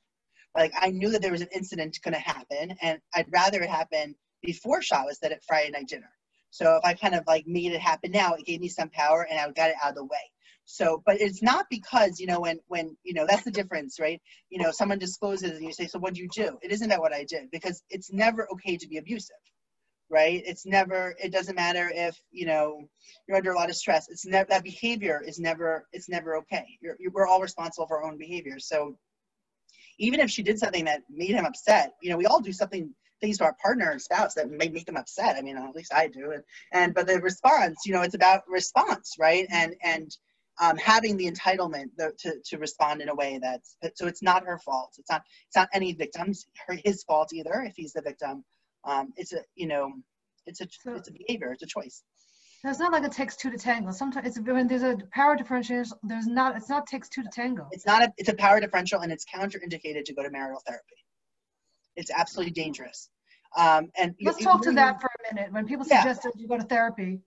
Like 0.55 0.74
I 0.80 0.89
knew 0.89 1.11
that 1.11 1.22
there 1.22 1.32
was 1.32 1.41
an 1.41 1.49
incident 1.53 1.99
going 2.03 2.15
to 2.15 2.20
happen, 2.20 2.76
and 2.82 2.99
I'd 3.13 3.32
rather 3.32 3.61
it 3.61 3.70
happen 3.70 4.15
before 4.41 4.82
Shabbos 4.82 5.20
than 5.20 5.32
at 5.32 5.43
Friday 5.43 5.72
night 5.72 5.88
dinner. 5.88 6.09
So 6.49 6.78
if 6.78 6.86
I 6.86 6.93
kind 6.93 7.13
of 7.13 7.24
like 7.28 7.45
made 7.45 7.74
it 7.74 7.82
happen 7.82 8.11
now, 8.11 8.34
it 8.34 8.45
gave 8.45 8.61
me 8.61 8.70
some 8.70 8.89
power, 8.89 9.28
and 9.30 9.39
I 9.39 9.49
got 9.51 9.70
it 9.70 9.76
out 9.84 9.89
of 9.89 9.95
the 9.95 10.05
way. 10.05 10.32
So, 10.70 11.01
but 11.05 11.22
it's 11.22 11.41
not 11.41 11.65
because, 11.70 12.20
you 12.20 12.28
know, 12.28 12.41
when, 12.41 12.59
when, 12.68 12.97
you 13.03 13.13
know, 13.13 13.26
that's 13.26 13.45
the 13.45 13.51
difference, 13.51 14.01
right? 14.01 14.22
You 14.49 14.61
know, 14.61 14.72
someone 14.72 14.99
discloses 14.99 15.51
and 15.51 15.63
you 15.63 15.72
say, 15.72 15.88
so 15.88 15.97
what 15.97 16.13
do 16.13 16.22
you 16.22 16.28
do? 16.28 16.57
It 16.61 16.72
isn't 16.74 16.89
that 16.89 16.99
what 16.99 17.13
I 17.13 17.24
did 17.24 17.49
because 17.51 17.82
it's 17.89 18.11
never 18.11 18.51
okay 18.51 18.76
to 18.76 18.88
be 18.88 18.97
abusive, 18.97 19.38
right? 20.09 20.43
It's 20.45 20.65
never, 20.65 21.15
it 21.24 21.32
doesn't 21.32 21.55
matter 21.55 21.89
if, 21.95 22.22
you 22.32 22.45
know, 22.45 22.82
you're 23.28 23.38
under 23.38 23.51
a 23.51 23.55
lot 23.55 23.70
of 23.70 23.78
stress. 23.78 24.09
It's 24.09 24.26
never, 24.26 24.49
that 24.49 24.65
behavior 24.65 25.24
is 25.26 25.39
never, 25.39 25.88
it's 25.93 26.09
never 26.09 26.36
okay. 26.39 26.78
You're, 26.82 26.97
you're, 26.99 27.11
we're 27.13 27.28
all 27.28 27.41
responsible 27.41 27.88
for 27.88 28.03
our 28.03 28.11
own 28.11 28.18
behavior. 28.18 28.59
So 28.59 28.97
even 29.99 30.20
if 30.20 30.30
she 30.30 30.43
did 30.43 30.59
something 30.59 30.84
that 30.84 31.03
made 31.09 31.32
him 31.32 31.45
upset, 31.45 31.93
you 32.01 32.09
know, 32.09 32.18
we 32.18 32.26
all 32.26 32.41
do 32.41 32.51
something 32.51 32.93
things 33.22 33.38
to 33.38 33.45
our 33.45 33.55
partner 33.61 33.89
and 33.91 34.01
spouse 34.01 34.34
that 34.36 34.49
may 34.49 34.68
make 34.68 34.86
them 34.86 34.97
upset. 34.97 35.38
I 35.38 35.41
mean, 35.41 35.57
at 35.57 35.76
least 35.76 35.93
I 35.93 36.07
do. 36.07 36.32
And, 36.32 36.43
and 36.74 36.93
but 36.93 37.07
the 37.07 37.20
response, 37.22 37.80
you 37.86 37.93
know, 37.93 38.01
it's 38.01 38.15
about 38.15 38.41
response, 38.47 39.15
right? 39.18 39.47
And 39.49 39.76
and 39.82 40.11
um, 40.60 40.78
having 40.78 41.18
the 41.18 41.30
entitlement 41.30 41.88
to, 42.20 42.36
to 42.43 42.58
respond 42.58 43.01
in 43.01 43.10
a 43.10 43.16
way 43.16 43.39
that's 43.41 43.78
so 43.95 44.08
it's 44.08 44.24
not 44.24 44.45
her 44.45 44.58
fault. 44.58 44.93
It's 44.97 45.10
not 45.10 45.24
it's 45.47 45.55
not 45.55 45.70
any 45.74 45.93
victim's 45.93 46.47
her 46.68 46.78
his 46.84 47.03
fault 47.03 47.34
either 47.34 47.64
if 47.68 47.76
he's 47.76 47.93
the 47.93 48.01
victim. 48.01 48.43
Um, 48.84 49.14
it's 49.18 49.34
a 49.34 49.39
you 49.55 49.68
know 49.68 49.91
it's 50.45 50.62
a 50.62 50.68
so, 50.82 50.95
it's 50.95 51.10
a 51.10 51.14
behavior 51.14 51.51
it's 51.51 51.64
a 51.64 51.68
choice. 51.68 52.03
So 52.64 52.70
it's 52.70 52.80
not 52.80 52.91
like 52.91 53.03
it 53.03 53.12
takes 53.12 53.36
two 53.36 53.51
to 53.51 53.58
tango. 53.58 53.91
Sometimes 53.91 54.28
it's 54.28 54.39
when 54.39 54.68
there's 54.68 54.82
a 54.82 54.97
power 55.12 55.36
differential 55.36 55.84
there's 56.03 56.28
not 56.28 56.58
it's 56.58 56.70
not 56.70 56.88
takes 56.88 57.10
two 57.10 57.24
to 57.24 57.30
tango. 57.30 57.68
It's 57.72 57.86
not 57.86 58.03
a 58.03 58.14
it's 58.18 58.30
a 58.30 58.36
power 58.36 58.60
differential 58.60 59.01
and 59.01 59.12
it's 59.12 59.26
counterindicated 59.26 60.05
to 60.05 60.14
go 60.14 60.24
to 60.24 60.32
marital 60.32 60.62
therapy. 60.66 60.95
It's 61.95 62.12
absolutely 62.12 62.53
dangerous. 62.53 63.10
Um, 63.55 63.89
and 63.97 64.16
let's 64.22 64.43
talk 64.43 64.62
to 64.64 64.72
that 64.74 65.01
for 65.01 65.08
a 65.08 65.34
minute. 65.34 65.51
When 65.51 65.66
people 65.66 65.86
suggest 65.86 66.22
yeah. 66.24 66.32
that 66.32 66.34
you 66.39 66.47
go 66.47 66.58
to 66.58 66.64
therapy 66.64 67.20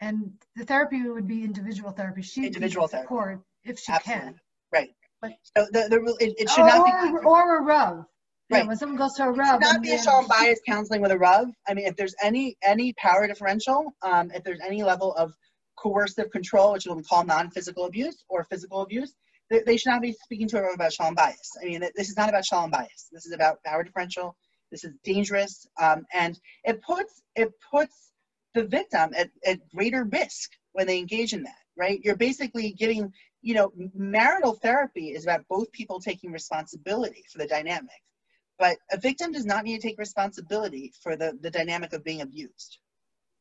and 0.00 0.30
the 0.56 0.64
therapy 0.64 1.02
would 1.08 1.26
be 1.26 1.42
individual 1.44 1.90
therapy. 1.90 2.22
She 2.22 2.46
individual 2.46 2.86
therapy 2.88 3.06
support 3.06 3.40
if 3.64 3.78
she 3.78 3.92
Absolutely. 3.92 4.24
can. 4.24 4.40
Right. 4.72 4.90
But, 5.22 5.32
so 5.56 5.66
the, 5.72 5.88
the 5.88 6.16
it, 6.24 6.34
it 6.38 6.50
should 6.50 6.62
or, 6.62 6.66
not 6.66 7.12
be 7.12 7.26
or 7.26 7.58
a 7.58 7.62
Rav. 7.62 8.04
Right. 8.48 8.58
Yeah, 8.58 8.66
when 8.68 8.76
someone 8.76 8.98
goes 8.98 9.14
to 9.14 9.24
a 9.24 9.32
Rav. 9.32 9.60
Not 9.60 9.82
be 9.82 9.92
a 9.92 9.98
shalom 9.98 10.26
bayis 10.26 10.56
counseling 10.68 11.00
with 11.00 11.10
a 11.10 11.18
Rav. 11.18 11.48
I 11.66 11.74
mean, 11.74 11.86
if 11.86 11.96
there's 11.96 12.14
any 12.22 12.56
any 12.62 12.92
power 12.94 13.26
differential, 13.26 13.92
um, 14.02 14.30
if 14.32 14.44
there's 14.44 14.60
any 14.64 14.82
level 14.84 15.14
of 15.14 15.32
coercive 15.76 16.30
control, 16.30 16.72
which 16.72 16.86
we 16.86 17.02
call 17.02 17.24
non-physical 17.24 17.86
abuse 17.86 18.24
or 18.28 18.44
physical 18.44 18.82
abuse, 18.82 19.14
they, 19.50 19.62
they 19.66 19.76
should 19.76 19.90
not 19.90 20.02
be 20.02 20.12
speaking 20.12 20.48
to 20.48 20.58
a 20.58 20.62
Rav 20.62 20.74
about 20.74 20.92
shalom 20.92 21.16
bayis. 21.16 21.34
I 21.60 21.64
mean, 21.64 21.80
this 21.96 22.08
is 22.08 22.16
not 22.16 22.28
about 22.28 22.44
shalom 22.44 22.70
bayis. 22.70 23.08
This 23.10 23.26
is 23.26 23.32
about 23.32 23.62
power 23.64 23.82
differential. 23.82 24.36
This 24.70 24.84
is 24.84 24.92
dangerous, 25.04 25.66
um, 25.80 26.04
and 26.12 26.38
it 26.64 26.82
puts 26.82 27.22
it 27.34 27.50
puts 27.70 28.12
the 28.56 28.64
victim 28.64 29.14
at, 29.16 29.30
at 29.46 29.68
greater 29.74 30.04
risk 30.04 30.50
when 30.72 30.86
they 30.86 30.98
engage 30.98 31.32
in 31.32 31.44
that. 31.44 31.62
Right? 31.78 32.00
You're 32.02 32.16
basically 32.16 32.72
giving 32.72 33.12
you 33.46 33.54
know, 33.54 33.70
marital 33.94 34.54
therapy 34.54 35.10
is 35.10 35.22
about 35.22 35.46
both 35.48 35.70
people 35.70 36.00
taking 36.00 36.32
responsibility 36.32 37.24
for 37.30 37.38
the 37.38 37.46
dynamic. 37.46 38.02
But 38.58 38.76
a 38.90 38.98
victim 38.98 39.30
does 39.30 39.46
not 39.46 39.62
need 39.62 39.80
to 39.80 39.86
take 39.86 40.00
responsibility 40.00 40.92
for 41.00 41.14
the, 41.14 41.38
the 41.40 41.50
dynamic 41.50 41.92
of 41.92 42.02
being 42.02 42.22
abused, 42.22 42.78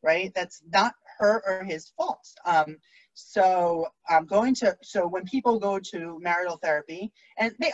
right? 0.03 0.32
That's 0.36 0.61
not 0.72 0.93
her 1.18 1.41
or 1.47 1.63
his 1.63 1.89
fault. 1.97 2.28
Um, 2.45 2.78
so 3.16 3.88
I'm 4.07 4.28
going 4.28 4.53
to, 4.55 4.78
so 4.84 5.07
when 5.07 5.26
people 5.26 5.57
go 5.57 5.80
to 5.80 6.20
marital 6.22 6.57
therapy, 6.57 7.11
and 7.39 7.55
they, 7.59 7.72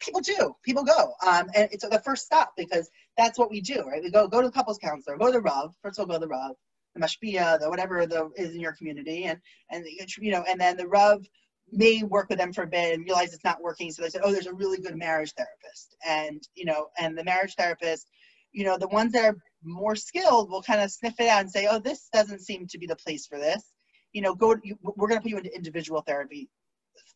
people 0.00 0.22
do, 0.22 0.56
people 0.62 0.84
go, 0.84 1.12
um, 1.26 1.50
and 1.54 1.68
it's 1.70 1.86
the 1.86 2.00
first 2.02 2.24
stop 2.24 2.54
because 2.56 2.88
that's 3.18 3.38
what 3.38 3.50
we 3.50 3.60
do, 3.60 3.82
right? 3.82 4.02
We 4.02 4.10
go, 4.10 4.26
go 4.26 4.40
to 4.40 4.46
the 4.46 4.52
couples 4.52 4.78
counselor, 4.78 5.18
go 5.18 5.26
to 5.26 5.32
the 5.32 5.42
Rav, 5.42 5.74
first 5.82 5.98
of 5.98 6.04
all, 6.04 6.06
go 6.06 6.14
to 6.14 6.20
the 6.20 6.28
Rav, 6.28 6.56
the 6.94 7.00
Mashpia, 7.00 7.58
the 7.58 7.68
whatever 7.68 8.06
the 8.06 8.30
is 8.36 8.54
in 8.54 8.60
your 8.60 8.72
community, 8.72 9.24
and, 9.24 9.38
and, 9.70 9.84
you 10.18 10.30
know, 10.30 10.44
and 10.48 10.60
then 10.60 10.76
the 10.76 10.86
Rav 10.86 11.26
may 11.72 12.02
work 12.02 12.28
with 12.28 12.38
them 12.38 12.52
for 12.52 12.62
a 12.62 12.66
bit 12.66 12.94
and 12.94 13.04
realize 13.04 13.32
it's 13.32 13.44
not 13.44 13.62
working. 13.62 13.90
So 13.90 14.02
they 14.02 14.10
said, 14.10 14.20
oh, 14.24 14.32
there's 14.32 14.46
a 14.46 14.54
really 14.54 14.78
good 14.78 14.96
marriage 14.96 15.32
therapist. 15.32 15.96
And, 16.06 16.42
you 16.54 16.64
know, 16.64 16.88
and 16.98 17.16
the 17.16 17.24
marriage 17.24 17.54
therapist, 17.54 18.08
you 18.52 18.64
know, 18.64 18.78
the 18.78 18.88
ones 18.88 19.12
that 19.12 19.24
are 19.24 19.36
more 19.64 19.96
skilled 19.96 20.50
will 20.50 20.62
kind 20.62 20.80
of 20.80 20.90
sniff 20.90 21.14
it 21.18 21.28
out 21.28 21.40
and 21.40 21.50
say, 21.50 21.66
oh, 21.68 21.78
this 21.78 22.08
doesn't 22.12 22.42
seem 22.42 22.66
to 22.68 22.78
be 22.78 22.86
the 22.86 22.96
place 22.96 23.26
for 23.26 23.38
this. 23.38 23.72
You 24.12 24.22
know, 24.22 24.34
go, 24.34 24.54
we're 24.82 25.08
going 25.08 25.18
to 25.18 25.22
put 25.22 25.30
you 25.30 25.38
into 25.38 25.54
individual 25.54 26.02
therapy 26.02 26.48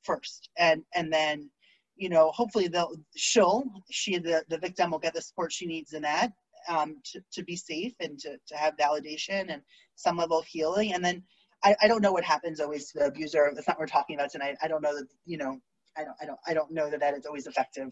first. 0.03 0.49
And, 0.59 0.83
and 0.95 1.13
then, 1.13 1.51
you 1.97 2.09
know, 2.09 2.33
hopefully 2.33 2.69
they'll, 2.69 2.97
she'll, 3.17 3.65
she, 3.91 4.19
the, 4.19 4.45
the 4.49 4.59
victim 4.59 4.91
will 4.91 4.99
get 4.99 5.15
the 5.15 5.21
support 5.21 5.53
she 5.53 5.67
needs 5.67 5.93
in 5.93 6.03
that 6.03 6.33
um, 6.69 7.01
to, 7.13 7.21
to 7.33 7.43
be 7.43 7.57
safe 7.57 7.95
and 8.01 8.19
to, 8.19 8.37
to 8.49 8.57
have 8.57 8.77
validation 8.77 9.53
and 9.53 9.63
some 9.95 10.17
level 10.17 10.39
of 10.39 10.47
healing. 10.47 10.95
And 10.95 11.05
then, 11.05 11.23
I, 11.65 11.75
I 11.83 11.89
don't 11.89 12.03
know 12.03 12.13
what 12.13 12.25
happens 12.25 12.61
always 12.61 12.91
to 12.93 12.99
the 13.01 13.07
abuser. 13.07 13.51
That's 13.55 13.67
not 13.67 13.79
what 13.79 13.83
we're 13.83 13.87
talking 13.87 14.17
about 14.17 14.31
tonight. 14.31 14.57
I 14.63 14.69
don't 14.69 14.83
know 14.83 14.95
that, 14.95 15.09
you 15.25 15.39
know, 15.39 15.59
I 15.97 16.05
don't, 16.05 16.17
I 16.23 16.27
don't, 16.27 16.39
I 16.47 16.55
don't 16.55 16.71
know 16.71 16.89
that 16.89 17.01
that 17.01 17.15
is 17.15 17.27
always 17.27 17.47
effective, 17.49 17.91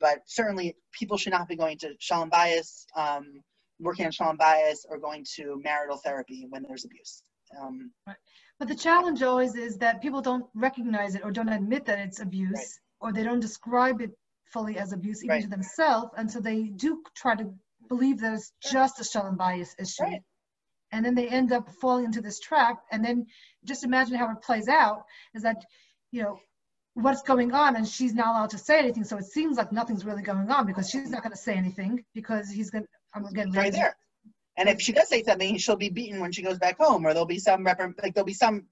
but 0.00 0.18
certainly 0.26 0.76
people 0.92 1.16
should 1.16 1.32
not 1.32 1.46
be 1.46 1.54
going 1.54 1.78
to 1.78 1.94
shalom 2.00 2.30
bayis, 2.30 2.86
um, 2.96 3.40
working 3.78 4.06
on 4.06 4.10
shalom 4.10 4.36
bayis 4.36 4.78
or 4.88 4.98
going 4.98 5.24
to 5.36 5.60
marital 5.62 5.96
therapy 5.98 6.46
when 6.48 6.64
there's 6.66 6.84
abuse. 6.84 7.22
Um, 7.60 7.92
But 8.58 8.68
the 8.68 8.74
challenge 8.74 9.22
always 9.22 9.54
is 9.54 9.78
that 9.78 10.02
people 10.02 10.20
don't 10.20 10.46
recognize 10.54 11.14
it 11.14 11.22
or 11.24 11.30
don't 11.30 11.48
admit 11.48 11.84
that 11.86 11.98
it's 11.98 12.20
abuse, 12.20 12.52
right. 12.52 12.66
or 13.00 13.12
they 13.12 13.22
don't 13.22 13.40
describe 13.40 14.00
it 14.00 14.10
fully 14.52 14.78
as 14.78 14.92
abuse 14.92 15.22
even 15.22 15.34
right. 15.34 15.42
to 15.42 15.48
themselves, 15.48 16.10
and 16.16 16.30
so 16.30 16.40
they 16.40 16.62
do 16.64 17.02
try 17.16 17.34
to 17.34 17.52
believe 17.88 18.20
that 18.20 18.34
it's 18.34 18.52
just 18.62 19.00
a 19.00 19.04
shalom 19.04 19.36
bayis 19.36 19.70
issue. 19.78 20.02
Right. 20.02 20.22
And 20.92 21.04
then 21.04 21.14
they 21.14 21.28
end 21.28 21.52
up 21.52 21.68
falling 21.80 22.04
into 22.04 22.20
this 22.20 22.38
trap. 22.38 22.80
And 22.92 23.04
then 23.04 23.26
just 23.64 23.84
imagine 23.84 24.16
how 24.16 24.30
it 24.30 24.42
plays 24.42 24.68
out 24.68 25.02
is 25.34 25.42
that 25.42 25.64
you 26.12 26.22
know 26.22 26.38
what's 26.94 27.22
going 27.22 27.52
on? 27.52 27.76
And 27.76 27.86
she's 27.86 28.14
not 28.14 28.28
allowed 28.28 28.50
to 28.50 28.58
say 28.58 28.78
anything. 28.78 29.04
So 29.04 29.16
it 29.18 29.24
seems 29.24 29.56
like 29.56 29.72
nothing's 29.72 30.04
really 30.04 30.22
going 30.22 30.50
on 30.50 30.66
because 30.66 30.88
she's 30.88 31.10
not 31.10 31.22
going 31.22 31.32
to 31.32 31.38
say 31.38 31.54
anything 31.54 32.04
because 32.14 32.48
he's 32.48 32.70
going 32.70 32.84
to, 32.84 32.88
i'm 33.14 33.22
going 33.32 33.52
to 33.52 33.58
right 33.58 33.72
there. 33.72 33.96
And 34.56 34.68
if 34.68 34.80
she 34.80 34.92
does 34.92 35.08
say 35.08 35.22
something 35.24 35.58
she'll 35.58 35.76
be 35.76 35.88
beaten 35.88 36.20
when 36.20 36.30
she 36.30 36.42
goes 36.42 36.58
back 36.58 36.78
home 36.78 37.04
or 37.04 37.12
there'll 37.12 37.26
be 37.26 37.40
some 37.40 37.64
rep- 37.64 37.80
like 38.02 38.14
there'll 38.14 38.24
be 38.24 38.32
some 38.32 38.64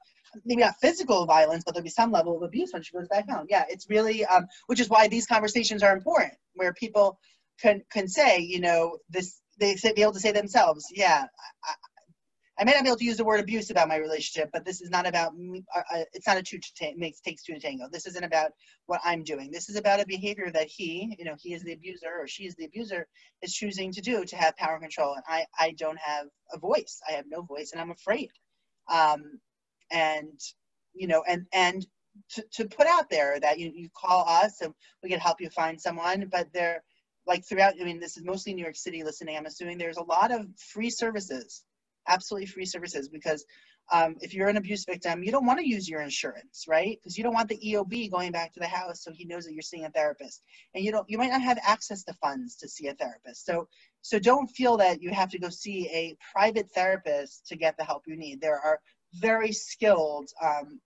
maybe 0.45 0.63
not 0.63 0.77
physical 0.81 1.27
violence 1.27 1.65
but 1.65 1.75
there'll 1.75 1.85
be 1.85 1.91
some 1.91 2.13
level 2.13 2.37
of 2.37 2.43
abuse 2.43 2.73
when 2.73 2.83
she 2.83 2.93
goes 2.93 3.09
back 3.09 3.29
home. 3.29 3.47
Yeah 3.49 3.65
it's 3.69 3.91
really 3.91 4.25
um, 4.27 4.47
which 4.67 4.81
is 4.81 4.89
why 4.89 5.09
these 5.09 5.27
conversations 5.27 5.83
are 5.83 5.93
important 5.93 6.33
where 6.55 6.73
people 6.73 7.19
can 7.63 7.83
can 7.93 8.09
say 8.09 8.39
you 8.41 8.61
know 8.61 8.99
this 9.11 9.41
they 9.59 9.77
say, 9.77 9.93
be 9.93 10.03
able 10.03 10.13
to 10.13 10.21
say 10.21 10.33
themselves 10.33 10.87
yeah 10.91 11.27
I, 11.65 11.75
I 12.59 12.65
may 12.65 12.73
not 12.73 12.83
be 12.83 12.91
able 12.91 12.99
to 12.99 13.05
use 13.05 13.17
the 13.17 13.25
word 13.25 13.41
abuse 13.41 13.71
about 13.71 13.89
my 13.89 13.97
relationship, 13.97 14.51
but 14.53 14.65
this 14.65 14.83
is 14.83 14.91
not 14.91 15.07
about 15.07 15.37
me. 15.37 15.65
Uh, 15.75 15.83
uh 15.95 16.05
it's 16.13 16.27
not 16.27 16.37
a 16.37 16.43
two 16.43 16.59
to 16.59 16.75
ta- 16.79 16.93
makes 16.97 17.21
takes 17.21 17.43
two 17.43 17.55
to 17.55 17.61
tango. 17.61 17.89
This 17.91 18.07
isn't 18.07 18.25
about 18.25 18.51
what 18.87 19.01
I'm 19.05 19.25
doing. 19.25 19.51
This 19.51 19.71
is 19.71 19.77
about 19.77 20.01
a 20.01 20.07
behavior 20.07 20.51
that 20.53 20.69
he, 20.69 21.17
you 21.19 21.25
know, 21.25 21.35
he 21.41 21.55
is 21.55 21.63
the 21.63 21.73
abuser 21.73 22.13
or 22.21 22.29
she 22.29 22.45
is 22.45 22.55
the 22.57 22.67
abuser, 22.67 23.07
is 23.41 23.55
choosing 23.55 23.91
to 23.93 24.03
do 24.03 24.25
to 24.25 24.37
have 24.37 24.57
power 24.57 24.75
and 24.75 24.83
control. 24.83 25.15
And 25.15 25.25
I, 25.27 25.47
I 25.59 25.73
don't 25.79 25.99
have 25.99 26.27
a 26.53 26.59
voice. 26.59 27.01
I 27.09 27.13
have 27.13 27.25
no 27.27 27.43
voice, 27.43 27.73
and 27.73 27.81
I'm 27.81 27.91
afraid. 27.91 28.31
Um, 28.93 29.41
and 29.91 30.39
you 30.95 31.07
know, 31.09 31.25
and 31.27 31.47
and 31.55 31.87
to, 32.31 32.45
to 32.53 32.65
put 32.67 32.87
out 32.87 33.09
there 33.11 33.41
that 33.41 33.59
you, 33.59 33.73
you 33.75 33.89
call 33.97 34.29
us 34.29 34.61
and 34.61 34.75
we 35.03 35.09
can 35.09 35.21
help 35.21 35.41
you 35.41 35.49
find 35.51 35.81
someone, 35.81 36.29
but 36.31 36.53
there, 36.53 36.83
like 37.27 37.45
throughout. 37.47 37.75
I 37.81 37.85
mean, 37.85 38.01
this 38.01 38.17
is 38.17 38.25
mostly 38.25 38.55
New 38.55 38.63
York 38.63 38.77
City. 38.77 39.03
Listening, 39.03 39.37
I'm 39.37 39.47
assuming 39.47 39.79
there's 39.79 39.97
a 39.97 40.05
lot 40.05 40.33
of 40.33 40.47
free 40.57 40.91
services 40.91 41.65
absolutely 42.09 42.47
free 42.47 42.67
services 42.67 43.09
because 43.09 43.45
um, 43.93 44.17
if 44.21 44.33
you're 44.33 44.49
an 44.49 44.57
abuse 44.57 44.85
victim, 44.85 45.23
you 45.23 45.33
don't 45.33 45.45
want 45.45 45.59
to 45.59 45.69
use 45.69 45.89
your 45.89 46.01
insurance, 46.01 46.67
right? 46.69 46.99
Because 47.03 47.19
you 47.19 47.25
don't 47.25 47.35
want 47.35 47.49
the 47.49 47.59
EOB 47.59 48.11
going 48.11 48.31
back 48.31 48.53
to 48.53 48.61
the 48.61 48.67
house 48.67 49.03
so 49.03 49.13
he 49.13 49.25
knows 49.25 49.45
that 49.45 49.53
you're 49.53 49.63
seeing 49.63 49.85
a 49.85 49.91
therapist, 49.91 50.41
and 50.75 50.85
you 50.85 50.93
don't, 50.93 51.09
you 51.11 51.19
might 51.19 51.31
not 51.31 51.43
have 51.43 51.59
access 51.63 52.05
to 52.05 52.15
funds 52.15 52.57
to 52.57 52.69
see 52.69 52.87
a 52.87 52.95
therapist. 52.95 53.45
So, 53.45 53.69
so 54.01 54.19
don't 54.19 54.47
feel 54.47 54.77
that 54.79 55.03
you 55.03 55.11
have 55.11 55.31
to 55.31 55.39
go 55.39 55.49
see 55.49 55.89
a 55.93 56.17
private 56.33 56.71
therapist 56.71 57.47
to 57.49 57.57
get 57.57 57.77
the 57.77 57.85
help 57.85 58.05
you 58.07 58.17
need. 58.17 58.41
There 58.41 58.59
are 58.59 58.81
very 59.15 59.53
skilled 59.53 60.31
um, 60.41 60.81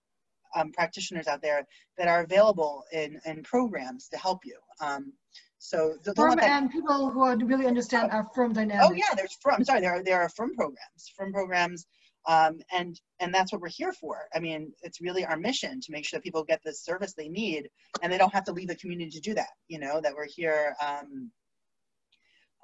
um, 0.55 0.71
practitioners 0.71 1.27
out 1.27 1.41
there 1.41 1.67
that 1.97 2.07
are 2.07 2.23
available 2.23 2.83
in, 2.91 3.19
in 3.25 3.43
programs 3.43 4.07
to 4.09 4.17
help 4.17 4.39
you. 4.43 4.57
Um, 4.81 5.13
so 5.59 5.95
the, 6.03 6.13
frum 6.13 6.39
and 6.39 6.71
people 6.71 7.09
who 7.09 7.45
really 7.45 7.65
understand 7.65 8.11
our 8.11 8.27
frum 8.35 8.53
dynamics. 8.53 8.87
Oh 8.89 8.93
yeah, 8.93 9.15
there's 9.15 9.37
frum. 9.41 9.63
Sorry, 9.63 9.81
there 9.81 9.95
are 9.95 10.03
there 10.03 10.21
are 10.21 10.29
frum 10.29 10.53
programs, 10.55 11.11
frum 11.15 11.33
programs, 11.33 11.87
um, 12.27 12.59
and 12.71 12.99
and 13.19 13.33
that's 13.33 13.51
what 13.51 13.61
we're 13.61 13.69
here 13.69 13.93
for. 13.93 14.27
I 14.35 14.39
mean, 14.39 14.73
it's 14.83 15.01
really 15.01 15.25
our 15.25 15.37
mission 15.37 15.81
to 15.81 15.91
make 15.91 16.05
sure 16.05 16.17
that 16.17 16.23
people 16.23 16.43
get 16.43 16.61
the 16.63 16.73
service 16.73 17.13
they 17.13 17.27
need, 17.27 17.69
and 18.01 18.13
they 18.13 18.17
don't 18.17 18.33
have 18.33 18.45
to 18.45 18.51
leave 18.51 18.67
the 18.67 18.75
community 18.75 19.09
to 19.11 19.19
do 19.19 19.33
that. 19.33 19.49
You 19.67 19.79
know, 19.79 19.99
that 19.99 20.13
we're 20.13 20.27
here. 20.27 20.75
Um, 20.85 21.31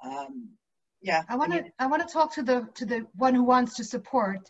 um, 0.04 0.48
yeah. 1.02 1.22
I 1.28 1.36
want 1.36 1.52
to 1.52 1.58
I, 1.58 1.62
mean, 1.62 1.72
I 1.80 1.86
want 1.86 2.06
to 2.06 2.12
talk 2.12 2.34
to 2.34 2.42
the 2.42 2.68
to 2.76 2.86
the 2.86 3.06
one 3.14 3.34
who 3.34 3.44
wants 3.44 3.74
to 3.76 3.84
support, 3.84 4.48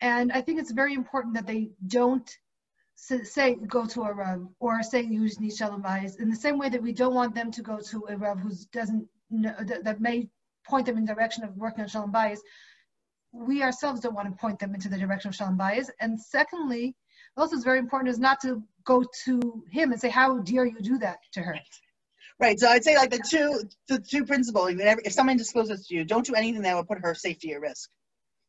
and 0.00 0.30
I 0.30 0.42
think 0.42 0.60
it's 0.60 0.72
very 0.72 0.94
important 0.94 1.34
that 1.34 1.46
they 1.46 1.70
don't 1.86 2.30
say 3.00 3.54
go 3.66 3.86
to 3.86 4.02
a 4.02 4.12
Rav 4.12 4.46
or 4.58 4.82
say 4.82 5.02
use 5.02 5.40
need 5.40 5.56
shalom 5.56 5.82
bayis 5.82 6.20
in 6.20 6.28
the 6.28 6.36
same 6.36 6.58
way 6.58 6.68
that 6.68 6.82
we 6.82 6.92
don't 6.92 7.14
want 7.14 7.34
them 7.34 7.50
to 7.50 7.62
go 7.62 7.78
to 7.90 8.06
a 8.08 8.16
Rav 8.16 8.38
who 8.38 8.50
doesn't 8.72 9.06
know, 9.30 9.54
that, 9.60 9.84
that, 9.84 10.00
may 10.00 10.28
point 10.66 10.86
them 10.86 10.98
in 10.98 11.04
the 11.04 11.14
direction 11.14 11.42
of 11.42 11.56
working 11.56 11.82
on 11.82 11.88
shalom 11.88 12.12
bayis. 12.12 12.38
We 13.32 13.62
ourselves 13.62 14.00
don't 14.00 14.14
want 14.14 14.28
to 14.28 14.36
point 14.36 14.58
them 14.58 14.74
into 14.74 14.88
the 14.88 14.98
direction 14.98 15.28
of 15.28 15.34
shalom 15.34 15.56
bayis. 15.56 15.88
And 16.00 16.20
secondly, 16.20 16.94
also 17.36 17.56
is 17.56 17.64
very 17.64 17.78
important 17.78 18.10
is 18.10 18.18
not 18.18 18.40
to 18.42 18.62
go 18.84 19.04
to 19.24 19.64
him 19.70 19.92
and 19.92 20.00
say, 20.00 20.10
how 20.10 20.38
dare 20.38 20.66
you 20.66 20.80
do 20.80 20.98
that 20.98 21.18
to 21.32 21.40
her? 21.40 21.58
Right. 22.38 22.58
So 22.58 22.68
I'd 22.68 22.84
say 22.84 22.96
like 22.96 23.10
the 23.10 23.22
two 23.28 23.62
the 23.88 23.98
two 23.98 24.24
principles. 24.24 24.72
If 24.74 25.12
someone 25.12 25.36
discloses 25.36 25.86
to 25.86 25.94
you, 25.94 26.04
don't 26.04 26.24
do 26.24 26.34
anything 26.34 26.62
that 26.62 26.74
would 26.74 26.88
put 26.88 26.98
her 27.02 27.14
safety 27.14 27.52
at 27.52 27.60
risk. 27.60 27.90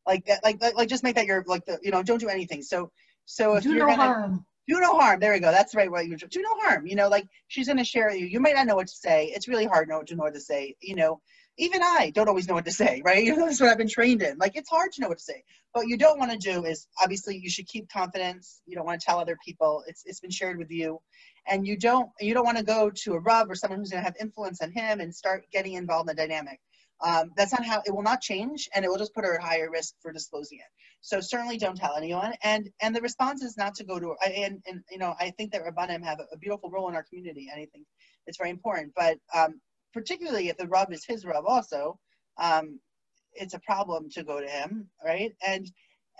Like 0.06 0.24
that. 0.26 0.42
Like 0.42 0.62
like, 0.62 0.74
like 0.74 0.88
just 0.88 1.04
make 1.04 1.16
that 1.16 1.26
your 1.26 1.44
like 1.46 1.66
the 1.66 1.78
you 1.82 1.90
know 1.90 2.02
don't 2.02 2.18
do 2.18 2.28
anything. 2.28 2.62
So 2.62 2.90
so 3.24 3.54
if 3.54 3.62
do 3.62 3.70
you're 3.70 3.86
no 3.86 3.96
gonna, 3.96 4.02
harm. 4.02 4.46
Do 4.68 4.80
no 4.80 4.98
harm. 4.98 5.20
There 5.20 5.32
we 5.32 5.40
go. 5.40 5.50
That's 5.50 5.72
the 5.72 5.78
right 5.78 5.90
way. 5.90 6.06
Do 6.08 6.42
no 6.42 6.60
harm. 6.60 6.86
You 6.86 6.96
know, 6.96 7.08
like 7.08 7.26
she's 7.48 7.66
gonna 7.66 7.84
share 7.84 8.08
with 8.08 8.18
you. 8.18 8.26
You 8.26 8.40
might 8.40 8.54
not 8.54 8.66
know 8.66 8.76
what 8.76 8.88
to 8.88 8.94
say. 8.94 9.32
It's 9.34 9.48
really 9.48 9.66
hard 9.66 9.88
to 9.88 9.94
know, 9.94 10.02
to 10.02 10.14
know 10.14 10.24
what 10.24 10.34
to 10.34 10.40
say. 10.40 10.76
You 10.80 10.94
know, 10.94 11.20
even 11.58 11.82
I 11.82 12.10
don't 12.14 12.28
always 12.28 12.48
know 12.48 12.54
what 12.54 12.64
to 12.64 12.72
say, 12.72 13.02
right? 13.04 13.24
You 13.24 13.36
know, 13.36 13.46
that's 13.46 13.60
what 13.60 13.70
I've 13.70 13.78
been 13.78 13.88
trained 13.88 14.22
in. 14.22 14.38
Like 14.38 14.56
it's 14.56 14.70
hard 14.70 14.92
to 14.92 15.00
know 15.00 15.08
what 15.08 15.18
to 15.18 15.24
say. 15.24 15.42
What 15.72 15.88
you 15.88 15.96
don't 15.96 16.18
want 16.18 16.32
to 16.32 16.38
do 16.38 16.64
is 16.64 16.86
obviously 17.02 17.36
you 17.36 17.50
should 17.50 17.66
keep 17.66 17.88
confidence. 17.90 18.60
You 18.66 18.76
don't 18.76 18.86
want 18.86 19.00
to 19.00 19.04
tell 19.04 19.18
other 19.18 19.38
people. 19.44 19.82
It's 19.86 20.02
it's 20.06 20.20
been 20.20 20.30
shared 20.30 20.58
with 20.58 20.70
you. 20.70 21.00
And 21.48 21.66
you 21.66 21.76
don't 21.76 22.10
you 22.20 22.34
don't 22.34 22.44
want 22.44 22.58
to 22.58 22.64
go 22.64 22.90
to 22.90 23.14
a 23.14 23.20
Rav 23.20 23.50
or 23.50 23.54
someone 23.54 23.80
who's 23.80 23.90
gonna 23.90 24.04
have 24.04 24.16
influence 24.20 24.60
on 24.62 24.70
him 24.70 25.00
and 25.00 25.14
start 25.14 25.44
getting 25.52 25.74
involved 25.74 26.08
in 26.10 26.16
the 26.16 26.22
dynamic. 26.22 26.60
Um, 27.02 27.32
that's 27.36 27.52
not 27.52 27.64
how 27.64 27.82
it 27.84 27.94
will 27.94 28.02
not 28.02 28.20
change 28.20 28.68
and 28.74 28.84
it 28.84 28.88
will 28.88 28.98
just 28.98 29.14
put 29.14 29.24
her 29.24 29.34
at 29.34 29.42
higher 29.42 29.70
risk 29.70 29.94
for 30.00 30.12
disclosing 30.12 30.58
it. 30.58 30.70
So 31.00 31.20
certainly 31.20 31.58
don't 31.58 31.76
tell 31.76 31.96
anyone. 31.96 32.34
And 32.42 32.70
and 32.80 32.94
the 32.94 33.00
response 33.00 33.42
is 33.42 33.56
not 33.56 33.74
to 33.76 33.84
go 33.84 33.98
to 33.98 34.14
and 34.24 34.62
and 34.66 34.82
you 34.90 34.98
know 34.98 35.14
i 35.18 35.30
think 35.30 35.52
that 35.52 35.62
rabbanim 35.64 36.04
have 36.04 36.20
a, 36.20 36.36
beautiful 36.38 36.70
role 36.70 36.88
in 36.88 36.94
our 36.94 37.02
community 37.02 37.48
and 37.52 37.60
i 37.60 37.66
think 37.72 37.86
it's 38.26 38.38
very 38.38 38.50
important. 38.50 38.92
But 38.96 39.18
um, 39.34 39.60
particularly 39.92 40.48
if 40.48 40.56
the 40.56 40.68
Rav 40.68 40.92
is 40.92 41.04
his 41.04 41.24
Rav, 41.24 41.44
also 41.44 41.98
um, 42.38 42.78
it's 43.34 43.54
a 43.54 43.60
problem 43.60 44.08
to 44.10 44.22
go 44.22 44.40
to 44.40 44.48
him 44.48 44.88
right? 45.04 45.32
And 45.46 45.70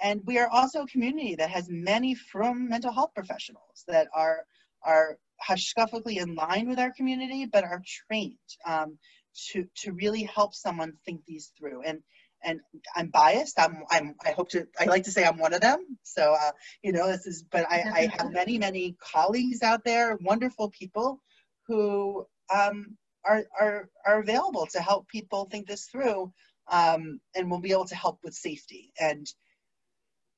and 0.03 0.21
we 0.25 0.39
are 0.39 0.49
also 0.49 0.83
a 0.83 0.87
community 0.87 1.35
that 1.37 1.51
has 1.51 1.69
many 1.69 2.15
from 2.15 2.69
mental 2.69 2.93
health 2.93 3.13
professionals 3.15 3.85
that 3.87 4.09
are 4.15 4.45
are 4.85 5.19
hashkafically 5.49 6.21
in 6.21 6.35
line 6.35 6.69
with 6.69 6.79
our 6.79 6.93
community 6.93 7.47
but 7.47 7.65
are 7.65 7.83
trained. 8.09 8.37
Um, 8.67 8.99
to 9.35 9.67
to 9.77 9.93
really 9.93 10.23
help 10.23 10.55
someone 10.55 10.93
think 11.05 11.23
these 11.27 11.53
through 11.59 11.83
and 11.83 12.03
and 12.45 12.61
I'm 12.97 13.09
biased. 13.09 13.59
I'm, 13.59 13.85
I'm, 13.91 14.15
I 14.25 14.33
hope 14.33 14.51
to, 14.51 14.67
I 14.79 14.85
like 14.85 15.05
to 15.05 15.13
say 15.13 15.25
I'm 15.25 15.39
one 15.39 15.55
of 15.55 15.61
them. 15.61 15.99
So, 16.03 16.35
uh, 16.35 16.51
you 16.83 16.93
know, 16.93 17.07
this 17.07 17.27
is, 17.27 17.45
but 17.45 17.67
I, 17.71 17.85
I 17.95 18.09
have 18.19 18.33
many, 18.33 18.59
many 18.59 18.97
colleagues 19.01 19.63
out 19.63 19.85
there, 19.85 20.19
wonderful 20.21 20.71
people 20.71 21.21
who 21.67 22.27
um, 22.55 22.97
are, 23.25 23.45
are, 23.61 23.89
are 24.07 24.21
available 24.21 24.67
to 24.73 24.81
help 24.81 25.09
people 25.09 25.49
think 25.51 25.67
this 25.67 25.87
through 25.87 26.33
um, 26.71 27.21
and 27.35 27.51
will 27.51 27.61
be 27.61 27.73
able 27.73 27.87
to 27.87 27.97
help 27.97 28.19
with 28.25 28.35
safety. 28.35 28.93
And 29.01 29.27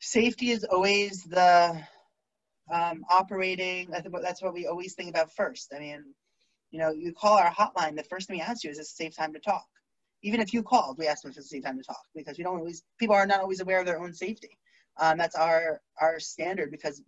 safety 0.01 0.51
is 0.51 0.65
always 0.65 1.23
the 1.25 1.81
um, 2.73 3.05
operating, 3.11 3.95
I 3.95 4.01
think 4.01 4.15
that's 4.23 4.43
what 4.43 4.55
we 4.55 4.67
always 4.67 4.95
think 4.95 5.11
about 5.11 5.33
first. 5.33 5.73
I 5.75 5.79
mean, 5.79 6.05
you 6.75 6.81
know, 6.81 6.91
you 6.91 7.13
call 7.13 7.39
our 7.39 7.53
hotline, 7.53 7.95
the 7.95 8.03
first 8.03 8.27
thing 8.27 8.37
we 8.37 8.43
ask 8.43 8.65
you 8.65 8.71
is, 8.71 8.81
is 8.81 8.89
a 8.89 8.95
safe 8.97 9.15
time 9.15 9.33
to 9.33 9.39
talk? 9.39 9.65
Even 10.25 10.41
if 10.41 10.53
you 10.53 10.61
called, 10.61 10.99
we 10.99 11.07
ask 11.07 11.23
them 11.23 11.31
if 11.31 11.37
it's 11.37 11.47
a 11.47 11.49
safe 11.51 11.63
time 11.63 11.79
to 11.79 11.85
talk 11.85 12.03
because 12.17 12.37
we 12.37 12.43
don't 12.43 12.57
always, 12.57 12.83
people 12.99 13.15
are 13.15 13.29
not 13.29 13.39
always 13.39 13.61
aware 13.61 13.79
of 13.79 13.87
their 13.87 14.03
own 14.03 14.13
safety. 14.13 14.59
Um, 15.01 15.17
that's 15.17 15.37
our, 15.37 15.81
our 16.01 16.19
standard 16.19 16.73
because 16.73 17.01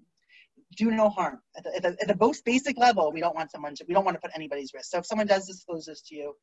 do 0.77 0.93
no 0.93 1.09
harm. 1.09 1.41
At 1.57 1.64
the, 1.64 1.75
at, 1.75 1.83
the, 1.83 1.97
at 2.01 2.07
the, 2.07 2.17
most 2.21 2.45
basic 2.45 2.79
level, 2.79 3.11
we 3.11 3.19
don't 3.19 3.35
want 3.35 3.51
someone 3.51 3.75
to, 3.75 3.85
we 3.89 3.95
don't 3.95 4.05
want 4.05 4.14
to 4.14 4.21
put 4.21 4.31
anybody's 4.37 4.73
risk. 4.73 4.89
So 4.89 4.99
if 4.99 5.07
someone 5.07 5.27
does 5.27 5.49
disclose 5.49 5.87
this 5.87 6.01
to 6.03 6.14
you, 6.14 6.37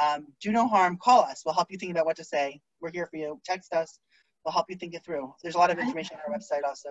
um, 0.00 0.28
do 0.40 0.50
no 0.50 0.66
harm, 0.66 0.96
call 0.96 1.20
us. 1.20 1.42
We'll 1.44 1.54
help 1.54 1.70
you 1.70 1.76
think 1.76 1.92
about 1.92 2.06
what 2.06 2.16
to 2.16 2.24
say. 2.24 2.62
We're 2.80 2.92
here 2.92 3.08
for 3.10 3.18
you. 3.18 3.38
Text 3.44 3.74
us. 3.74 3.98
We'll 4.42 4.54
help 4.54 4.70
you 4.70 4.76
think 4.76 4.94
it 4.94 5.04
through. 5.04 5.34
There's 5.42 5.54
a 5.54 5.58
lot 5.58 5.70
of 5.70 5.78
information 5.78 6.16
on 6.16 6.32
our 6.32 6.38
website 6.38 6.66
also. 6.66 6.88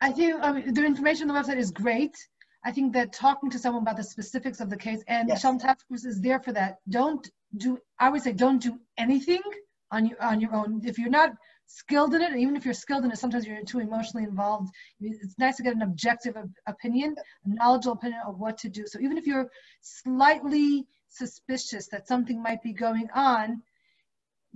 I 0.00 0.12
think 0.12 0.42
um, 0.42 0.62
the 0.72 0.82
information 0.86 1.28
on 1.28 1.34
the 1.34 1.42
website 1.42 1.58
is 1.58 1.72
great. 1.72 2.16
I 2.64 2.72
think 2.72 2.92
that 2.94 3.12
talking 3.12 3.50
to 3.50 3.58
someone 3.58 3.82
about 3.82 3.96
the 3.96 4.04
specifics 4.04 4.60
of 4.60 4.70
the 4.70 4.76
case 4.76 5.02
and 5.06 5.28
yes. 5.28 5.40
Shalom 5.40 5.58
Task 5.58 5.86
Force 5.88 6.04
is 6.04 6.20
there 6.20 6.40
for 6.40 6.52
that. 6.52 6.78
Don't 6.88 7.28
do, 7.56 7.78
I 7.98 8.10
would 8.10 8.22
say, 8.22 8.32
don't 8.32 8.60
do 8.60 8.78
anything 8.96 9.42
on 9.90 10.06
your, 10.06 10.22
on 10.22 10.40
your 10.40 10.54
own. 10.54 10.82
If 10.84 10.98
you're 10.98 11.08
not 11.08 11.32
skilled 11.66 12.14
in 12.14 12.22
it, 12.22 12.36
even 12.36 12.56
if 12.56 12.64
you're 12.64 12.74
skilled 12.74 13.04
in 13.04 13.12
it, 13.12 13.18
sometimes 13.18 13.46
you're 13.46 13.62
too 13.62 13.78
emotionally 13.78 14.24
involved. 14.24 14.70
It's 15.00 15.38
nice 15.38 15.56
to 15.56 15.62
get 15.62 15.74
an 15.74 15.82
objective 15.82 16.36
opinion, 16.66 17.14
a 17.44 17.48
knowledgeable 17.48 17.94
opinion 17.94 18.20
of 18.26 18.38
what 18.38 18.58
to 18.58 18.68
do. 18.68 18.86
So 18.86 18.98
even 19.00 19.18
if 19.18 19.26
you're 19.26 19.48
slightly 19.80 20.86
suspicious 21.08 21.88
that 21.88 22.08
something 22.08 22.42
might 22.42 22.62
be 22.62 22.72
going 22.72 23.08
on, 23.14 23.62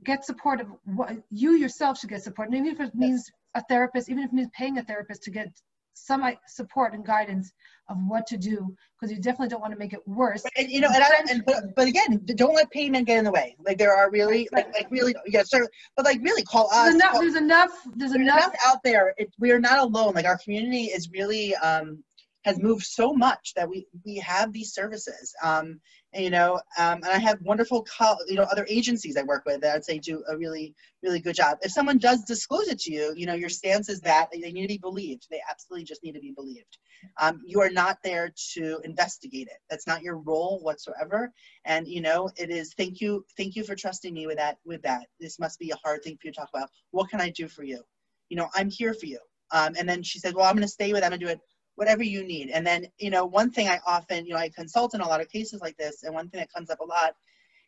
get 0.04 0.24
support 0.24 0.60
of 0.60 0.66
what 0.84 1.16
you 1.30 1.52
yourself 1.52 1.98
should 1.98 2.10
get 2.10 2.22
support. 2.22 2.48
And 2.48 2.56
even 2.56 2.72
if 2.72 2.80
it 2.80 2.94
means 2.94 3.30
a 3.54 3.62
therapist, 3.62 4.10
even 4.10 4.24
if 4.24 4.30
it 4.30 4.34
means 4.34 4.48
paying 4.56 4.78
a 4.78 4.82
therapist 4.82 5.22
to 5.24 5.30
get 5.30 5.48
some 5.94 6.24
support 6.46 6.94
and 6.94 7.04
guidance 7.04 7.52
of 7.88 7.96
what 8.06 8.26
to 8.26 8.36
do 8.36 8.74
because 8.98 9.14
you 9.14 9.20
definitely 9.20 9.48
don't 9.48 9.60
want 9.60 9.72
to 9.72 9.78
make 9.78 9.92
it 9.92 10.06
worse. 10.06 10.42
And 10.56 10.70
you 10.70 10.80
know, 10.80 10.88
and, 10.92 11.02
I, 11.02 11.08
and 11.30 11.44
but, 11.44 11.74
but 11.74 11.88
again, 11.88 12.20
don't 12.36 12.54
let 12.54 12.70
payment 12.70 13.06
get 13.06 13.18
in 13.18 13.24
the 13.24 13.30
way. 13.30 13.56
Like 13.64 13.78
there 13.78 13.94
are 13.94 14.10
really 14.10 14.48
right. 14.52 14.66
like 14.66 14.74
like 14.74 14.90
really 14.90 15.14
yeah, 15.26 15.42
sir, 15.44 15.68
but 15.96 16.04
like 16.04 16.20
really 16.22 16.42
call 16.42 16.68
us. 16.72 16.84
There's 16.84 16.94
enough. 16.94 17.12
Call, 17.12 17.20
there's 17.20 17.36
enough. 17.36 17.70
There's, 17.96 18.12
there's 18.12 18.22
enough. 18.22 18.38
enough 18.38 18.54
out 18.66 18.78
there. 18.84 19.14
It, 19.18 19.32
we 19.38 19.50
are 19.50 19.60
not 19.60 19.78
alone. 19.78 20.14
Like 20.14 20.26
our 20.26 20.38
community 20.38 20.84
is 20.84 21.10
really 21.10 21.54
um 21.56 22.02
has 22.44 22.60
moved 22.60 22.84
so 22.84 23.12
much 23.12 23.52
that 23.54 23.68
we 23.68 23.86
we 24.04 24.16
have 24.16 24.52
these 24.52 24.72
services 24.72 25.34
um, 25.42 25.80
you 26.14 26.30
know 26.30 26.54
um, 26.78 26.96
and 26.96 27.06
i 27.06 27.18
have 27.18 27.40
wonderful 27.42 27.84
co- 27.84 28.16
you 28.28 28.36
know 28.36 28.44
other 28.44 28.66
agencies 28.68 29.16
i 29.16 29.22
work 29.22 29.44
with 29.46 29.60
that 29.60 29.76
i'd 29.76 29.84
say 29.84 29.98
do 29.98 30.22
a 30.28 30.36
really 30.36 30.74
really 31.02 31.20
good 31.20 31.34
job. 31.34 31.58
If 31.62 31.72
someone 31.72 31.98
does 31.98 32.24
disclose 32.24 32.68
it 32.68 32.78
to 32.80 32.92
you 32.92 33.12
you 33.16 33.26
know 33.26 33.34
your 33.34 33.48
stance 33.48 33.88
is 33.88 34.00
that 34.00 34.28
they 34.32 34.52
need 34.52 34.62
to 34.62 34.68
be 34.68 34.78
believed. 34.78 35.26
They 35.30 35.40
absolutely 35.50 35.84
just 35.84 36.02
need 36.02 36.12
to 36.12 36.20
be 36.20 36.32
believed. 36.32 36.78
Um, 37.20 37.40
you 37.44 37.60
are 37.60 37.70
not 37.70 37.98
there 38.04 38.32
to 38.54 38.80
investigate 38.84 39.48
it. 39.48 39.58
That's 39.68 39.86
not 39.86 40.02
your 40.02 40.18
role 40.18 40.60
whatsoever. 40.62 41.32
And 41.64 41.86
you 41.88 42.00
know 42.00 42.30
it 42.36 42.50
is 42.50 42.74
thank 42.74 43.00
you 43.00 43.24
thank 43.36 43.56
you 43.56 43.64
for 43.64 43.74
trusting 43.74 44.12
me 44.14 44.26
with 44.26 44.38
that 44.38 44.58
with 44.64 44.82
that. 44.82 45.06
This 45.20 45.38
must 45.38 45.58
be 45.58 45.70
a 45.70 45.76
hard 45.76 46.02
thing 46.02 46.16
for 46.20 46.28
you 46.28 46.32
to 46.32 46.38
talk 46.40 46.50
about. 46.54 46.70
What 46.90 47.10
can 47.10 47.20
i 47.20 47.30
do 47.30 47.48
for 47.48 47.64
you? 47.64 47.82
You 48.28 48.36
know 48.36 48.48
i'm 48.54 48.70
here 48.70 48.94
for 48.94 49.06
you. 49.06 49.18
Um, 49.52 49.74
and 49.78 49.88
then 49.88 50.02
she 50.02 50.18
said 50.18 50.34
well 50.34 50.46
i'm 50.46 50.54
going 50.54 50.62
to 50.62 50.68
stay 50.68 50.92
with 50.92 51.02
them 51.02 51.12
and 51.12 51.20
do 51.20 51.28
it 51.28 51.40
whatever 51.76 52.02
you 52.02 52.24
need. 52.24 52.50
And 52.50 52.66
then, 52.66 52.86
you 52.98 53.10
know, 53.10 53.24
one 53.24 53.50
thing 53.50 53.68
I 53.68 53.80
often, 53.86 54.26
you 54.26 54.32
know, 54.32 54.38
I 54.38 54.50
consult 54.50 54.94
in 54.94 55.00
a 55.00 55.08
lot 55.08 55.20
of 55.20 55.28
cases 55.28 55.60
like 55.60 55.76
this, 55.76 56.02
and 56.02 56.14
one 56.14 56.28
thing 56.28 56.40
that 56.40 56.52
comes 56.52 56.70
up 56.70 56.80
a 56.80 56.84
lot 56.84 57.14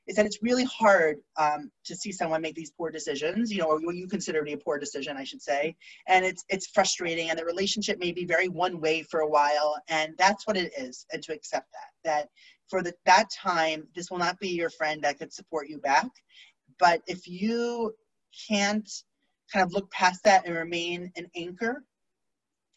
is 0.06 0.16
that 0.16 0.26
it's 0.26 0.42
really 0.42 0.64
hard 0.64 1.16
um, 1.38 1.70
to 1.84 1.96
see 1.96 2.12
someone 2.12 2.42
make 2.42 2.54
these 2.54 2.70
poor 2.70 2.90
decisions, 2.90 3.50
you 3.50 3.58
know, 3.58 3.66
or 3.66 3.80
what 3.80 3.94
you 3.94 4.06
consider 4.06 4.40
to 4.40 4.44
be 4.44 4.52
a 4.52 4.58
poor 4.58 4.78
decision, 4.78 5.16
I 5.16 5.24
should 5.24 5.40
say. 5.40 5.76
And 6.06 6.24
it's 6.24 6.44
it's 6.48 6.66
frustrating, 6.66 7.30
and 7.30 7.38
the 7.38 7.44
relationship 7.44 7.98
may 7.98 8.12
be 8.12 8.26
very 8.26 8.48
one 8.48 8.80
way 8.80 9.02
for 9.02 9.20
a 9.20 9.28
while, 9.28 9.76
and 9.88 10.14
that's 10.18 10.46
what 10.46 10.56
it 10.56 10.72
is. 10.76 11.06
And 11.12 11.22
to 11.22 11.32
accept 11.32 11.68
that, 11.72 12.08
that 12.08 12.28
for 12.68 12.82
the, 12.82 12.92
that 13.06 13.30
time, 13.30 13.88
this 13.94 14.10
will 14.10 14.18
not 14.18 14.38
be 14.38 14.48
your 14.48 14.70
friend 14.70 15.02
that 15.02 15.18
could 15.18 15.32
support 15.32 15.68
you 15.68 15.78
back. 15.78 16.08
But 16.78 17.00
if 17.06 17.26
you 17.26 17.94
can't 18.48 18.90
kind 19.52 19.64
of 19.64 19.72
look 19.72 19.90
past 19.90 20.24
that 20.24 20.46
and 20.46 20.54
remain 20.54 21.12
an 21.16 21.30
anchor 21.36 21.84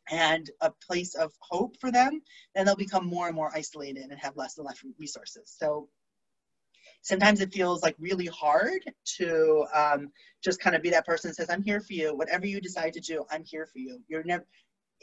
and 0.10 0.50
a 0.62 0.72
place 0.86 1.16
of 1.16 1.32
hope 1.40 1.76
for 1.80 1.92
them, 1.92 2.22
then 2.56 2.66
they'll 2.66 2.76
become 2.76 3.06
more 3.06 3.28
and 3.28 3.36
more 3.36 3.52
isolated 3.56 4.08
and 4.10 4.20
have 4.20 4.38
less 4.38 4.58
and 4.58 4.66
less 4.66 4.84
resources. 5.00 5.56
So 5.58 5.90
sometimes 7.02 7.42
it 7.42 7.54
feels 7.54 7.84
like 7.84 7.96
really 8.00 8.28
hard 8.28 8.82
to 9.18 9.66
um, 9.74 10.12
just 10.44 10.60
kind 10.60 10.76
of 10.76 10.82
be 10.82 10.90
that 10.90 11.06
person 11.06 11.30
that 11.30 11.36
says, 11.36 11.50
I'm 11.50 11.64
here 11.64 11.80
for 11.80 11.94
you. 11.94 12.16
Whatever 12.16 12.46
you 12.46 12.60
decide 12.60 12.94
to 12.94 13.00
do, 13.00 13.26
I'm 13.32 13.44
here 13.44 13.66
for 13.66 13.80
you. 13.80 14.00
You're 14.08 14.24
never, 14.24 14.46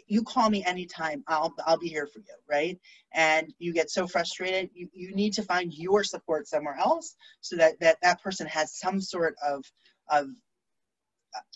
you 0.07 0.23
call 0.23 0.51
me 0.51 0.65
anytime, 0.65 1.23
I'll, 1.29 1.55
I'll 1.67 1.79
be 1.79 1.89
here 1.89 2.07
for 2.07 2.19
you, 2.19 2.35
right? 2.51 2.79
And 3.13 3.53
you 3.59 3.73
get 3.73 3.91
so 3.91 4.07
frustrated, 4.07 4.71
you, 4.75 4.89
you 4.93 5.15
need 5.15 5.33
to 5.35 5.43
find 5.43 5.73
your 5.73 6.05
support 6.05 6.49
somewhere 6.49 6.77
else 6.79 7.15
so 7.41 7.57
that, 7.57 7.79
that 7.81 7.99
that 8.03 8.23
person 8.23 8.47
has 8.49 8.79
some 8.79 9.01
sort 9.01 9.37
of, 9.47 9.65
of 10.11 10.29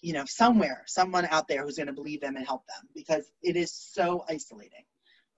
you 0.03 0.13
know, 0.13 0.25
somewhere, 0.27 0.83
someone 0.87 1.27
out 1.31 1.49
there 1.49 1.63
who's 1.65 1.77
going 1.77 1.87
to 1.87 1.93
believe 1.93 2.21
them 2.21 2.37
and 2.37 2.47
help 2.47 2.67
them 2.67 2.89
because 2.95 3.31
it 3.43 3.57
is 3.57 3.73
so 3.73 4.25
isolating. 4.29 4.85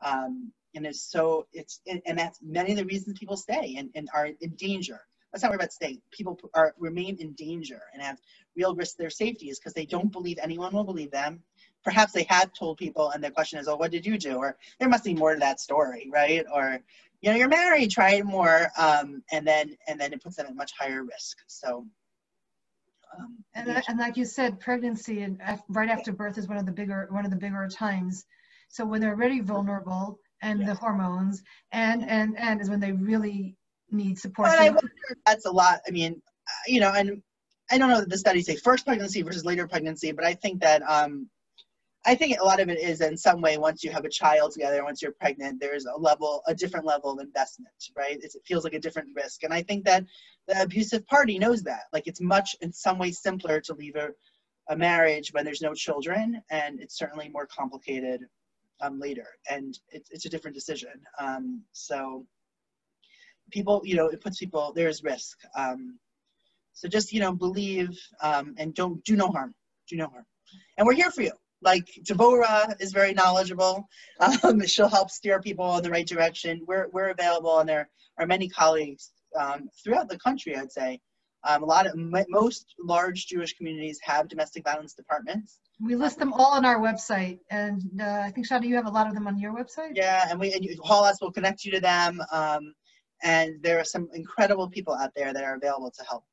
Um, 0.05 0.53
and 0.74 0.86
it's 0.86 1.03
so, 1.11 1.47
it's, 1.53 1.80
and 1.86 2.18
that's 2.18 2.38
many 2.43 2.72
of 2.72 2.78
the 2.78 2.84
reasons 2.84 3.18
people 3.18 3.36
stay 3.36 3.74
and, 3.76 3.91
and 3.95 4.09
are 4.14 4.28
in 4.41 4.51
danger. 4.57 5.01
Let's 5.32 5.43
not 5.43 5.51
worry 5.51 5.57
about 5.57 5.72
staying. 5.72 6.01
People 6.11 6.38
are 6.55 6.74
remain 6.78 7.16
in 7.20 7.32
danger 7.34 7.80
and 7.93 8.03
have 8.03 8.18
real 8.57 8.74
risk 8.74 8.97
to 8.97 9.03
their 9.03 9.11
safety 9.11 9.49
is 9.51 9.59
because 9.59 9.74
they 9.74 9.86
don't 9.86 10.11
believe 10.11 10.38
anyone 10.43 10.72
will 10.72 10.84
believe 10.84 11.11
them. 11.11 11.43
Perhaps 11.84 12.12
they 12.12 12.24
have 12.28 12.53
told 12.53 12.78
people 12.78 13.11
and 13.11 13.22
the 13.22 13.30
question 13.30 13.59
is, 13.59 13.68
oh, 13.68 13.76
what 13.76 13.91
did 13.91 14.05
you 14.05 14.18
do? 14.18 14.36
Or 14.36 14.57
there 14.78 14.88
must 14.88 15.05
be 15.05 15.14
more 15.14 15.34
to 15.34 15.41
that 15.41 15.61
story, 15.61 16.11
right? 16.12 16.45
Or, 16.53 16.80
you 17.20 17.30
know, 17.30 17.36
you're 17.36 17.49
married, 17.49 17.91
try 17.91 18.14
it 18.14 18.24
more. 18.24 18.68
Um, 18.76 19.22
and 19.32 19.47
then, 19.47 19.76
and 19.86 20.01
then 20.01 20.12
it 20.12 20.22
puts 20.22 20.36
them 20.36 20.47
at 20.47 20.57
much 20.57 20.72
higher 20.78 21.05
risk. 21.05 21.38
So 21.47 21.86
um, 23.18 23.36
and, 23.54 23.82
and 23.88 23.98
like 23.98 24.16
you 24.16 24.24
said, 24.24 24.61
pregnancy 24.61 25.22
and 25.22 25.40
right 25.68 25.88
after 25.88 26.12
birth 26.12 26.38
is 26.38 26.48
one 26.48 26.58
of 26.58 26.66
the 26.66 26.72
bigger 26.72 27.08
one 27.11 27.24
of 27.24 27.30
the 27.30 27.36
bigger 27.36 27.66
times. 27.68 28.24
So 28.68 28.84
when 28.84 29.00
they're 29.00 29.14
already 29.14 29.40
vulnerable 29.40 30.18
and 30.42 30.61
yes. 30.61 30.68
the 30.68 30.74
hormones, 30.74 31.42
and 31.72 32.08
and 32.08 32.38
and 32.38 32.61
is 32.61 32.70
when 32.70 32.80
they 32.80 32.92
really 32.92 33.56
need 33.90 34.18
support. 34.18 34.48
But 34.48 34.58
I 34.58 34.70
wonder 34.70 34.92
that's 35.26 35.46
a 35.46 35.50
lot. 35.50 35.80
I 35.86 35.90
mean, 35.90 36.22
you 36.66 36.80
know, 36.80 36.92
and 36.92 37.22
I 37.70 37.78
don't 37.78 37.90
know 37.90 38.00
that 38.00 38.08
the 38.08 38.18
studies 38.18 38.46
say 38.46 38.56
first 38.56 38.86
pregnancy 38.86 39.22
versus 39.22 39.44
later 39.44 39.66
pregnancy, 39.66 40.12
but 40.12 40.24
I 40.24 40.34
think 40.34 40.61
that 40.61 40.82
um, 40.88 41.28
I 42.07 42.14
think 42.14 42.38
a 42.38 42.44
lot 42.44 42.61
of 42.61 42.70
it 42.70 42.78
is 42.78 43.03
in 43.03 43.16
some 43.16 43.42
way 43.42 43.59
once 43.59 43.84
you 43.84 43.90
have 43.90 44.07
a 44.07 44.11
child 44.11 44.53
together, 44.53 44.82
once 44.82 45.03
you're 45.03 45.12
pregnant, 45.12 45.61
there's 45.61 45.84
a 45.84 45.98
level, 45.98 46.42
a 46.46 46.55
different 46.55 46.86
level 46.86 47.11
of 47.11 47.20
investment, 47.20 47.74
right? 47.94 48.18
It's, 48.22 48.34
it 48.34 48.42
feels 48.46 48.64
like 48.64 48.72
a 48.72 48.80
different 48.80 49.11
risk. 49.14 49.42
And 49.42 49.53
I 49.53 49.62
think 49.62 49.84
that 49.84 50.07
the 50.48 50.62
abusive 50.62 51.07
party 51.07 51.38
knows 51.38 51.62
that. 51.64 51.82
Like 51.92 52.07
it's 52.07 52.20
much, 52.20 52.57
in 52.62 52.72
some 52.72 52.98
way, 52.98 53.11
simpler 53.11 53.61
to 53.61 53.74
leave 53.74 53.96
a, 53.96 54.09
a 54.70 54.76
marriage 54.76 55.30
when 55.32 55.44
there's 55.44 55.61
no 55.61 55.74
children, 55.74 56.42
and 56.51 56.80
it's 56.80 56.96
certainly 56.96 57.28
more 57.28 57.46
complicated 57.46 58.24
um, 58.80 58.98
later. 58.98 59.26
And 59.51 59.78
it's, 59.90 60.11
it's 60.11 60.24
a 60.24 60.30
different 60.30 60.55
decision. 60.55 60.92
Um, 61.18 61.62
so 61.72 62.24
people, 63.51 63.82
you 63.84 63.96
know, 63.96 64.07
it 64.07 64.22
puts 64.22 64.38
people, 64.38 64.72
there's 64.74 65.03
risk. 65.03 65.36
Um, 65.55 65.98
so 66.72 66.88
just, 66.88 67.12
you 67.12 67.20
know, 67.20 67.34
believe 67.34 68.01
um, 68.22 68.55
and 68.57 68.74
don't 68.74 69.05
do 69.05 69.16
no 69.16 69.28
harm. 69.28 69.55
Do 69.86 69.96
no 69.96 70.07
harm. 70.07 70.24
And 70.78 70.86
we're 70.86 70.94
here 70.94 71.11
for 71.11 71.20
you 71.20 71.32
like 71.62 71.86
Devora 72.02 72.74
is 72.80 72.92
very 72.92 73.12
knowledgeable. 73.12 73.88
Um, 74.20 74.61
she'll 74.66 74.88
help 74.88 75.11
steer 75.11 75.40
people 75.40 75.76
in 75.76 75.82
the 75.82 75.90
right 75.90 76.06
direction. 76.06 76.62
We're, 76.66 76.88
we're 76.92 77.11
available, 77.11 77.58
and 77.58 77.68
there 77.68 77.88
are 78.18 78.26
many 78.26 78.48
colleagues 78.48 79.12
um, 79.38 79.68
throughout 79.82 80.08
the 80.08 80.18
country, 80.18 80.56
I'd 80.56 80.72
say. 80.72 81.00
Um, 81.48 81.62
a 81.62 81.66
lot 81.66 81.86
of 81.86 81.94
most 81.96 82.74
large 82.78 83.26
Jewish 83.26 83.56
communities 83.56 83.98
have 84.02 84.28
domestic 84.28 84.62
violence 84.64 84.92
departments. 84.92 85.58
We 85.82 85.94
list 85.94 86.18
them 86.18 86.34
all 86.34 86.52
on 86.52 86.66
our 86.66 86.78
website, 86.78 87.38
and 87.50 87.82
uh, 87.98 88.20
I 88.26 88.30
think 88.30 88.46
Shana, 88.46 88.66
you 88.66 88.76
have 88.76 88.86
a 88.86 88.90
lot 88.90 89.06
of 89.06 89.14
them 89.14 89.26
on 89.26 89.38
your 89.38 89.54
website. 89.54 89.92
Yeah, 89.94 90.26
and 90.28 90.38
we 90.38 90.52
and 90.52 90.62
you 90.62 90.76
call 90.76 91.04
us, 91.04 91.18
we'll 91.22 91.32
connect 91.32 91.64
you 91.64 91.72
to 91.72 91.80
them. 91.80 92.20
Um, 92.30 92.74
and 93.22 93.62
there 93.62 93.78
are 93.78 93.84
some 93.84 94.08
incredible 94.12 94.68
people 94.68 94.94
out 94.94 95.12
there 95.16 95.32
that 95.32 95.42
are 95.42 95.56
available 95.56 95.90
to 95.90 96.04
help. 96.04 96.24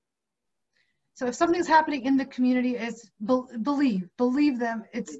So 1.17 1.25
if 1.25 1.33
something's 1.33 1.67
happening 1.67 2.05
in 2.05 2.15
the 2.15 2.25
community, 2.25 2.75
it's 2.75 3.09
be- 3.25 3.57
believe, 3.63 4.07
believe 4.19 4.59
them. 4.59 4.83
It's 4.93 5.17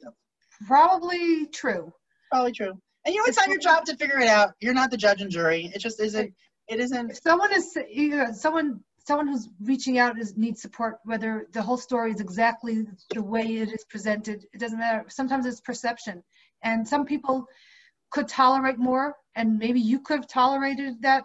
probably 0.67 1.47
true. 1.47 1.91
Probably 2.31 2.51
true. 2.51 2.73
And 3.03 3.15
you 3.15 3.21
know, 3.21 3.25
it's, 3.25 3.29
it's 3.29 3.37
not 3.37 3.49
your 3.49 3.59
job 3.59 3.83
to 3.85 3.95
figure 3.95 4.19
it 4.19 4.27
out. 4.27 4.51
You're 4.59 4.75
not 4.75 4.91
the 4.91 4.97
judge 4.97 5.23
and 5.23 5.31
jury. 5.31 5.71
It 5.73 5.79
just 5.79 5.99
isn't. 5.99 6.31
It 6.67 6.79
isn't. 6.79 7.09
If 7.09 7.17
someone 7.23 7.51
is, 7.51 7.75
you 7.89 8.09
know, 8.09 8.31
someone, 8.31 8.79
someone 9.07 9.27
who's 9.27 9.49
reaching 9.59 9.97
out 9.97 10.19
is 10.19 10.37
needs 10.37 10.61
support, 10.61 10.97
whether 11.03 11.47
the 11.51 11.63
whole 11.63 11.77
story 11.77 12.11
is 12.11 12.21
exactly 12.21 12.85
the 13.15 13.23
way 13.23 13.57
it 13.57 13.69
is 13.73 13.83
presented, 13.89 14.45
it 14.53 14.59
doesn't 14.59 14.77
matter. 14.77 15.03
Sometimes 15.07 15.47
it's 15.47 15.61
perception, 15.61 16.23
and 16.61 16.87
some 16.87 17.05
people 17.05 17.47
could 18.11 18.27
tolerate 18.27 18.77
more, 18.77 19.15
and 19.35 19.57
maybe 19.57 19.79
you 19.79 19.99
could 19.99 20.17
have 20.17 20.27
tolerated 20.27 21.01
that, 21.01 21.23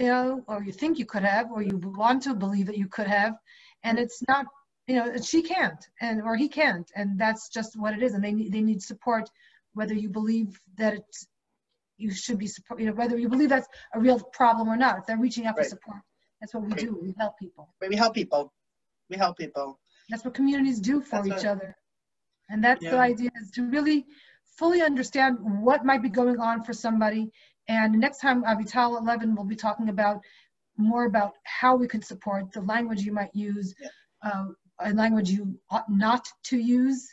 you 0.00 0.06
know, 0.06 0.42
or 0.48 0.64
you 0.64 0.72
think 0.72 0.98
you 0.98 1.06
could 1.06 1.22
have, 1.22 1.52
or 1.52 1.62
you 1.62 1.76
want 1.76 2.24
to 2.24 2.34
believe 2.34 2.66
that 2.66 2.78
you 2.78 2.88
could 2.88 3.06
have, 3.06 3.34
and 3.84 3.98
it's 3.98 4.22
not, 4.28 4.46
you 4.86 4.96
know, 4.96 5.16
she 5.18 5.42
can't, 5.42 5.82
and 6.00 6.22
or 6.22 6.36
he 6.36 6.48
can't, 6.48 6.90
and 6.96 7.18
that's 7.18 7.48
just 7.48 7.78
what 7.78 7.94
it 7.94 8.02
is, 8.02 8.14
and 8.14 8.22
they 8.24 8.32
need 8.32 8.52
they 8.52 8.60
need 8.60 8.82
support, 8.82 9.28
whether 9.74 9.94
you 9.94 10.08
believe 10.08 10.58
that 10.76 10.94
it's 10.94 11.26
you 11.96 12.10
should 12.10 12.38
be 12.38 12.46
support, 12.46 12.80
you 12.80 12.86
know, 12.86 12.94
whether 12.94 13.18
you 13.18 13.28
believe 13.28 13.50
that's 13.50 13.68
a 13.94 14.00
real 14.00 14.18
problem 14.32 14.68
or 14.68 14.76
not. 14.76 14.98
If 14.98 15.06
they're 15.06 15.18
reaching 15.18 15.46
out 15.46 15.56
Right. 15.56 15.64
for 15.66 15.70
support, 15.70 16.00
that's 16.40 16.54
what 16.54 16.62
we 16.64 16.72
Right. 16.72 16.80
do. 16.80 16.98
We 17.00 17.14
help 17.18 17.38
people. 17.38 17.74
We 17.80 17.96
help 17.96 18.14
people. 18.14 18.52
We 19.10 19.16
help 19.16 19.36
people. 19.36 19.78
That's 20.08 20.24
what 20.24 20.34
communities 20.34 20.80
do 20.80 21.02
for 21.02 21.16
That's 21.16 21.28
each 21.28 21.32
right. 21.44 21.46
other. 21.46 21.76
And 22.48 22.64
that's 22.64 22.84
the 22.84 22.98
idea 22.98 23.30
is 23.40 23.50
to 23.52 23.68
really 23.68 24.06
fully 24.58 24.82
understand 24.82 25.38
what 25.62 25.84
might 25.84 26.02
be 26.02 26.08
going 26.08 26.40
on 26.40 26.64
for 26.64 26.72
somebody. 26.72 27.30
And 27.68 27.92
next 27.98 28.18
time, 28.18 28.42
uh, 28.44 28.56
Avital 28.56 28.98
11 29.00 29.36
will 29.36 29.44
be 29.44 29.56
talking 29.56 29.88
about 29.88 30.20
more 30.80 31.04
about 31.04 31.34
how 31.44 31.76
we 31.76 31.86
can 31.86 32.02
support 32.02 32.52
the 32.52 32.60
language 32.62 33.02
you 33.02 33.12
might 33.12 33.34
use, 33.34 33.74
uh, 34.22 34.46
a 34.80 34.92
language 34.92 35.30
you 35.30 35.58
ought 35.70 35.90
not 35.90 36.26
to 36.44 36.58
use, 36.58 37.08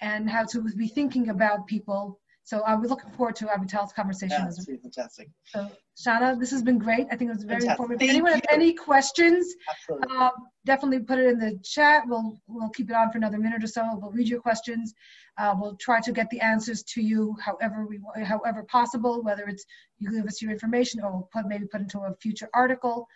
and 0.00 0.28
how 0.28 0.44
to 0.44 0.62
be 0.76 0.88
thinking 0.88 1.28
about 1.28 1.66
people. 1.66 2.20
So 2.48 2.62
I'm 2.66 2.82
looking 2.82 3.10
forward 3.10 3.36
to 3.36 3.44
Avital's 3.44 3.92
conversation 3.92 4.46
it's 4.46 4.66
really 4.66 4.80
fantastic. 4.80 5.28
so, 5.44 5.70
Shana, 6.02 6.40
this 6.40 6.50
has 6.50 6.62
been 6.62 6.78
great. 6.78 7.06
I 7.10 7.16
think 7.16 7.28
it 7.30 7.34
was 7.34 7.44
very 7.44 7.60
Fantastic. 7.60 7.72
informative. 7.72 7.98
Thank 7.98 8.08
If 8.08 8.14
anyone 8.14 8.32
has 8.32 8.40
you. 8.40 8.56
any 8.56 8.72
questions, 8.72 9.54
um, 10.16 10.30
definitely 10.64 11.00
put 11.00 11.18
it 11.18 11.26
in 11.26 11.38
the 11.38 11.60
chat. 11.62 12.04
We'll, 12.06 12.40
we'll 12.46 12.70
keep 12.70 12.88
it 12.88 12.96
on 12.96 13.12
for 13.12 13.18
another 13.18 13.36
minute 13.36 13.62
or 13.62 13.66
so. 13.66 13.82
We'll 14.00 14.12
read 14.12 14.28
your 14.28 14.40
questions. 14.40 14.94
Uh, 15.36 15.56
we'll 15.60 15.76
try 15.76 16.00
to 16.00 16.10
get 16.10 16.30
the 16.30 16.40
answers 16.40 16.82
to 16.84 17.02
you 17.02 17.36
however 17.38 17.86
we, 17.86 18.00
however 18.24 18.62
possible, 18.62 19.22
whether 19.22 19.46
it's 19.46 19.66
you 19.98 20.10
give 20.10 20.24
us 20.24 20.40
your 20.40 20.50
information 20.50 21.02
or 21.02 21.12
we'll 21.12 21.28
put, 21.30 21.46
maybe 21.46 21.66
put 21.66 21.82
into 21.82 21.98
a 21.98 22.14
future 22.14 22.48
article, 22.54 23.06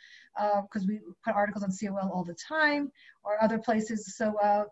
because 0.65 0.87
we 0.87 1.01
put 1.25 1.35
articles 1.35 1.65
on 1.65 1.71
COL 1.71 2.11
all 2.13 2.23
the 2.25 2.35
time 2.35 2.93
or 3.25 3.43
other 3.43 3.59
places. 3.59 4.15
So, 4.15 4.39
uh, 4.43 4.65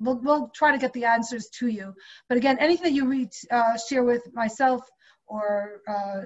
we'll, 0.00 0.18
we'll 0.18 0.48
try 0.48 0.72
to 0.72 0.78
get 0.78 0.92
the 0.92 1.04
answers 1.04 1.48
to 1.58 1.68
you. 1.68 1.94
But 2.28 2.38
again, 2.38 2.58
anything 2.58 2.84
that 2.84 2.92
you 2.92 3.06
read, 3.06 3.30
uh, 3.50 3.78
share 3.78 4.04
with 4.04 4.22
myself 4.32 4.82
or 5.26 5.80
uh, 5.88 6.22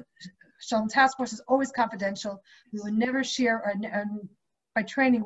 Shalom 0.60 0.88
Task 0.88 1.16
Force 1.16 1.32
is 1.32 1.40
always 1.48 1.72
confidential. 1.72 2.42
We 2.72 2.80
would 2.82 2.94
never 2.94 3.24
share, 3.24 3.58
and, 3.58 3.84
and 3.84 4.28
by 4.74 4.82
training 4.82 5.24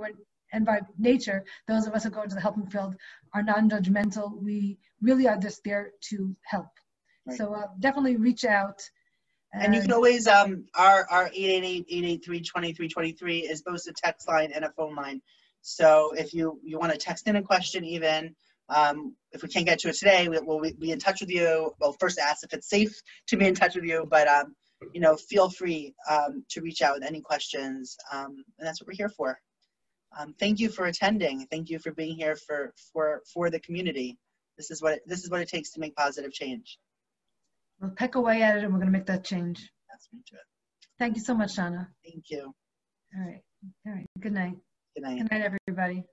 and 0.52 0.64
by 0.64 0.80
nature, 0.98 1.44
those 1.66 1.86
of 1.86 1.94
us 1.94 2.04
who 2.04 2.10
go 2.10 2.22
into 2.22 2.36
the 2.36 2.40
helping 2.40 2.66
field 2.66 2.94
are 3.34 3.42
non-judgmental. 3.42 4.40
We 4.40 4.78
really 5.02 5.28
are 5.28 5.36
just 5.36 5.62
there 5.64 5.90
to 6.10 6.34
help. 6.44 6.68
Right. 7.26 7.36
So 7.36 7.52
uh, 7.52 7.66
definitely 7.80 8.16
reach 8.16 8.44
out. 8.44 8.80
And 9.52 9.74
you 9.74 9.82
can 9.82 9.92
always, 9.92 10.26
um, 10.26 10.64
our, 10.74 11.06
our 11.10 11.28
888-883-2323 11.30 13.50
is 13.50 13.62
both 13.62 13.86
a 13.86 13.92
text 13.92 14.28
line 14.28 14.50
and 14.52 14.64
a 14.64 14.70
phone 14.70 14.96
line. 14.96 15.22
So 15.64 16.12
if 16.14 16.34
you, 16.34 16.60
you 16.62 16.78
want 16.78 16.92
to 16.92 16.98
text 16.98 17.26
in 17.26 17.36
a 17.36 17.42
question 17.42 17.86
even, 17.86 18.36
um, 18.68 19.16
if 19.32 19.42
we 19.42 19.48
can't 19.48 19.64
get 19.64 19.78
to 19.80 19.88
it 19.88 19.94
today, 19.94 20.28
we, 20.28 20.38
we'll 20.40 20.60
be 20.60 20.92
in 20.92 20.98
touch 20.98 21.22
with 21.22 21.30
you. 21.30 21.72
Well, 21.80 21.96
first 21.98 22.18
ask 22.18 22.44
if 22.44 22.52
it's 22.52 22.68
safe 22.68 22.94
to 23.28 23.38
be 23.38 23.46
in 23.46 23.54
touch 23.54 23.74
with 23.74 23.84
you, 23.84 24.06
but, 24.08 24.28
um, 24.28 24.54
you 24.92 25.00
know, 25.00 25.16
feel 25.16 25.48
free 25.48 25.94
um, 26.08 26.44
to 26.50 26.60
reach 26.60 26.82
out 26.82 26.94
with 26.94 27.02
any 27.02 27.22
questions. 27.22 27.96
Um, 28.12 28.44
and 28.58 28.68
that's 28.68 28.80
what 28.80 28.88
we're 28.88 28.96
here 28.96 29.08
for. 29.08 29.40
Um, 30.18 30.34
thank 30.38 30.60
you 30.60 30.68
for 30.68 30.84
attending. 30.84 31.46
Thank 31.50 31.70
you 31.70 31.78
for 31.78 31.92
being 31.92 32.14
here 32.14 32.36
for, 32.36 32.74
for, 32.92 33.22
for 33.32 33.48
the 33.48 33.58
community. 33.60 34.18
This 34.58 34.70
is 34.70 34.82
what, 34.82 34.94
it, 34.94 35.02
this 35.06 35.24
is 35.24 35.30
what 35.30 35.40
it 35.40 35.48
takes 35.48 35.70
to 35.72 35.80
make 35.80 35.96
positive 35.96 36.32
change. 36.32 36.78
we'll 37.80 37.90
peck 37.90 38.16
away 38.16 38.42
at 38.42 38.58
it 38.58 38.64
and 38.64 38.72
we're 38.72 38.80
going 38.80 38.92
to 38.92 38.98
make 38.98 39.06
that 39.06 39.24
change. 39.24 39.66
That's 39.90 40.08
me 40.12 40.20
to 40.26 40.34
it. 40.34 40.42
Thank 40.98 41.16
you 41.16 41.22
so 41.22 41.34
much, 41.34 41.56
Shana. 41.56 41.88
Thank 42.04 42.24
you. 42.28 42.52
All 43.16 43.26
right. 43.26 43.40
All 43.86 43.94
right. 43.94 44.06
Good 44.20 44.32
night. 44.34 44.56
Good 44.94 45.04
night. 45.04 45.18
Good 45.18 45.30
night, 45.32 45.42
everybody. 45.68 46.04